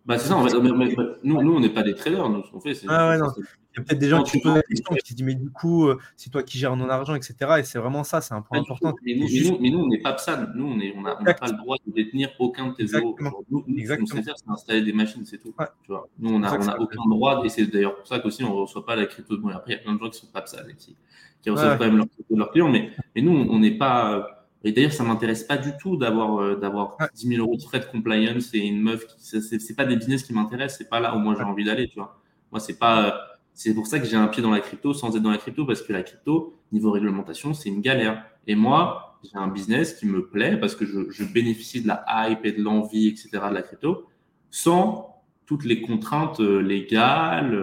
[0.06, 0.58] Bah, c'est ça, en fait.
[0.60, 2.28] Mais- nous, nous, on n'est pas des traders.
[2.28, 2.86] Nous, ce qu'on fait, c'est.
[2.88, 3.28] Ah ouais, non.
[3.76, 5.34] Il y a peut-être des gens qui se posent la question, qui se disent mais
[5.34, 7.34] du coup, euh, c'est toi qui gères mon argent, etc.
[7.58, 8.94] Et c'est vraiment ça, c'est un point important.
[9.04, 10.46] Mais nous, mais juste- nous, mais nous, on n'est pas PSAN.
[10.54, 13.16] Nous, on n'a on pas le droit de détenir aucun de tes euros.
[13.18, 13.32] Exactement.
[13.50, 14.06] Nous, nous, ce qu'on Exactement.
[14.06, 15.52] sait faire, c'est installer des machines, c'est tout.
[15.58, 15.66] Ouais.
[15.82, 16.06] Tu vois.
[16.20, 17.42] Nous, on n'a on a aucun droit.
[17.44, 19.42] Et c'est d'ailleurs pour ça qu'aussi, on ne reçoit pas la crypto de.
[19.50, 20.94] Après, il y a plein de gens qui sont pas PSAN et qui,
[21.42, 21.78] qui reçoivent Ouais.
[21.78, 22.68] quand même leur leurs clients.
[22.70, 24.43] Mais, mais nous, on n'est pas.
[24.64, 27.06] Et d'ailleurs, ça m'intéresse pas du tout d'avoir euh, d'avoir Ouais.
[27.14, 29.06] 10 000 euros de frais de compliance et une meuf.
[29.06, 30.78] qui c'est- pas des business qui m'intéressent.
[30.78, 31.86] C'est pas là où moi j'ai envie d'aller.
[31.88, 32.18] Tu vois.
[32.50, 33.06] Moi, c'est pas.
[33.06, 33.10] euh,
[33.56, 35.64] C'est pour ça que j'ai un pied dans la crypto sans être dans la crypto
[35.64, 38.24] parce que la crypto, niveau réglementation, c'est une galère.
[38.48, 42.04] Et moi, j'ai un business qui me plaît parce que je, je bénéficie de la
[42.08, 43.28] hype et de l'envie, etc.
[43.50, 44.06] de la crypto
[44.50, 47.54] sans toutes les contraintes euh, légales.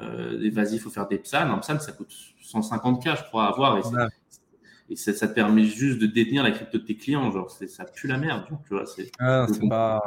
[0.00, 1.50] Euh, vas-y, il faut faire des PSAN.
[1.50, 2.12] Un PSAN, ça coûte
[2.42, 3.78] 150K, je crois, à avoir.
[3.78, 4.06] Et, c'est- Ouais.
[4.92, 7.30] Et ça, ça te permet juste de détenir la crypto de tes clients.
[7.30, 8.44] Genre, c'est- ça pue la merde.
[8.66, 10.00] tu vois, c'est, Ah, c'est pas.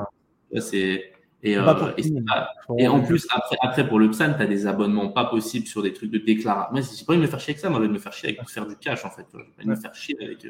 [0.59, 1.11] c'est,
[1.43, 1.61] et, euh,
[1.97, 5.25] et pas- et en plus, après, après pour le PSAN, tu as des abonnements pas
[5.25, 6.71] possibles sur des trucs de déclaration.
[6.73, 7.99] Moi, j'ai pas envie de me faire chier avec ça, moi, j'ai envie de me
[7.99, 9.25] faire chier avec faire du cash, en fait.
[9.31, 9.41] vois.
[9.43, 10.45] J'ai pas envie de me faire chier avec.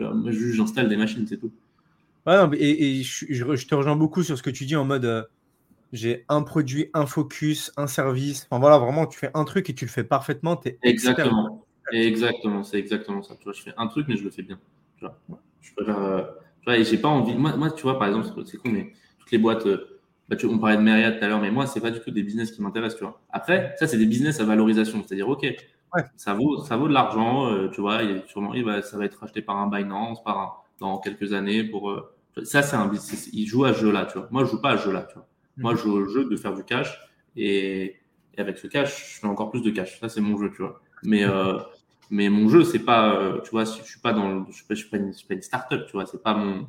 [0.00, 1.52] euh, moi, juste, j'installe des machines, c'est tout.
[2.26, 4.76] Ouais, non, et, et je, je- je te rejoins beaucoup sur ce que tu dis
[4.76, 5.22] en mode euh,
[5.92, 8.46] j'ai un produit, un focus, un service.
[8.50, 10.60] Enfin voilà, vraiment, tu fais un truc et tu le fais parfaitement.
[10.64, 11.66] Es Exactement.
[11.92, 13.34] Exactement, c'est exactement ça.
[13.36, 14.58] Tu vois, je fais un truc, mais je le fais bien.
[14.98, 15.18] Tu vois.
[15.60, 16.22] Je préfère, euh,
[16.60, 17.34] tu vois, et j'ai pas envie.
[17.34, 19.66] Moi, moi, tu vois, par exemple, c'est- con, mais toutes les boîtes.
[19.66, 22.00] euh, bah, tu, on parlait de Marriott tout à l'heure, mais moi, c'est pas du
[22.00, 23.20] tout des business qui m'intéressent, tu vois.
[23.30, 25.02] Après, ça, c'est des business à valorisation.
[25.06, 25.42] C'est-à-dire, OK,
[25.94, 26.04] Ouais.
[26.16, 29.04] ça, vaut, ça vaut de l'argent, euh, tu vois, et sûrement, il va, ça va
[29.06, 31.64] être racheté par un Binance par un- dans quelques années.
[31.64, 31.92] pour
[32.44, 33.28] Ça, c'est un business.
[33.32, 34.28] Il joue à ce jeu-là, tu vois.
[34.30, 35.26] Moi, je joue pas à ce jeu-là, tu vois.
[35.56, 36.96] Moi, je joue au jeu de faire du cash
[37.36, 37.96] et,
[38.36, 39.98] et avec ce cash, je fais encore plus de cash.
[40.00, 40.80] Ça, c'est mon jeu, tu vois.
[41.02, 41.58] Mais, euh,
[42.10, 44.74] mais mon jeu, c'est pas, euh, tu vois, je suis pas dans, je suis pas,
[44.74, 46.06] je suis pas une, je suis start-up, tu vois.
[46.06, 46.66] C'est pas mon,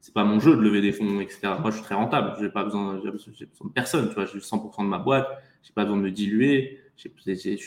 [0.00, 1.40] c'est pas mon jeu de lever des fonds, etc.
[1.60, 2.34] Moi, je suis très rentable.
[2.40, 4.26] J'ai pas besoin, j'ai besoin de personne, tu vois.
[4.26, 5.26] J'ai 100% de ma boîte.
[5.64, 6.80] J'ai pas besoin de me diluer.
[6.96, 7.10] Je suis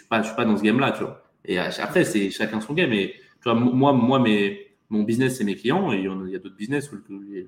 [0.10, 1.22] pas, je suis pas dans ce game-là, tu vois.
[1.44, 2.94] Et euh, après, c'est chacun son game.
[2.94, 5.92] Et tu vois, moi, moi, mes, mon business, c'est mes clients.
[5.92, 7.48] Il y a, d'autres business où le,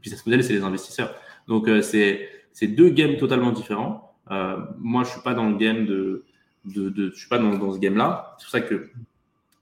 [0.00, 1.12] business model, c'est les investisseurs.
[1.48, 4.06] Donc, euh, c'est, c'est deux games totalement différents.
[4.78, 6.24] Moi, je suis pas dans le game de,
[6.64, 8.36] de, de je suis pas dans, dans ce game-là.
[8.38, 8.90] C'est pour ça que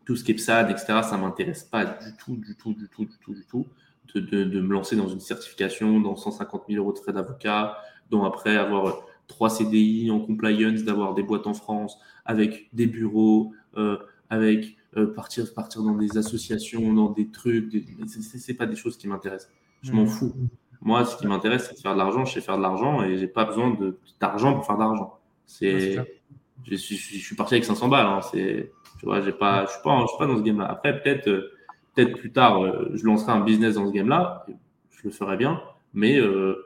[0.05, 3.05] tout ce qui est PSAD, etc., ça m'intéresse pas du tout, du tout, du tout,
[3.05, 3.67] du tout, du tout,
[4.15, 7.77] de, de, de me lancer dans une certification, dans 150 000 euros de frais d'avocat,
[8.11, 13.53] dont après avoir trois CDI en compliance, d'avoir des boîtes en France, avec des bureaux,
[13.77, 13.99] euh,
[14.31, 17.69] avec euh, partir, partir dans des associations, dans des trucs.
[17.69, 17.85] Des...
[18.07, 19.51] C'est- pas des choses qui m'intéressent.
[19.83, 20.09] Je m'en Mhm.
[20.09, 20.35] fous.
[20.81, 22.25] Moi, ce qui m'intéresse, c'est de faire de l'argent.
[22.25, 23.77] Je sais faire de l'argent et j'ai pas besoin
[24.19, 25.19] d'argent pour faire de l'argent.
[25.45, 26.18] C'est.
[26.65, 28.07] Je suis, je parti avec 500 balles.
[28.07, 28.21] Hein.
[28.23, 30.67] C'est, tu vois, j'ai pas, je suis pas, je suis pas dans ce game-là.
[30.67, 31.53] Après, peut-être, euh,
[31.95, 34.47] peut-être plus tard, euh, je lancerai un business dans ce game-là.
[34.91, 35.61] Je le ferai bien,
[35.95, 36.57] mais, euh,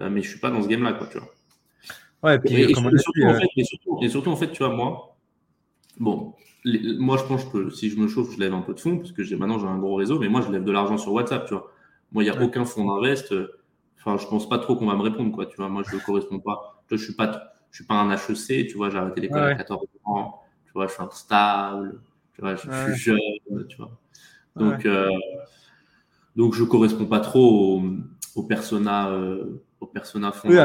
[0.00, 1.28] euh, mais je suis pas dans ce game-là, quoi, tu vois.
[2.22, 4.50] Ouais, et puis, Et, surtout, dit, en euh, fait, et surtout, et surtout, en fait,
[4.52, 5.16] tu vois, moi,
[6.00, 6.34] bon,
[6.64, 8.98] les- moi, je pense que si je me chauffe, je lève un peu de fonds,
[8.98, 11.12] parce que j'ai, maintenant, j'ai un gros réseau, mais moi, je lève de l'argent sur
[11.12, 11.70] WhatsApp, tu vois.
[12.12, 12.42] Moi, il n'y a Ouais.
[12.42, 13.32] aucun fonds d'invest.
[13.32, 13.48] euh,
[14.00, 15.68] Enfin, je pense pas trop qu'on va me répondre, quoi, tu vois.
[15.68, 16.84] Moi, je ne correspond pas.
[16.90, 19.48] Je suis pas, je suis pas un HEC, tu vois, j'ai arrêté l'école Ouais, à
[19.48, 19.56] ouais.
[19.56, 22.00] 14 ans, tu vois, je suis instable,
[22.34, 22.92] tu vois, je, Ouais.
[22.94, 23.90] suis jeune, tu vois.
[24.54, 25.08] Donc, euh,
[26.36, 27.82] donc je corresponds pas trop au,
[28.36, 30.56] au persona, euh, au persona fonds oui,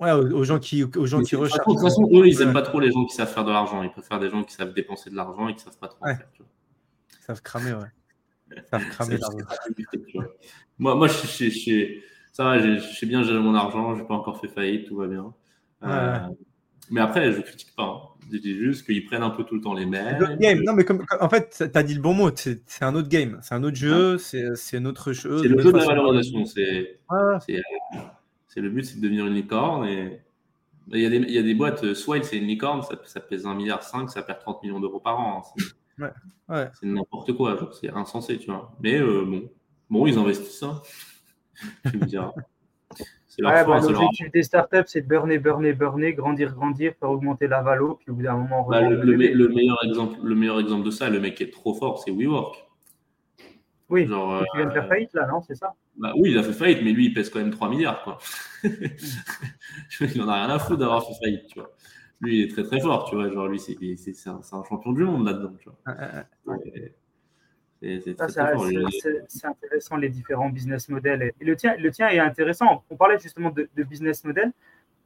[0.00, 1.66] ouais, aux- gens qui, aux gens Mais qui recherchent.
[1.66, 2.42] de toute façon, eux, ils Ouais.
[2.42, 3.82] aiment pas trop les gens qui savent faire de l'argent.
[3.82, 6.08] Ils préfèrent des gens qui savent dépenser de l'argent et qui savent pas trop en
[6.08, 6.14] Ouais.
[6.16, 6.28] faire.
[6.32, 6.50] tu vois.
[7.20, 7.90] Ils savent cramer, ouais.
[8.56, 9.38] Ils savent cramer l'argent.
[10.78, 12.00] Moi, moi, je, je- je-
[12.32, 13.96] ça va, je sais bien gérer mon argent.
[13.96, 15.32] J'ai pas encore fait faillite, tout va bien.
[15.86, 16.18] Euh,
[16.90, 17.84] mais après, je critique pas.
[17.84, 18.00] hein.
[18.32, 20.36] Je dis juste qu'ils prennent un peu tout le temps les mêmes.
[20.40, 20.60] games.
[20.64, 22.30] Non, mais comme, en fait, tu as dit le bon mot.
[22.34, 23.38] C'est un autre game.
[23.42, 24.18] C'est un autre jeu.
[24.18, 25.42] C'est c'est une autre chose.
[25.42, 26.44] C'est le jeu de la valorisation.
[26.44, 27.58] C'est Ouais, c'est
[28.58, 29.86] euh, le but, c'est de devenir une licorne.
[29.86, 30.20] Et
[30.92, 31.84] il y a des, il y a des boîtes.
[31.84, 32.82] euh, Swile, c'est une licorne.
[32.82, 35.38] Ça, ça pèse 1,5 milliard, ça perd 30 millions d'euros par an.
[35.44, 35.50] hein.
[35.56, 35.64] C'est-
[36.48, 36.68] Ouais.
[36.82, 37.70] N'importe quoi.
[37.80, 38.76] C'est insensé, tu vois.
[38.82, 39.50] Mais euh, bon,
[39.88, 40.82] Bon, ils investissent, hein.
[41.90, 42.32] tu me diras.
[43.38, 47.48] Leur ouais, bah, L'objectif des startups, c'est de burner, burner, burner, grandir, grandir, faire augmenter
[47.48, 48.66] la valo, puis au bout d'un moment.
[48.68, 51.74] Bah, le, le, meilleur exemple, le meilleur exemple de ça, le mec qui est trop
[51.74, 52.66] fort, c'est WeWork.
[53.88, 55.74] Oui, Genre, il vient de faire euh, faillite là, non C'est ça?
[55.96, 58.02] bah, Oui, il a fait faillite, mais lui, il pèse quand même 3 milliards.
[58.02, 58.18] Quoi.
[58.64, 61.70] il n'en a rien à foutre d'avoir fait faillite, tu vois.
[62.20, 63.30] Lui, il est très très fort, tu vois.
[63.30, 63.76] Genre, lui, c'est
[64.28, 65.94] un, un, champion du monde là-dedans, tu vois.
[67.86, 71.32] C'est intéressant les différents business models.
[71.40, 72.84] Et le tien, le tien est intéressant.
[72.90, 74.52] On parlait justement de, business model.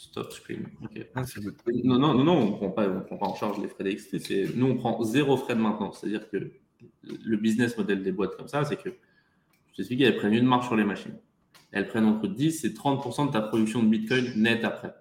[0.01, 0.67] Stop screen.
[1.15, 1.25] Ah,
[1.85, 4.57] non, non, non, on ne prend, pas, prend pas en charge les frais d'XT.
[4.57, 6.01] Nous, on prend zéro frais de maintenance.
[6.01, 6.53] C'est-à-dire que
[7.03, 10.69] le business model des boîtes comme ça, c'est que, je t'explique, elles prennent une marge
[10.69, 11.19] sur les machines.
[11.71, 14.95] Elles prennent entre 10 et 30% de ta production de Bitcoin net après.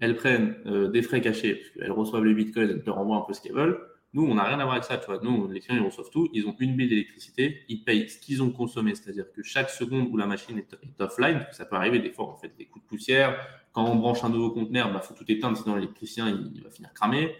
[0.00, 3.24] Elles prennent euh, des frais cachés, parce qu'elles reçoivent les Bitcoins, elles te renvoient un
[3.28, 3.78] peu ce qu'elles veulent.
[4.16, 4.96] Nous, on n'a rien à voir avec ça.
[4.96, 5.20] Tu vois.
[5.22, 6.30] Nous, les clients, ils reçoivent tout.
[6.32, 7.64] Ils ont une bille d'électricité.
[7.68, 8.94] Ils payent ce qu'ils ont consommé.
[8.94, 12.34] C'est-à-dire que chaque seconde où la machine est, offline, ça peut arriver des fois, en
[12.34, 13.38] fait, des coups de poussière.
[13.72, 16.70] Quand on branche un nouveau conteneur, il bah, faut tout éteindre, sinon l'électricien, il, va
[16.70, 17.34] finir cramé,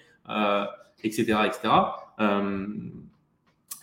[1.02, 1.32] etc.
[1.32, 1.74] Euh, etc.
[2.20, 2.66] Euh,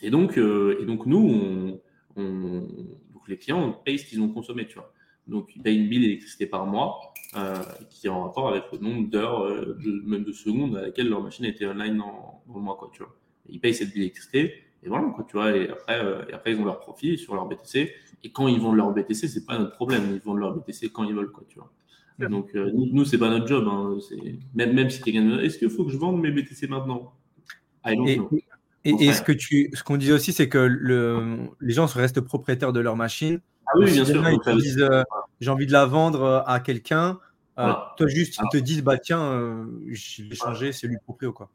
[0.04, 1.82] et, donc, euh, et donc, nous,
[2.16, 4.68] les clients payent ce qu'ils ont consommé.
[4.68, 4.94] Tu vois.
[5.28, 7.14] Donc, ils payent une bille d'électricité par mois.
[7.90, 9.48] qui est en rapport avec le nombre d'heures,
[10.06, 12.76] même de secondes à laquelle leur machine a été online dans, dans le mois.
[12.78, 13.16] Quoi, tu vois.
[13.50, 16.52] Ils payent cette bille d'électricité et voilà, quoi, tu vois, et après, euh, et après,
[16.52, 17.94] ils ont leur profit sur leur BTC.
[18.24, 20.04] Et quand ils vendent leur BTC, c'est pas notre problème.
[20.14, 21.72] Ils vendent leur BTC quand ils veulent, quoi, tu vois.
[22.30, 23.68] Donc, euh, nous, c'est pas notre job.
[23.68, 23.98] Hein.
[24.54, 27.14] Même, même si quelqu'un me dit, est-ce qu'il faut que je vende mes BTC maintenant?
[27.86, 28.20] Et,
[28.86, 32.74] et, ce que tu, ce qu'on disait aussi, c'est que le, les gens restent propriétaires
[32.74, 33.40] de leur machine.
[33.68, 34.28] Ah oui, bien sûr.
[34.30, 35.04] Ils te disent, euh,
[35.40, 37.20] j'ai envie de la vendre à quelqu'un.
[37.56, 41.50] Toi, juste, ils te disent, bah tiens, je vais changer, c'est lui le proprio, quoi.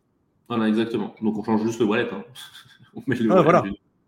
[0.49, 1.15] Voilà, exactement.
[1.21, 2.09] Donc, on change juste le wallet.
[2.11, 2.25] Hein.
[2.95, 3.63] on met le ah, voilà.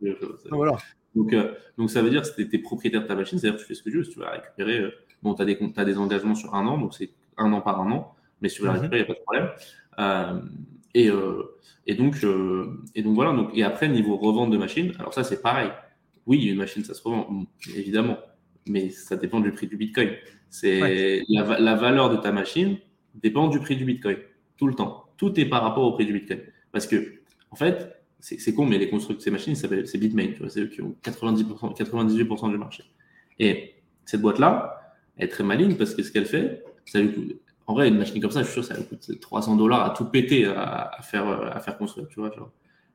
[0.05, 0.09] Ah,
[0.51, 0.77] voilà.
[1.14, 3.62] Donc, euh, donc, ça veut dire que tu es propriétaire de ta machine, c'est-à-dire que
[3.62, 4.05] tu fais ce que tu veux.
[4.05, 4.90] Si tu vas récupérer, euh,
[5.22, 7.90] bon, tu as, as, des engagements sur un an, donc c'est un an par un
[7.90, 8.81] an, mais si tu veux la mhm.
[8.81, 9.51] récupérer, il n'y a pas de problème.
[9.98, 10.40] Euh,
[10.94, 11.10] et,
[11.86, 12.16] et, donc,
[12.94, 13.32] et donc, voilà.
[13.32, 15.70] Donc, et après, niveau revente de machine, alors ça, c'est pareil.
[16.26, 18.18] Oui, une machine, ça se revend, évidemment,
[18.66, 20.10] mais ça dépend du prix du Bitcoin.
[20.48, 22.78] C'est la, la valeur de ta machine
[23.14, 24.18] dépend du prix du Bitcoin,
[24.56, 25.06] tout le temps.
[25.16, 26.40] Tout est par rapport au prix du Bitcoin.
[26.72, 27.20] Parce que,
[27.51, 30.32] en fait, c'est con, mais les constructeurs de ces machines, c'est Bitmain.
[30.48, 32.84] C'est eux qui ont 90%, 98% du marché.
[33.38, 33.74] Et
[34.05, 37.74] cette boîte-là, elle est très maligne parce que ce qu'elle fait, ça lui coûte, en
[37.74, 40.05] vrai, une machine comme ça, je suis sûr, ça lui coûte 300 dollars à tout
[40.05, 42.09] péter à, faire, à faire construire.
[42.09, 42.30] Tu vois,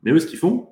[0.03, 0.69] Mais eux, ce qu'ils font,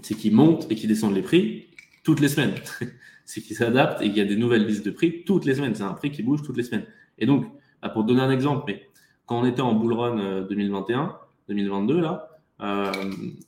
[0.00, 1.66] c'est qu'ils montent et qu'ils descendent les prix
[2.02, 2.54] toutes les semaines.
[3.24, 5.74] c'est qu'ils s'adaptent et qu'il y a des nouvelles listes de prix toutes les semaines.
[5.74, 6.86] C'est un prix qui bouge toutes les semaines.
[7.18, 7.46] Et donc,
[7.80, 8.88] bah, pour donner un exemple, mais
[9.26, 11.16] quand on était en bull run 2021,
[11.48, 12.28] 2022, là,
[12.60, 12.92] euh,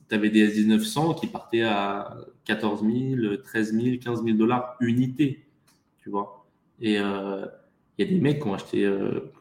[0.09, 5.47] tu avais des S1900 qui partaient à 14 000, 13 000, 15 000 dollars unité,
[6.03, 6.47] tu vois.
[6.81, 7.47] Et, euh,
[7.97, 8.93] il y a des mecs qui ont acheté,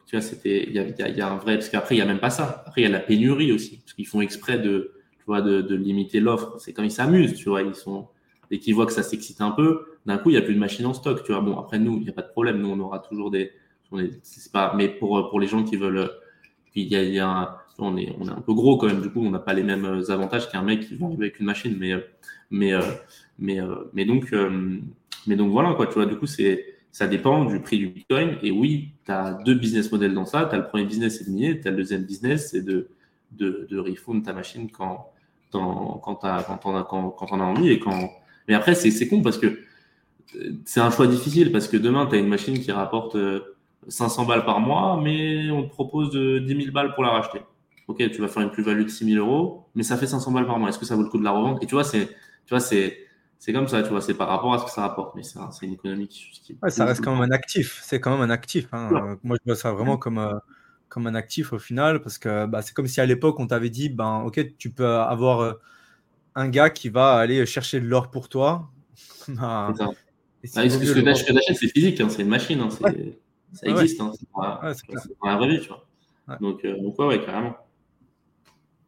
[0.06, 2.20] tu vois, c'était, il y, y a un vrai, parce qu'après, il n'y a même
[2.20, 2.62] pas ça.
[2.66, 4.92] Après, il y a la pénurie aussi, parce qu'ils font exprès de,
[5.24, 6.58] tu vois, de, de limiter l'offre.
[6.58, 8.08] C'est comme ils s'amusent, tu vois, ils sont,
[8.50, 10.60] dès qu'ils voient que ça s'excite un peu, d'un coup, il n'y a plus de
[10.60, 11.40] machines en stock, tu vois.
[11.40, 13.52] Bon, après, nous, il n'y a pas de problème, nous, on aura toujours des,
[13.90, 13.98] on
[14.52, 16.10] pas, mais pour, pour les gens qui veulent,
[16.74, 17.48] il y a, un,
[17.78, 19.62] on est, on est un peu gros quand même, du coup, on n'a pas les
[19.62, 21.94] mêmes avantages qu'un mec qui va arriver avec une machine, mais,
[22.50, 22.72] mais,
[23.38, 23.60] mais,
[23.92, 24.34] mais donc,
[25.26, 28.38] mais donc voilà, quoi, tu vois, du coup, c'est, ça dépend du prix du Bitcoin.
[28.40, 30.44] Et oui, tu as deux business models dans ça.
[30.44, 31.60] Tu as le premier business, c'est de miner.
[31.60, 32.88] Tu as le deuxième business, c'est de,
[33.32, 35.10] de, de refund ta machine quand,
[35.58, 36.14] quand, quand,
[36.46, 37.70] quand, on a, quand, quand on a envie.
[37.70, 38.10] Et quand...
[38.48, 39.58] Mais après, c'est con parce que
[40.64, 43.16] c'est un choix difficile parce que demain, tu as une machine qui rapporte
[43.88, 47.10] 500 euh, balles par mois, mais on te propose de 10 000 balles pour la
[47.10, 47.40] racheter.
[47.86, 50.46] Ok, tu vas faire une plus-value de 6 000 euros, mais ça fait 500 balles
[50.46, 50.70] par mois.
[50.70, 52.60] Est-ce que ça vaut le coup de la revente Et tu vois, c'est, tu vois,
[52.60, 52.98] c'est,
[53.38, 55.66] c'est comme ça, tu vois, c'est par rapport à ce que ça rapporte, mais c'est
[55.66, 56.56] une économie qui.
[56.62, 58.68] Ouais, ça reste quand même un actif, c'est quand même un actif.
[58.72, 59.18] Hein.
[59.22, 60.34] Moi, je vois ça vraiment comme, euh,
[60.94, 63.68] comme un actif au final, parce que bah, c'est comme si à l'époque, on t'avait
[63.68, 65.54] dit, ben, ok, tu peux avoir euh,
[66.36, 68.70] un gars qui va aller chercher de l'or pour toi.
[70.54, 72.90] Ben, ce que, ce que tu achètes, c'est physique, hein, c'est une machine, hein, ça
[73.62, 75.86] existe, hein, c'est dans, la vraie vie, tu vois.
[76.38, 77.56] Donc, euh, donc, ouais, ouais, carrément.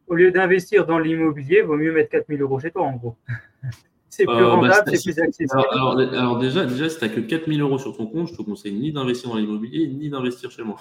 [0.05, 3.17] Au lieu d'investir dans l'immobilier, il vaut mieux mettre 4000 euros chez toi, en gros.
[4.09, 5.61] c'est plus euh, rentable, bah, c'est plus accessible.
[5.71, 8.73] Alors, déjà, déjà, si tu n'as que 4000 euros sur ton compte, je te conseille
[8.73, 10.77] ni d'investir dans l'immobilier, ni d'investir chez moi.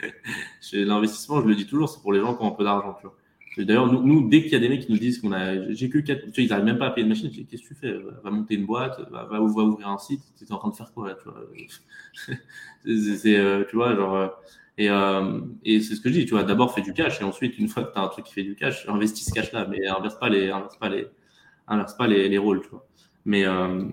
[0.72, 2.96] L'investissement, je le dis toujours, c'est pour les gens qui ont un peu d'argent.
[3.58, 5.88] D'ailleurs, nous, nous, dès qu'il y a des mecs qui nous disent qu'on a, j'ai
[5.88, 7.62] que 4, tu vois, ils n'arrivent même pas à payer une machine, je dis, qu'est-ce
[7.62, 7.94] que tu fais?
[8.22, 10.92] Va monter une boîte, va, va, ouvrir un site, tu es en train de faire
[10.92, 12.36] quoi là, tu vois?
[13.16, 14.30] C'est, euh, tu vois, genre,
[14.78, 17.24] et, euh, et c'est ce que je dis, tu vois, d'abord fais du cash, et
[17.24, 19.52] ensuite, une fois que tu as un truc qui fait du cash, investis ce cash
[19.52, 21.08] là, mais inverse pas les, inverse pas les,
[21.68, 22.86] inverse pas les, les rôles, tu vois.
[23.24, 23.84] Mais, euh,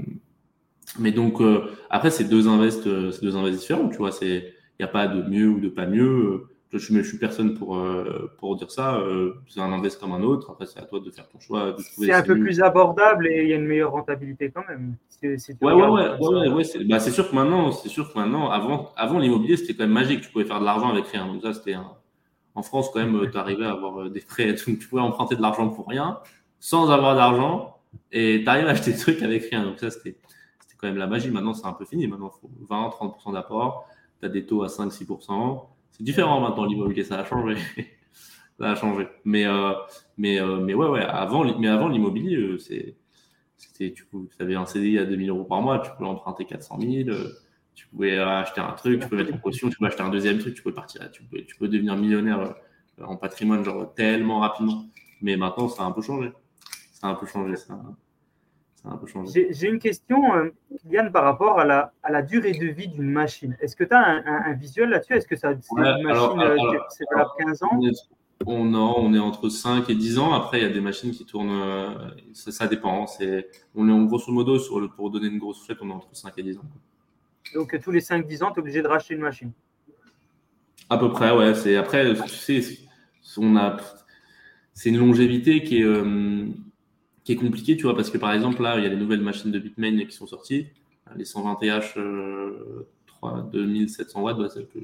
[0.99, 4.11] mais donc, euh, après, c'est deux invests, euh, deux invests différents, tu vois.
[4.21, 4.43] Il
[4.79, 6.45] n'y a pas de mieux ou de pas mieux.
[6.71, 7.79] Je suis, je suis personne pour,
[8.39, 8.99] pour dire ça.
[9.47, 10.49] c'est un invest comme un autre.
[10.49, 11.75] Après, c'est à toi de faire ton choix.
[11.99, 14.95] C'est un peu plus abordable et il y a une meilleure rentabilité quand même.
[15.07, 18.49] C'est, ouais, ouais, ouais, ouais, c'est, bah, c'est sûr que maintenant, c'est sûr que maintenant,
[18.49, 20.21] avant, avant l'immobilier, c'était quand même magique.
[20.21, 21.27] Tu pouvais faire de l'argent avec rien.
[21.27, 21.75] Donc ça, c'était
[22.55, 24.47] en France, quand même, tu arrivais à avoir des frais.
[24.47, 26.19] Donc, tu pouvais emprunter de l'argent pour rien,
[26.63, 27.77] sans avoir d'argent
[28.13, 29.65] et tu arrives à acheter des trucs avec rien.
[29.65, 30.17] Donc ça, c'était
[30.77, 31.29] quand même la magie.
[31.29, 32.07] Maintenant, c'est un peu fini.
[32.07, 33.85] Maintenant, il faut 20, 30% d'apport.
[34.21, 35.65] Tu as des taux à 5, 6%.
[35.91, 37.03] C'est différent maintenant, l'immobilier.
[37.03, 37.57] Ça a changé.
[38.59, 39.09] ça a changé.
[39.25, 39.73] Mais, euh,
[40.15, 41.01] mais, euh, mais ouais, ouais.
[41.01, 42.95] Avant, mais avant l'immobilier, euh, c'est
[43.77, 44.07] tu,
[44.39, 47.17] avais un CDI à 2000 euros par mois, tu pouvais emprunter 400 000,
[47.75, 50.39] tu pouvais acheter un truc, tu pouvais mettre en caution, tu pouvais acheter un deuxième
[50.39, 52.55] truc, tu pouvais partir, tu peux, tu peux devenir millionnaire
[53.01, 54.85] en patrimoine genre tellement rapidement.
[55.21, 56.31] Mais maintenant, ça a un peu changé
[57.03, 57.57] ça a un peu changé.
[57.57, 57.77] Ça,
[58.85, 59.47] un peu changé.
[59.51, 60.51] J'ai une question, euh,
[60.89, 63.57] Yann, par rapport à la, à la durée de vie d'une machine.
[63.59, 65.13] Est-ce que tu as un, un, visuel là-dessus?
[65.13, 67.79] Est-ce que ça, c'est une machine euh, c'est de 15 ans?
[68.45, 70.33] on, on est entre 5 et 10 ans.
[70.33, 71.51] Après, il y a des machines qui tournent.
[71.51, 73.05] Euh, ça, ça, dépend.
[73.07, 75.93] C'est, on est en grosso modo, sur le, pour donner une grosse fête, on est
[75.93, 76.65] entre 5 et 10 ans.
[77.55, 79.51] Donc, tous les 5-10 ans, tu es obligé de racheter une machine?
[80.89, 81.53] À peu près, ouais.
[81.53, 82.61] C'est, après, tu sais,
[83.37, 83.75] on a,
[84.73, 85.85] c'est une longévité qui est
[87.23, 89.21] qui est compliqué, tu vois, parce que par exemple, là, il y a les nouvelles
[89.21, 90.67] machines de Bitmain qui sont sorties,
[91.15, 94.79] les 120TH euh, 3, 2700 watts, bah, celle, que,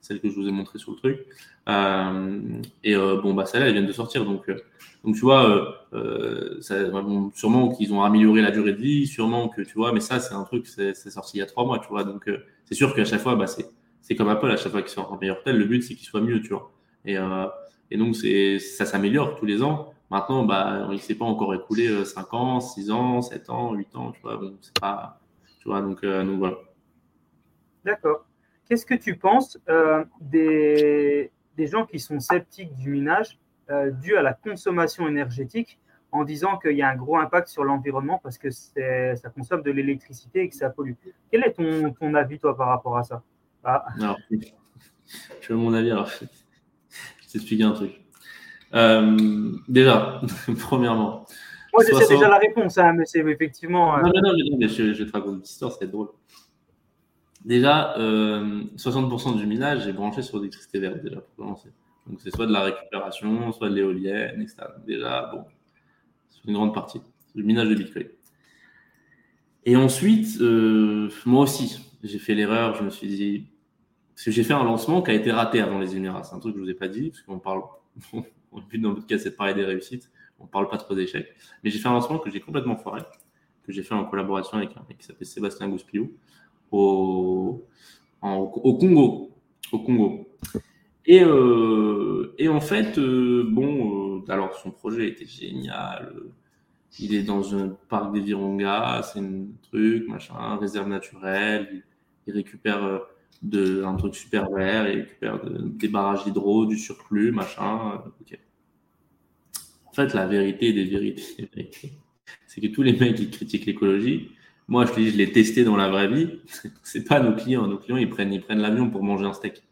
[0.00, 1.26] celle, que, je vous ai montré sur le truc.
[1.68, 2.40] Euh,
[2.84, 4.24] et euh, bon, bah, celle-là, elles viennent de sortir.
[4.24, 4.58] Donc, euh,
[5.04, 9.74] donc tu vois, bon, sûrement qu'ils ont amélioré la durée de vie, sûrement que, tu
[9.74, 12.04] vois, mais ça, c'est un truc, c'est sorti il y a trois mois, tu vois.
[12.04, 12.30] Donc,
[12.64, 15.18] c'est sûr qu'à chaque fois, bah, c'est comme Apple, à chaque fois qu'ils sortent un
[15.18, 16.70] meilleur tel, le but, c'est qu'il soit mieux, tu vois.
[17.04, 17.16] Et,
[17.90, 19.94] et donc, ça s'améliore tous les ans.
[20.10, 23.74] Maintenant, bah, il ne s'est pas encore écoulé 5 euh, ans, 6 ans, 7 ans,
[23.74, 25.20] 8 ans, tu vois, bon, c'est pas,
[25.58, 26.56] tu vois, donc, euh, donc voilà.
[27.84, 28.24] D'accord.
[28.68, 33.38] Qu'est-ce que tu penses euh, des, des, gens qui sont sceptiques du minage
[34.00, 35.80] dû à la consommation énergétique
[36.12, 39.72] en disant qu'il y a un gros impact sur l'environnement parce que ça consomme de
[39.72, 40.92] l'électricité et que ça pollue?
[41.32, 43.24] Quel est ton, ton avis, toi, par rapport à ça?
[43.64, 43.84] Ah.
[43.98, 44.16] alors,
[45.40, 46.30] Je veux mon avis, alors je vais
[47.32, 48.05] t'expliquer un truc.
[48.74, 50.20] Euh, déjà,
[50.60, 51.26] premièrement.
[51.72, 53.96] Moi, je sais déjà la réponse, hein, mais c'est effectivement.
[53.96, 56.08] Euh, non, non, non, mais, je, je, vais te raconter une petite histoire, c'est drôle.
[57.44, 61.68] Déjà, 60% euh, du minage est branché sur l'électricité verte, déjà, pour commencer.
[62.06, 64.56] Donc, c'est soit de la récupération, soit de l'éolienne, etc.
[64.86, 65.44] Déjà, bon,
[66.28, 67.00] c'est une grande partie.
[67.34, 68.08] du minage de Bitcoin.
[69.64, 70.40] Et ensuite,
[71.24, 73.46] moi aussi, j'ai fait l'erreur, je me suis dit.
[74.14, 76.22] Parce que j'ai fait un lancement qui a été raté avant les Émirats.
[76.24, 77.62] C'est un truc que je ne vous ai pas dit, parce qu'on parle
[78.60, 80.10] le but dans votre cas, c'est de parler des réussites.
[80.38, 81.28] On parle pas trop d'échecs.
[81.62, 83.02] Mais j'ai fait un lancement que j'ai complètement foiré,
[83.64, 86.12] que j'ai fait en collaboration avec un mec qui s'appelle Sébastien Gouspillou,
[86.70, 87.66] au,
[88.22, 89.30] au Congo.
[89.72, 90.28] Au Congo.
[91.06, 96.12] Et, euh, et en fait, euh, bon, euh, alors son projet était génial.
[96.98, 101.84] Il est dans un parc des Virunga, c'est un truc, machin, réserve naturelle.
[102.26, 103.02] Il, récupère
[103.42, 108.02] de, un truc super vert, il récupère des barrages hydro, du surplus, machin.
[108.04, 108.10] En
[109.96, 111.48] fait, la vérité des vérités,
[112.46, 114.30] c'est que tous les mecs qui critiquent l'écologie,
[114.68, 116.40] moi, je te dis, je l'ai testé dans la vraie vie.
[116.82, 117.66] C'est pas nos clients.
[117.66, 119.62] Nos clients, ils prennent, ils prennent l'avion pour manger un steak.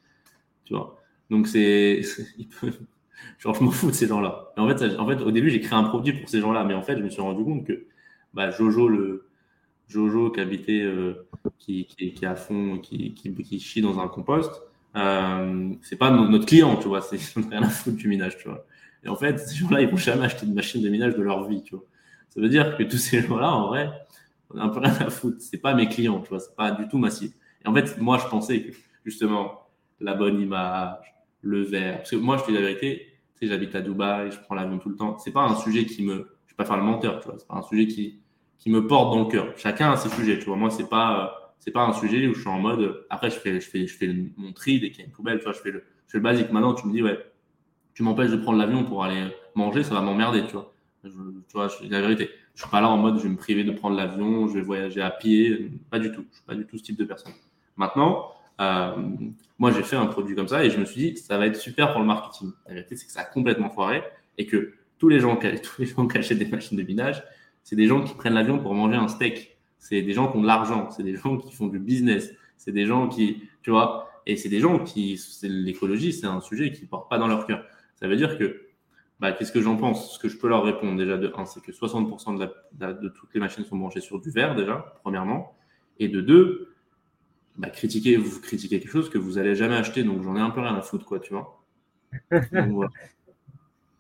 [0.64, 1.02] Tu vois.
[1.30, 2.02] Donc, c'est,
[3.38, 4.52] genre, je m'en fous de ces gens-là.
[4.56, 6.64] En fait, en fait, au début, j'ai créé un produit pour ces gens-là.
[6.64, 7.86] Mais en fait, je me suis rendu compte que,
[8.34, 9.26] bah, Jojo, le,
[9.88, 11.26] Jojo qui habitait, euh,
[11.59, 14.62] qui, qui, qui, est à fond, qui, qui, chie dans un compost,
[14.96, 17.01] euh, c'est pas notre client, tu vois.
[17.01, 17.18] C'est
[17.51, 18.64] rien à foutre du minage, tu vois.
[19.05, 21.47] Et en fait, ces gens-là, ils vont jamais acheter une machine de minage de leur
[21.47, 21.62] vie.
[22.31, 23.90] Ça veut dire que tous ces gens-là, en vrai,
[24.51, 25.36] on a un peu rien à foutre.
[25.40, 27.35] C'est pas mes clients, tu vois, c'est pas du tout ma cible.
[27.64, 28.72] Et en fait, moi, je pensais que
[29.05, 29.68] justement,
[30.01, 30.98] la bonne image,
[31.43, 31.98] le verre.
[31.98, 33.06] Parce que moi, je te dis la vérité,
[33.40, 35.18] tu j'habite à Dubaï, je prends l'avion tout le temps.
[35.18, 36.14] C'est pas un sujet qui me,
[36.47, 38.20] je vais pas faire le menteur, tu vois, c'est pas un sujet qui,
[38.59, 39.52] qui me porte dans le cœur.
[39.56, 40.56] Chacun a ses sujets, tu vois.
[40.56, 43.60] Moi, c'est pas, c'est pas un sujet où je suis en mode, après, je fais,
[43.60, 45.60] je fais, je fais mon tri dès qu'il y a une poubelle, tu vois, je
[45.60, 46.51] fais le, je fais le basique.
[46.51, 47.18] Maintenant, tu me dis, ouais,
[47.94, 50.74] tu m'empêches de prendre l'avion pour aller manger, ça va m'emmerder, tu vois.
[51.04, 52.28] Je, tu vois, je, la vérité.
[52.54, 54.62] Je suis pas là en mode je vais me priver de prendre l'avion, je vais
[54.62, 55.70] voyager à pied.
[55.90, 56.24] Pas du tout.
[56.30, 57.32] Je suis pas du tout ce type de personne.
[57.76, 58.30] Maintenant,
[58.60, 58.94] euh,
[59.58, 61.56] moi j'ai fait un produit comme ça et je me suis dit ça va être
[61.56, 62.52] super pour le marketing.
[62.66, 64.02] La vérité c'est que ça a complètement foiré
[64.38, 67.22] et que tous les gens, tous les gens qui achètent des machines de minage,
[67.62, 69.58] c'est des gens qui prennent l'avion pour manger un steak.
[69.78, 70.90] C'est des gens qui ont de l'argent.
[70.90, 72.30] C'est des gens qui font du business.
[72.56, 76.72] C'est des gens qui, tu vois, et c'est des gens qui, l'écologie, c'est un sujet
[76.72, 77.64] qui porte pas dans leur cœur.
[78.05, 78.66] Ça veut dire que
[79.18, 80.12] bah, qu'est-ce que j'en pense?
[80.12, 83.40] Ce que je peux leur répondre déjà de un, c'est que 60% de, toutes les
[83.40, 85.56] machines sont branchées sur du verre déjà, premièrement.
[85.98, 86.74] Et de deux,
[87.56, 90.51] bah, critiquer, vous critiquez quelque chose que vous n'allez jamais acheter, donc j'en ai un
[90.51, 91.64] peu rien à foutre, quoi, tu vois.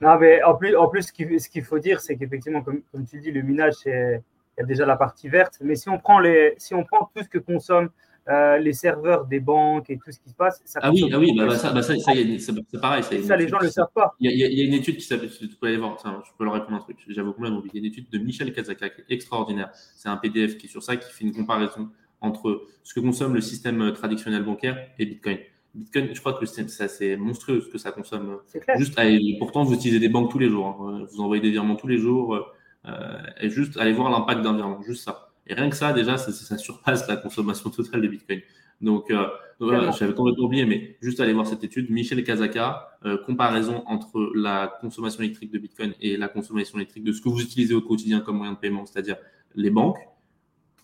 [0.00, 3.20] Non, mais en plus, en plus ce qu'il faut dire, c'est qu'effectivement, comme, comme, tu
[3.20, 4.20] dis, le minage, il
[4.58, 5.56] y a déjà la partie verte.
[5.62, 7.88] Mais si on prend, les, si on prend tout ce que consomme
[8.28, 10.62] euh, les serveurs des banques et tout ce qui se passe.
[10.64, 13.02] Ça ah oui, ah oui bah, bah, ça, bah, ça, ça c'est pareil.
[13.02, 14.14] Ça, les gens ne le savent pas.
[14.18, 16.22] Il y, a, il y, a une étude qui s'appelle, tu peux aller voir, ça,
[16.24, 17.72] je peux leur répondre un truc, j'avais complètement oublié.
[17.74, 19.70] Il y a une étude de Michel Kazaka qui est extraordinaire.
[19.94, 21.90] C'est un PDF qui est sur ça, qui fait une comparaison
[22.22, 25.38] entre ce que consomme le système traditionnel bancaire et Bitcoin.
[25.74, 28.38] Bitcoin, je crois que ça, c'est monstrueux ce que ça consomme.
[28.52, 28.78] Clair.
[28.78, 30.66] Juste, allez, pourtant, vous utilisez des banques tous les jours.
[30.66, 31.06] Hein.
[31.10, 32.54] Vous envoyez des virements tous les jours.
[32.86, 35.23] Euh, et juste, allez voir l'impact d'un virement, juste ça.
[35.46, 38.40] Et rien que ça, déjà, ça, ça, surpasse la consommation totale de Bitcoin.
[38.80, 39.26] Donc, euh,
[39.60, 41.90] voilà, j'avais complètement oublié, mais juste aller voir cette étude.
[41.90, 47.12] Michel Kazaka, euh, comparaison entre la consommation électrique de Bitcoin et la consommation électrique de
[47.12, 49.16] ce que vous utilisez au quotidien comme moyen de paiement, c'est-à-dire
[49.54, 49.98] les banques,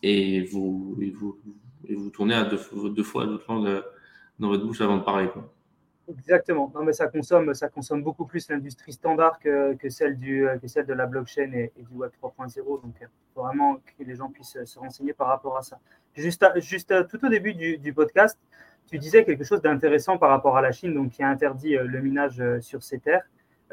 [0.03, 1.39] et vous, et vous,
[1.89, 2.61] et vous tournez à deux,
[2.91, 3.83] deux fois, deux fois
[4.39, 5.29] dans votre bouche avant de parler.
[5.29, 5.53] Quoi.
[6.19, 6.71] Exactement.
[6.75, 10.87] Non, mais ça consomme, ça consomme beaucoup plus l'industrie standard que, celle du, que celle
[10.87, 12.83] de la blockchain et, du Web 3.0.
[12.83, 15.79] Donc, il faut vraiment que les gens puissent se renseigner par rapport à ça.
[16.15, 18.39] Juste, juste tout au début du, podcast,
[18.89, 21.85] tu disais quelque chose d'intéressant par rapport à la Chine, donc qui a interdit euh,
[21.85, 23.23] le minage euh, sur ses terres.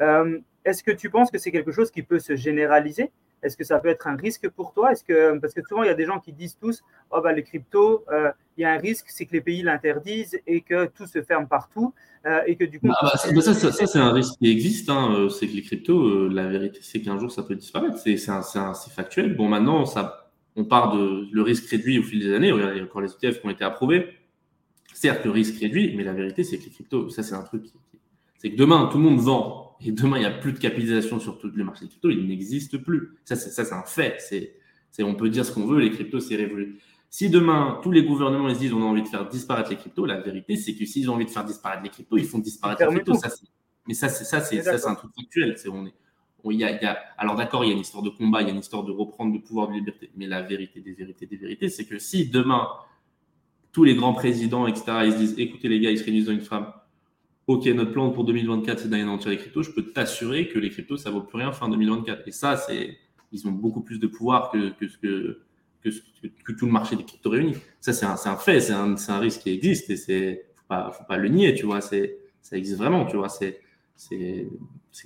[0.00, 3.10] Euh, Est-ce que tu penses que c'est quelque chose qui peut se généraliser?
[3.42, 4.92] Est-ce que ça peut être un risque pour toi?
[4.92, 7.32] Est-ce que parce que souvent il y a des gens qui disent tous oh bah
[7.32, 10.86] les cryptos euh, il y a un risque c'est que les pays l'interdisent et que
[10.86, 11.94] tout se ferme partout
[12.26, 14.90] euh, et que du coup bah, bah, ça, ça, ça, c'est un risque qui existe
[14.90, 17.98] hein, euh, c'est que les cryptos la vérité c'est qu'un jour ça peut disparaître.
[17.98, 19.36] C'est c'est factuel.
[19.36, 22.48] Bon maintenant ça on part de le risque réduit au fil des années.
[22.48, 24.08] Il y a encore les ETF qui ont été approuvés.
[24.92, 27.66] Certes le risque réduit mais la vérité c'est que les cryptos ça c'est un truc
[28.38, 31.20] c'est que demain tout le monde vend et demain, il n'y a plus de capitalisation
[31.20, 33.16] sur tout le marché des cryptos, il n'existe plus.
[33.24, 34.16] Ça, c'est un fait.
[34.90, 36.80] C'est, on peut dire ce qu'on veut, les cryptos, c'est révolu.
[37.10, 39.76] Si demain, tous les gouvernements ils se disent on a envie de faire disparaître les
[39.76, 42.38] cryptos, la vérité, c'est que s'ils ont envie de faire disparaître les cryptos, ils font
[42.38, 43.14] disparaître les cryptos.
[43.14, 43.30] Ça,
[43.86, 45.56] mais ça, c'est ça, c'est ça, c'est un truc factuel.
[45.56, 45.94] C'est on est,
[46.44, 48.48] on, y a, y a, alors d'accord, il y a une histoire de combat, il
[48.48, 50.10] y a une histoire de reprendre le pouvoir de liberté.
[50.16, 52.68] Mais la vérité des vérités des vérités, c'est que si demain
[53.72, 56.32] tous les grands présidents, etc., ils se disent écoutez les gars, ils se réunissent dans
[56.32, 56.72] une femme,
[57.48, 60.98] OK, notre plan pour 2024, c'est d'anéantir les cryptos, je peux t'assurer que les cryptos,
[60.98, 62.28] ça vaut plus rien fin 2024.
[62.28, 62.98] Et ça, c'est,
[63.32, 65.40] ils ont beaucoup plus de pouvoir que, que, que,
[66.44, 67.56] que, tout le marché des cryptos réunis.
[67.80, 70.90] Ça, c'est un, un, fait, c'est un, un, risque qui existe et c'est, faut pas,
[70.92, 73.60] faut pas le nier, tu vois, c'est, ça existe vraiment, tu vois, c'est,
[73.96, 74.46] c'est,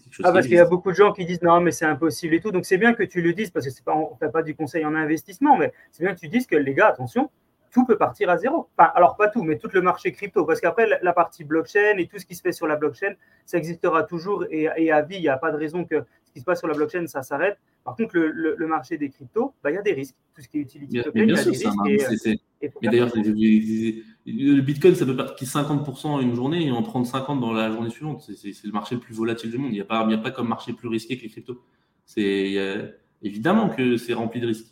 [0.02, 0.27] quelque chose.
[0.27, 2.40] Ah, parce qu'il y a beaucoup de gens qui disent non, mais c'est impossible et
[2.40, 2.51] tout.
[2.51, 3.97] Donc, c'est bien que tu le dises parce que c'est pas,
[4.32, 7.31] pas du conseil en investissement, mais c'est bien que tu dises que les gars, attention,
[7.73, 8.69] tout peut partir à zéro.
[8.77, 10.44] Enfin, alors pas tout, mais tout le marché crypto.
[10.44, 13.15] Parce qu'après, la partie blockchain et tout ce qui se fait sur la blockchain,
[13.47, 15.16] ça existera toujours et, à vie.
[15.16, 17.23] Il n'y a pas de raison que ce qui se passe sur la blockchain, ça
[17.23, 17.59] s'arrête.
[17.85, 20.15] Par contre, le, le, marché des cryptos, bah, il y a des risques.
[20.35, 22.28] Tout ce qui est utility token, il y a des risques.
[22.82, 27.40] mais d'ailleurs, le Bitcoin, ça peut perdre 50% en une journée et en prendre 50%
[27.40, 28.20] dans la journée suivante.
[28.20, 29.73] C'est le marché le plus volatile du monde.
[29.73, 31.61] Il n'y a, pas, a pas comme marché plus risqué que les cryptos.
[32.05, 32.55] C'est
[33.23, 34.66] évidemment que c'est rempli de risques.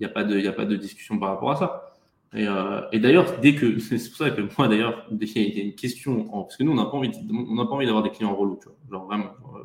[0.00, 1.90] Il n'y a, pas de, a pas de discussion par rapport à ça.
[2.32, 5.64] Et, euh, et d'ailleurs, dès que c'est pour ça que moi d'ailleurs, il y a
[5.64, 8.68] une question parce que nous on n'a pas envie, on d'avoir des clients relous, tu
[8.68, 9.30] vois, genre vraiment.
[9.56, 9.64] Euh,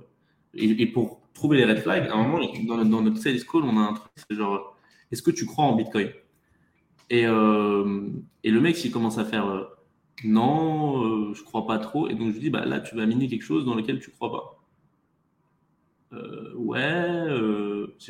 [0.55, 3.63] et, et, pour trouver les red flags, à un moment dans, dans, notre sales call,
[3.63, 4.77] on a un truc, c'est genre,
[5.11, 6.09] est-ce que tu crois en Bitcoin?
[7.09, 8.07] Et, euh,
[8.43, 9.67] et le mec, s'il commence à faire
[10.23, 13.43] non, je crois pas trop, et donc je dis bah là tu vas miner quelque
[13.43, 14.61] chose dans lequel tu crois pas.
[16.55, 17.27] Ouais,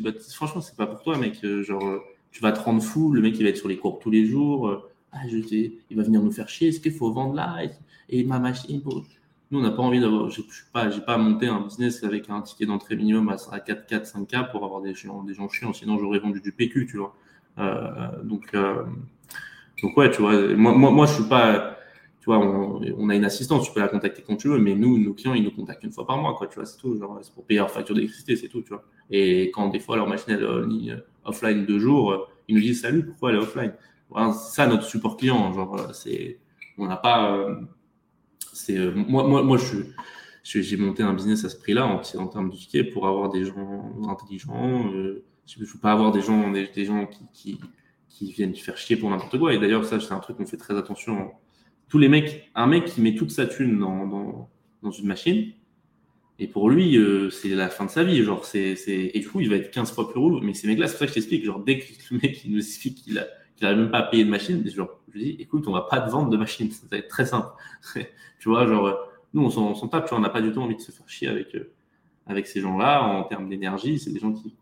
[0.01, 1.99] bah, franchement c'est pas pour toi mec, genre
[2.35, 4.25] tu vas te rendre fou, le mec il va être sur les cours tous les
[4.25, 7.59] jours, euh, ah, je il va venir nous faire chier, est-ce qu'il faut vendre là
[8.09, 8.81] et, ma machine
[9.51, 12.41] Nous on n'a pas envie d'avoir, je n'ai pas, pas monté un business avec un
[12.41, 15.97] ticket d'entrée minimum à 4, 4, 5K pour avoir des gens, des gens chiants, sinon
[15.97, 17.15] j'aurais vendu du PQ, tu vois.
[17.57, 18.83] Euh, donc, euh,
[19.81, 21.77] donc ouais, tu vois, moi, moi, moi je suis pas,
[22.19, 24.97] tu vois, on, a une assistante, tu peux la contacter quand tu veux, mais nous,
[24.97, 27.33] nos clients, ils nous contactent une fois par mois, quoi, tu vois, c'est tout, c'est
[27.33, 28.83] pour payer leur facture d'électricité, c'est tout, tu vois.
[29.09, 30.95] Et quand des fois leur machine elle est
[31.25, 33.73] offline deux jours, ils nous disent salut, pourquoi elle est offline?
[34.09, 36.39] Voilà, C'est ça notre support client, genre, c'est,
[36.77, 37.47] on n'a pas,
[38.53, 39.77] c'est, moi, moi, moi, je
[40.45, 43.45] j'ai monté un business à ce prix-là en, en, termes de ticket pour avoir des
[43.45, 44.91] gens intelligents.
[44.93, 47.59] Euh, je ne veux pas avoir des gens, des, gens qui,
[48.09, 49.53] qui, viennent faire chier pour n'importe quoi.
[49.53, 51.31] Et d'ailleurs, ça, c'est un truc qu'on fait très attention
[51.87, 54.49] tous les mecs, un mec qui met toute sa thune dans,
[54.81, 55.51] dans une machine,
[56.37, 58.21] et pour lui, euh, c'est la fin de sa vie.
[58.23, 59.11] Genre, c'est, c'est...
[59.13, 60.41] Et du coup, il va être 15 fois plus relou.
[60.41, 61.45] Mais ces mecs-là, c'est pour ça que je t'explique.
[61.45, 64.25] Genre, dès que le mec il nous explique qu'il a, qu'il même pas à payer
[64.25, 66.69] de machine, genre, je lui dis, écoute, on va pas te vendre de machine.
[66.71, 67.47] Ça va être très simple.
[68.39, 68.97] tu vois, genre,
[69.33, 70.05] nous, on s'en, on s'en tape.
[70.05, 71.71] Tu vois, on n'a pas du tout envie de se faire chier avec, euh,
[72.27, 73.97] avec ces gens-là en termes d'énergie.
[73.97, 74.55] C'est des gens qui,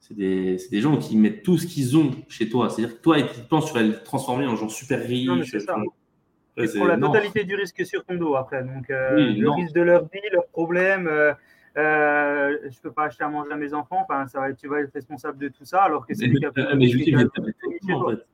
[0.00, 2.70] c'est des, c'est des gens qui mettent tout ce qu'ils ont chez toi.
[2.70, 5.26] C'est-à-dire que toi, ils pensent que tu vas le transformer en genre super riche.
[5.26, 5.84] Non.
[6.62, 8.62] Ils prennent la totalité du risque sur ton dos après.
[8.62, 11.06] Donc, euh, le risque de leur vie, leurs problèmes.
[11.06, 11.32] Euh,
[11.76, 14.00] euh, je peux pas acheter à manger à mes enfants.
[14.02, 16.40] Enfin, ça va, tu vas être responsable de tout ça, alors que c'est mais,
[16.76, 18.26] mais, je dis, en fait.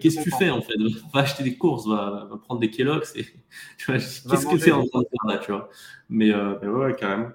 [0.00, 0.74] Qu'est-ce que tu fais en fait?
[1.14, 3.14] Va acheter des courses, va, va prendre des Kellogg's.
[3.16, 3.24] Et,
[3.86, 5.68] qu'est-ce que tu fais en train de faire là, tu vois?
[6.08, 7.30] Mais, euh, mais ouais, carrément.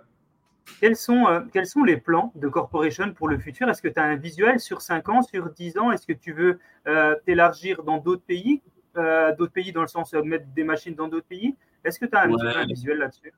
[0.79, 3.69] Quels sont, euh, quels sont les plans de Corporation pour le futur?
[3.69, 5.91] Est-ce que tu as un visuel sur 5 ans, sur 10 ans?
[5.91, 8.61] Est-ce que tu veux euh, t'élargir dans d'autres pays?
[8.97, 12.05] Euh, D'autres pays dans le sens de mettre des machines dans d'autres pays Est-ce que
[12.05, 12.55] tu as un, Ouais.
[12.55, 13.34] un visuel là-dessus?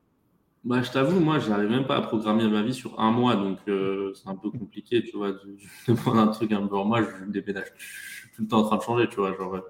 [0.64, 3.36] Bah, je t'avoue, moi, je n'arrive même pas à programmer ma vie sur un mois,
[3.36, 5.34] donc euh, c'est un peu compliqué, tu vois.
[5.34, 5.58] de-
[5.88, 8.48] de prendre un truc un peu en moi, je me déménage, je suis tout le
[8.48, 9.36] temps en train de changer, tu vois.
[9.36, 9.62] Genre, euh,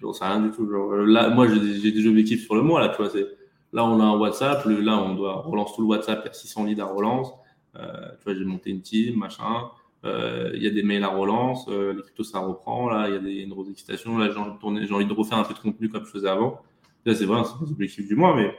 [0.00, 0.68] j'en sais rien du tout.
[0.70, 3.10] Genre, euh, là, moi, j'ai des, objectifs sur le mois, là, tu vois.
[3.10, 3.26] C'est,
[3.72, 6.30] là, on a un WhatsApp, le- là, on doit relance tout le WhatsApp, il y
[6.30, 7.32] a 600 leads à relance.
[7.76, 9.70] Euh, tu vois, j'ai monté une team, machin.
[10.04, 12.88] Euh, Il y a des mails à relance, euh, les cryptos, ça reprend.
[12.90, 14.18] Là, il y a des, une grosse excitation.
[14.18, 16.62] Là, j'ai envie j'ai envie de refaire un peu de contenu comme je faisais avant.
[17.04, 18.54] Là, c'est vrai, c'est les objectifs du mois, mais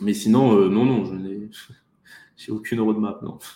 [0.00, 1.50] mais sinon, euh, non, non, je n'ai
[2.36, 3.38] j'ai aucune roadmap, non.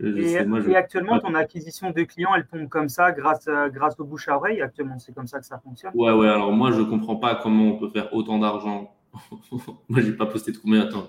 [0.00, 2.88] Je, je et, sais, moi, je- et actuellement, ton acquisition de clients, elle tombe comme
[2.88, 4.60] ça grâce, à- grâce au bouche à oreille.
[4.60, 5.92] Actuellement, c'est comme ça que ça fonctionne?
[5.94, 8.94] Ouais, ouais, alors moi, je comprends pas comment on peut faire autant d'argent.
[9.88, 11.08] moi, j'ai pas posté de combien, attends.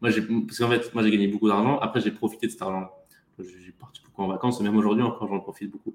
[0.00, 1.78] Moi, j'ai, parce qu'en fait, moi, j'ai gagné beaucoup d'argent.
[1.80, 2.90] Après, j'ai profité de cet argent.
[3.38, 5.94] J'ai parti beaucoup en vacances, et même aujourd'hui, encore, j'en profite beaucoup.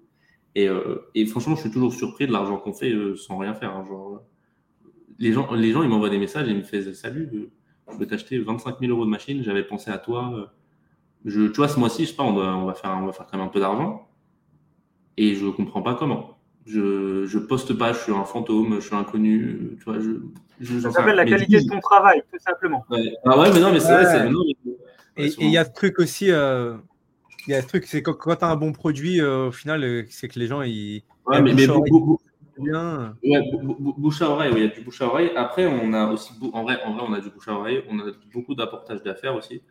[0.55, 3.53] Et, euh, et franchement, je suis toujours surpris de l'argent qu'on fait euh, sans rien
[3.53, 3.75] faire.
[3.75, 4.89] hein, genre, euh,
[5.19, 7.51] les gens, les gens, ils m'envoient des messages et ils me font Salut, euh,
[7.91, 10.53] je veux t'acheter 25 000 euros de machine, j'avais pensé à toi.
[11.25, 13.11] Je, tu vois, ce mois-ci, je sais pas, on, doit- on, va faire, on va
[13.13, 14.07] faire quand même un peu d'argent.
[15.17, 16.37] Et je comprends pas comment.
[16.65, 19.75] Je, je poste pas, je suis un fantôme, je suis inconnu.
[19.79, 20.11] Tu vois, je,
[20.59, 21.25] je, Ça s'appelle la.
[21.25, 22.85] Mais qualité de ton travail, tout simplement.
[22.89, 23.13] ouais.
[23.25, 24.11] Ah ouais, mais non, mais c'est vrai, Ouais.
[24.11, 24.29] c'est.
[24.29, 24.71] non, mais-
[25.17, 26.77] Et ouais, et il y a ce truc aussi, euh,
[27.47, 29.51] il y a ce truc, c'est quand, quand tu as un bon produit, euh, au
[29.51, 31.03] final, euh, c'est que les gens, ils.
[31.25, 32.17] Ouais, mais, mais bouche à oreille,
[32.57, 33.15] bien.
[33.23, 33.41] Ouais,
[33.97, 35.31] bouche à il y a du bouche à oreille.
[35.35, 37.99] Après, on a aussi, en vrai, en vrai, on a du bouche à oreille, on
[37.99, 39.61] a beaucoup d'apportage d'affaires aussi.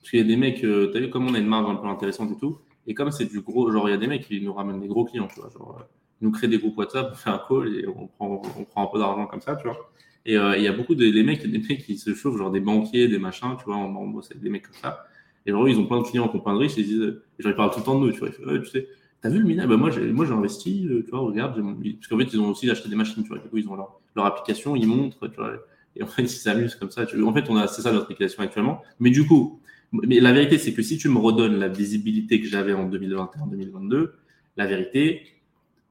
[0.00, 1.76] Parce qu'il y a des mecs, euh, t'as vu comme on a une marge un
[1.76, 2.58] peu intéressante et tout.
[2.86, 4.88] Et comme c'est du gros, genre, il y a des mecs qui nous ramènent des
[4.88, 5.50] gros clients, tu vois.
[5.50, 5.84] Genre, euh,
[6.20, 8.84] ils nous créent des groupes WhatsApp, on fait un call et on prend, on prend
[8.84, 9.92] un peu d'argent comme ça, tu vois.
[10.24, 12.50] Et euh, il y a beaucoup de les mecs, des mecs qui se chauffent, genre
[12.50, 15.04] des banquiers, des machins, tu vois, on, on bosse avec des mecs comme ça.
[15.46, 17.42] Et genre, ils ont plein de clients qui ont plein de et ils disent, et
[17.42, 18.28] genre, ils parlent tout le temps de nous, tu vois.
[18.28, 18.88] Ouais, tu sais,
[19.22, 21.54] T'as vu le minage bah, Moi, j'ai investi, euh, tu vois, regarde.
[21.54, 23.38] Parce qu'en fait, ils ont aussi acheté des machines, tu vois.
[23.38, 25.52] Du coup, ils ont leur, leur application, ils montrent, tu vois.
[25.94, 27.02] Et en fait, ils s'amusent comme ça.
[27.02, 28.82] En fait, c'est ça notre application actuellement.
[28.98, 29.60] Mais du coup,
[29.92, 34.10] mais la vérité, c'est que si tu me redonnes la visibilité que j'avais en 2021-2022,
[34.56, 35.22] la vérité,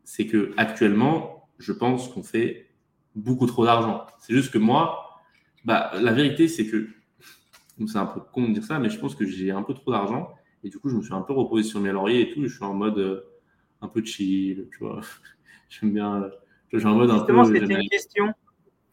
[0.03, 2.67] c'est que actuellement, je pense qu'on fait
[3.15, 4.05] beaucoup trop d'argent.
[4.19, 5.21] C'est juste que moi,
[5.63, 6.89] bah, la vérité, c'est que,
[7.77, 9.73] donc c'est un peu con de dire ça, mais je pense que j'ai un peu
[9.73, 10.33] trop d'argent
[10.63, 12.43] Et du coup, je me suis un peu reposé sur mes lauriers et tout.
[12.45, 13.25] Je suis en mode euh,
[13.81, 15.01] un peu chill, tu vois.
[15.69, 16.29] J'aime bien.
[16.71, 18.33] J'ai en mode un Justement, c'était une question.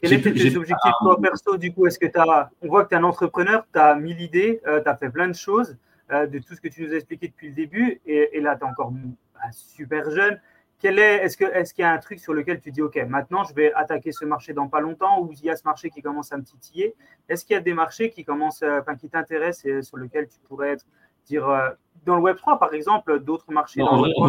[0.00, 1.86] Quels étaient tes objectifs toi, perso du coup?
[1.86, 4.60] Est-ce que tu as, on voit que tu es un entrepreneur, tu as mille idées,
[4.66, 5.76] euh, tu as fait plein de choses
[6.12, 8.64] euh, de tout ce que tu nous as expliqué depuis le début, et, là tu
[8.64, 10.40] es encore bah, super jeune.
[10.80, 12.96] Quel est, est-ce, que, est-ce qu'il y a un truc sur lequel tu dis, OK,
[13.08, 15.90] maintenant je vais attaquer ce marché dans pas longtemps, ou il y a ce marché
[15.90, 16.94] qui commence à me titiller?
[17.28, 20.38] Est-ce qu'il y a des marchés qui, commencent, enfin, qui t'intéressent et sur lesquels tu
[20.46, 20.86] pourrais être,
[21.28, 21.70] dire, euh,
[22.06, 24.28] dans le Web3, par exemple, d'autres marchés en, vrai, en,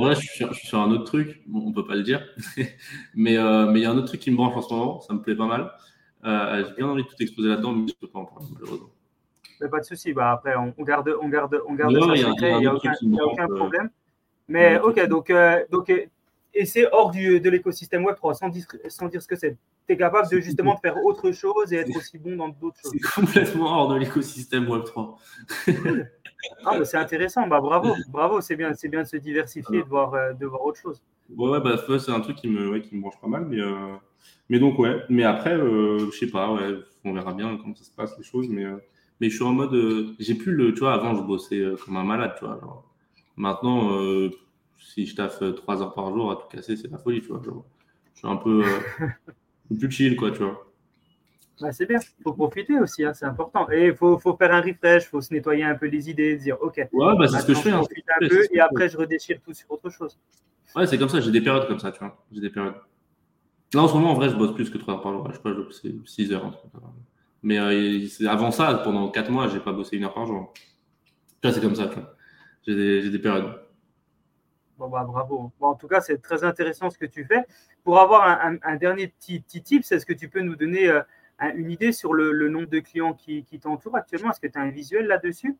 [0.00, 2.26] vrai, je, suis sur, un autre truc, on ne peut pas le dire,
[3.14, 5.00] mais euh, mais il y a un autre truc qui me branche en ce moment,
[5.00, 5.70] ça me plaît pas mal.
[6.24, 8.46] Euh, j'ai bien envie de tout exposer là-dedans, mais je ne peux pas en parler,
[8.52, 8.90] malheureusement.
[9.70, 12.66] pas de souci, bah, après, on, garde, on garde, on garde ça secret, il n'y
[12.66, 13.90] a, aucun, aucun problème.
[14.48, 15.32] Mais ok, donc,
[15.70, 15.90] donc
[16.54, 18.50] et c'est hors du, de l'écosystème Web3, sans,
[18.88, 19.56] sans dire ce que c'est.
[19.86, 22.78] Tu es capable de justement de faire autre chose et être aussi bon dans d'autres
[22.82, 22.92] choses.
[22.92, 25.16] C'est complètement hors de l'écosystème Web3.
[26.66, 30.14] ah, c'est intéressant, bah, bravo, bravo, c'est bien, c'est bien de se diversifier, de voir,
[30.14, 31.02] euh, de voir autre chose.
[31.34, 33.60] Ouais, ouais bah, c'est un truc qui me, ouais, qui me branche pas mal, mais,
[33.60, 33.96] euh,
[34.50, 37.84] mais donc, ouais, mais après, euh, je sais pas, ouais, on verra bien comment ça
[37.84, 38.66] se passe, les choses, mais,
[39.20, 42.04] mais je suis en mode, j'ai plus le, tu vois, avant, je bossais comme un
[42.04, 42.91] malade, tu vois, genre,
[43.36, 43.90] maintenant,
[44.78, 47.42] si je taffe 3 heures par jour à tout casser, c'est la folie, tu vois,
[47.42, 47.64] genre,
[48.14, 48.62] je suis un peu
[49.78, 50.72] plus chill, quoi, tu vois.
[51.60, 53.70] Bah, c'est bien, il faut profiter aussi, hein, c'est important.
[53.70, 56.36] Et il faut, faut, faire un refresh, il faut se nettoyer un peu les idées,
[56.36, 57.70] dire ok, ouais, bah, c'est ce que je fais.
[57.70, 57.80] Hein.
[57.80, 60.18] un peu, et après je redéchire tout sur autre chose.
[60.74, 62.24] Ouais, c'est comme ça, j'ai des périodes comme ça, tu vois.
[62.32, 62.74] J'ai des périodes.
[63.74, 65.28] Là en ce moment, en vrai, je bosse plus que 3 heures par jour.
[65.30, 66.62] Je sais pas, c'est 6 heures.
[67.42, 70.52] Mais euh, avant ça, pendant 4 mois, j'ai pas bossé une heure par jour.
[70.54, 72.14] Tu vois, c'est comme ça, tu vois.
[72.66, 73.60] J'ai des, des, périodes.
[74.78, 75.52] Bon, bah, bravo.
[75.58, 77.44] Bon, en tout cas, c'est très intéressant ce que tu fais.
[77.84, 80.88] Pour avoir un, un, dernier petit, petit tip, est-ce que tu peux nous donner.
[80.88, 81.02] Euh,
[81.56, 84.30] une idée sur le, nombre de clients qui, t'entourent actuellement?
[84.30, 85.56] Est-ce que tu as un visuel là-dessus?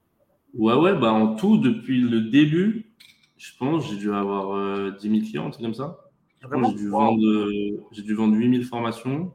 [0.54, 2.92] Ouais, ouais, bah en tout, depuis le début,
[3.38, 5.98] je pense, j'ai dû avoir 10 euh, 000 clients, un truc comme ça.
[6.42, 7.48] J'ai dû, vendre,
[7.92, 9.32] j'ai dû vendre 8 000 formations,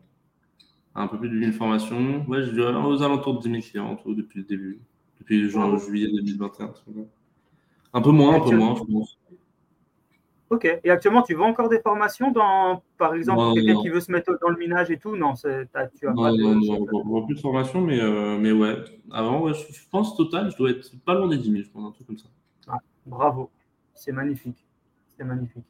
[0.93, 2.25] un peu plus de 8 000 formations.
[2.27, 4.79] Ouais, j'ai dû avoir aux alentours de 10 000 clients en tout, depuis le début,
[5.19, 6.73] depuis juin, juillet 2021.
[7.97, 9.17] Un peu moins, un peu moins, je pense.
[10.51, 10.65] Ok.
[10.83, 14.37] Et actuellement, tu vends encore des formations dans, par exemple, quelqu'un qui veut se mettre
[14.39, 15.15] dans le minage et tout?
[15.15, 16.43] Non, tu as pas de...
[16.43, 18.75] non, non, plus de formations, mais, euh, mais ouais.
[19.11, 21.89] Avant, ouais, je, pense total, je dois être pas loin des 10 000, je pense,
[21.89, 22.27] un truc comme ça.
[22.67, 23.49] Ah, bravo.
[23.95, 24.63] C'est magnifique.
[25.17, 25.65] C'est magnifique.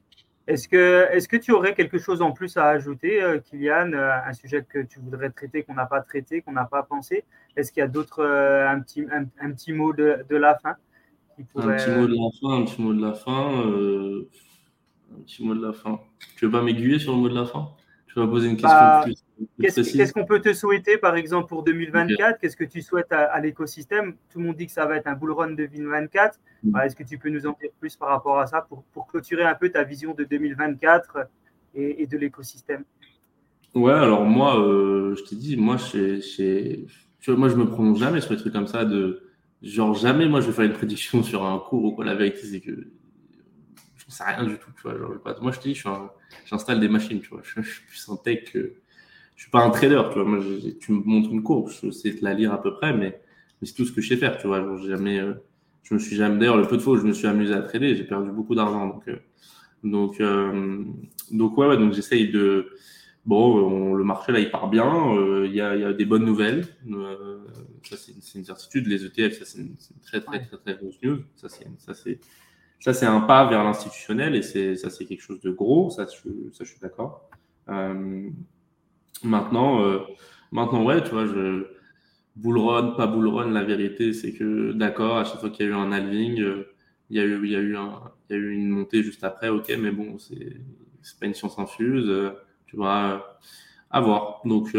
[0.48, 4.12] Est-ce que, est que tu aurais quelque chose en plus à ajouter, euh, Kylian euh,
[4.26, 7.24] Un sujet que tu voudrais traiter, qu'on n'a pas traité, qu'on n'a pas pensé?
[7.56, 10.76] Est-ce qu'il y a d'autres, un, petit, un, petit mot de, de la fin?
[11.56, 14.26] Un petit mot de la fin, un petit mot de la fin
[15.16, 16.00] un petit mot de la fin.
[16.38, 17.70] Tu veux pas m'aiguiller sur le mot de la fin?
[18.08, 19.24] Tu vas poser une question bah, plus,
[19.60, 24.16] Qu'est-ce qu'on peut te souhaiter, par exemple, pour 2024 Qu'est-ce que tu souhaites à, l'écosystème?
[24.32, 26.40] Tout le monde dit que ça va être un bull run 2024.
[26.64, 26.72] Mm.
[26.72, 29.08] Bah, est-ce que tu peux nous en dire plus par rapport à ça pour, pour
[29.08, 31.28] clôturer un peu ta vision de 2024
[31.76, 32.84] et, de l'écosystème?
[33.76, 36.20] Ouais, alors moi, euh, je t'ai dit, moi, je,
[37.20, 38.86] je, moi, je me prononce jamais sur des trucs comme ça.
[38.86, 39.27] De,
[39.62, 42.06] genre, jamais, moi, je vais faire une prédiction sur un cours ou quoi.
[42.06, 42.88] La vérité, c'est que
[44.08, 44.72] sais rien du tout.
[44.76, 44.96] Tu vois,
[45.42, 45.82] moi, je te dis,
[46.46, 47.20] j'installe des machines.
[47.22, 48.50] Tu vois, je, suis plus un tech.
[48.54, 48.70] je
[49.36, 50.02] suis pas un trader.
[50.12, 50.44] Tu vois, moi,
[50.80, 53.20] tu me montres une courbe, je sais te la lire à peu près, mais,
[53.62, 54.38] mais c'est tout ce que je sais faire.
[54.38, 55.34] Tu vois, jamais, euh,
[55.84, 56.38] je me suis jamais.
[56.38, 58.56] D'ailleurs, le peu de fois où je me suis amusé à trader, j'ai perdu beaucoup
[58.56, 58.88] d'argent.
[58.88, 59.18] Donc, euh,
[59.84, 60.84] donc, euh,
[61.32, 62.70] donc ouais, ouais, donc j'essaye de.
[63.28, 65.14] Bon, le marché là, il part bien.
[65.46, 66.66] Il y, a, y, a, des bonnes nouvelles.
[67.84, 68.88] ça, c'est une, certitude.
[68.88, 71.20] Les ETF, ça, c'est une, très, très, très, très, grosse news.
[71.36, 72.20] Ça, c'est
[72.80, 75.90] ça, c'est un pas vers l'institutionnel et c'est, ça, c'est quelque chose de gros.
[75.90, 77.30] Ça, je, ça, je suis d'accord.
[77.70, 78.30] Euh,
[79.24, 80.00] maintenant, euh,
[80.52, 81.66] maintenant, ouais, tu vois, je,
[82.36, 85.70] bull run, pas bull run, la vérité, c'est que, d'accord, à chaque fois qu'il y
[85.70, 86.68] a eu un halving, euh,
[87.10, 88.00] il y a eu, il y a eu un,
[88.30, 90.58] il y a eu une montée juste après, ok, mais bon, c'est,
[91.02, 92.12] c'est pas une science infuse,
[92.68, 93.40] tu vois,
[93.90, 94.42] à voir.
[94.46, 94.76] Donc,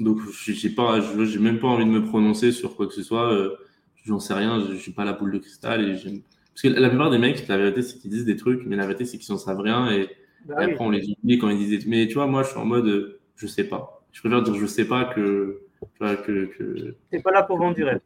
[0.00, 3.56] donc, j'ai pas, j'ai même pas envie de me prononcer sur quoi que ce soit.
[4.04, 6.22] j'en sais rien, je suis pas la boule de cristal et
[6.54, 8.86] parce que la plupart des mecs, la vérité, c'est qu'ils disent des trucs, mais la
[8.86, 9.90] vérité, c'est qu'ils n'en savent rien.
[9.90, 10.08] Et,
[10.44, 12.64] bah après, on les oublie quand ils disent Mais tu vois, moi, je suis en
[12.64, 14.04] mode euh, je sais pas.
[14.12, 15.62] Je préfère dire je sais pas que.
[15.98, 16.96] que, que...
[17.10, 18.00] C'est pas là pour vendre du rêve.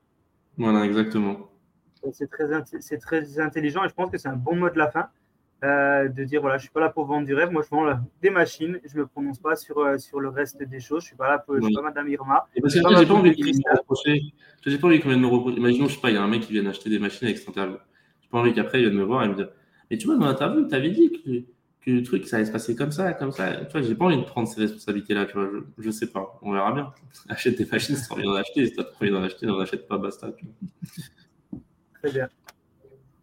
[0.57, 1.51] Voilà, exactement.
[2.13, 2.47] C'est très,
[2.81, 5.09] c'est très intelligent et je pense que c'est un bon mot de la fin.
[5.65, 7.85] Euh, de dire voilà, je suis pas là pour vendre du rêve, moi je vends
[8.23, 11.17] des machines, je me prononce pas sur, euh, sur le reste des choses, je suis
[11.17, 12.47] pas là pour, je suis pas Madame Irma.
[12.63, 13.35] parce que j'ai pas envie
[14.65, 15.57] j'ai pas envie qu'on vienne me reprocher.
[15.57, 17.39] Imaginons, je sais pas, il y a un mec qui vient acheter des machines avec
[17.39, 17.79] cette interview
[18.31, 19.49] pas envie qu'après, il vienne me voir et me dire
[19.91, 21.45] Mais tu vois, dans l'interview, tu avais dit que,
[21.85, 23.65] que, le truc, ça allait se passer comme ça, comme ça.
[23.65, 25.49] Tu vois, j'ai pas envie de prendre ces responsabilités-là, tu vois.
[25.53, 26.39] Je, je, sais pas.
[26.43, 26.93] On verra bien.
[27.29, 28.67] Achète des machines si tu as envie d'en acheter.
[28.67, 30.31] Si tu as envie d'en acheter, n'en achète pas, basta.
[32.03, 32.29] Très bien.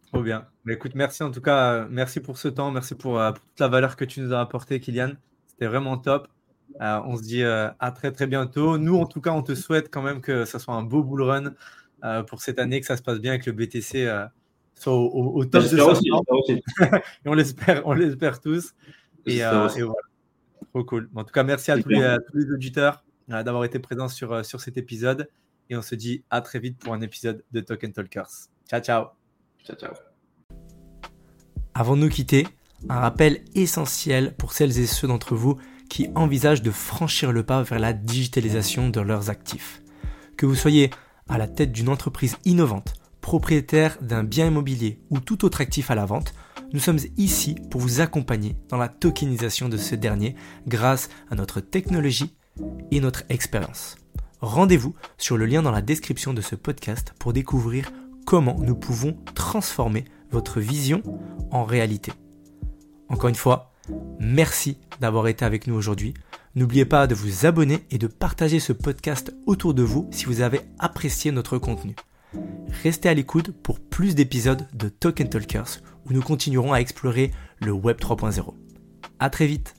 [0.06, 0.46] Trop bien.
[0.64, 1.86] Mais écoute, merci en tout cas.
[1.90, 2.70] Merci pour ce temps.
[2.70, 5.12] Merci pour, pour toute la valeur que tu nous as apportée, Kylian.
[5.46, 6.28] C'était vraiment top.
[6.80, 8.78] Euh, on se dit euh, à très très bientôt.
[8.78, 11.22] Nous, en tout cas, on te souhaite quand même que ça soit un beau bull
[11.22, 11.54] run
[12.04, 14.08] euh, pour cette année, que ça se passe bien, que le BTC
[14.74, 16.10] soit au, top de aussi,
[16.82, 18.74] et on l'espère, on l'espère tous.
[19.24, 19.68] Et, voilà.
[20.70, 21.08] Trop cool.
[21.14, 25.30] En tout cas, merci à tous, les, auditeurs d'avoir été présents sur, sur cet épisode.
[25.70, 28.48] Et on se dit à très vite pour un épisode de Token Talkers.
[28.68, 29.25] Ciao, ciao.
[29.66, 29.94] Ciao, ciao.
[31.74, 32.46] Avant de nous quitter,
[32.88, 37.62] un rappel essentiel pour celles et ceux d'entre vous qui envisagent de franchir le pas
[37.62, 39.82] vers la digitalisation de leurs actifs?
[40.36, 40.90] Que vous soyez
[41.28, 45.96] à la tête d'une entreprise innovante, propriétaire d'un bien immobilier ou tout autre actif à
[45.96, 46.32] la vente,
[46.72, 50.36] nous sommes ici pour vous accompagner dans la tokenisation de ce dernier
[50.68, 52.36] grâce à notre technologie
[52.90, 53.96] et notre expérience.
[54.40, 57.90] Rendez-vous sur le lien dans la description de ce podcast pour découvrir
[58.26, 61.02] comment nous pouvons transformer votre vision
[61.50, 62.12] en réalité.
[63.08, 63.72] Encore une fois,
[64.18, 66.12] merci d'avoir été avec nous aujourd'hui.
[66.56, 70.40] N'oubliez pas de vous abonner et de partager ce podcast autour de vous si vous
[70.40, 71.94] avez apprécié notre contenu.
[72.82, 77.30] Restez à l'écoute pour plus d'épisodes de Token Talkers où nous continuerons à explorer
[77.60, 78.54] le Web 3.0.
[79.20, 79.75] À très vite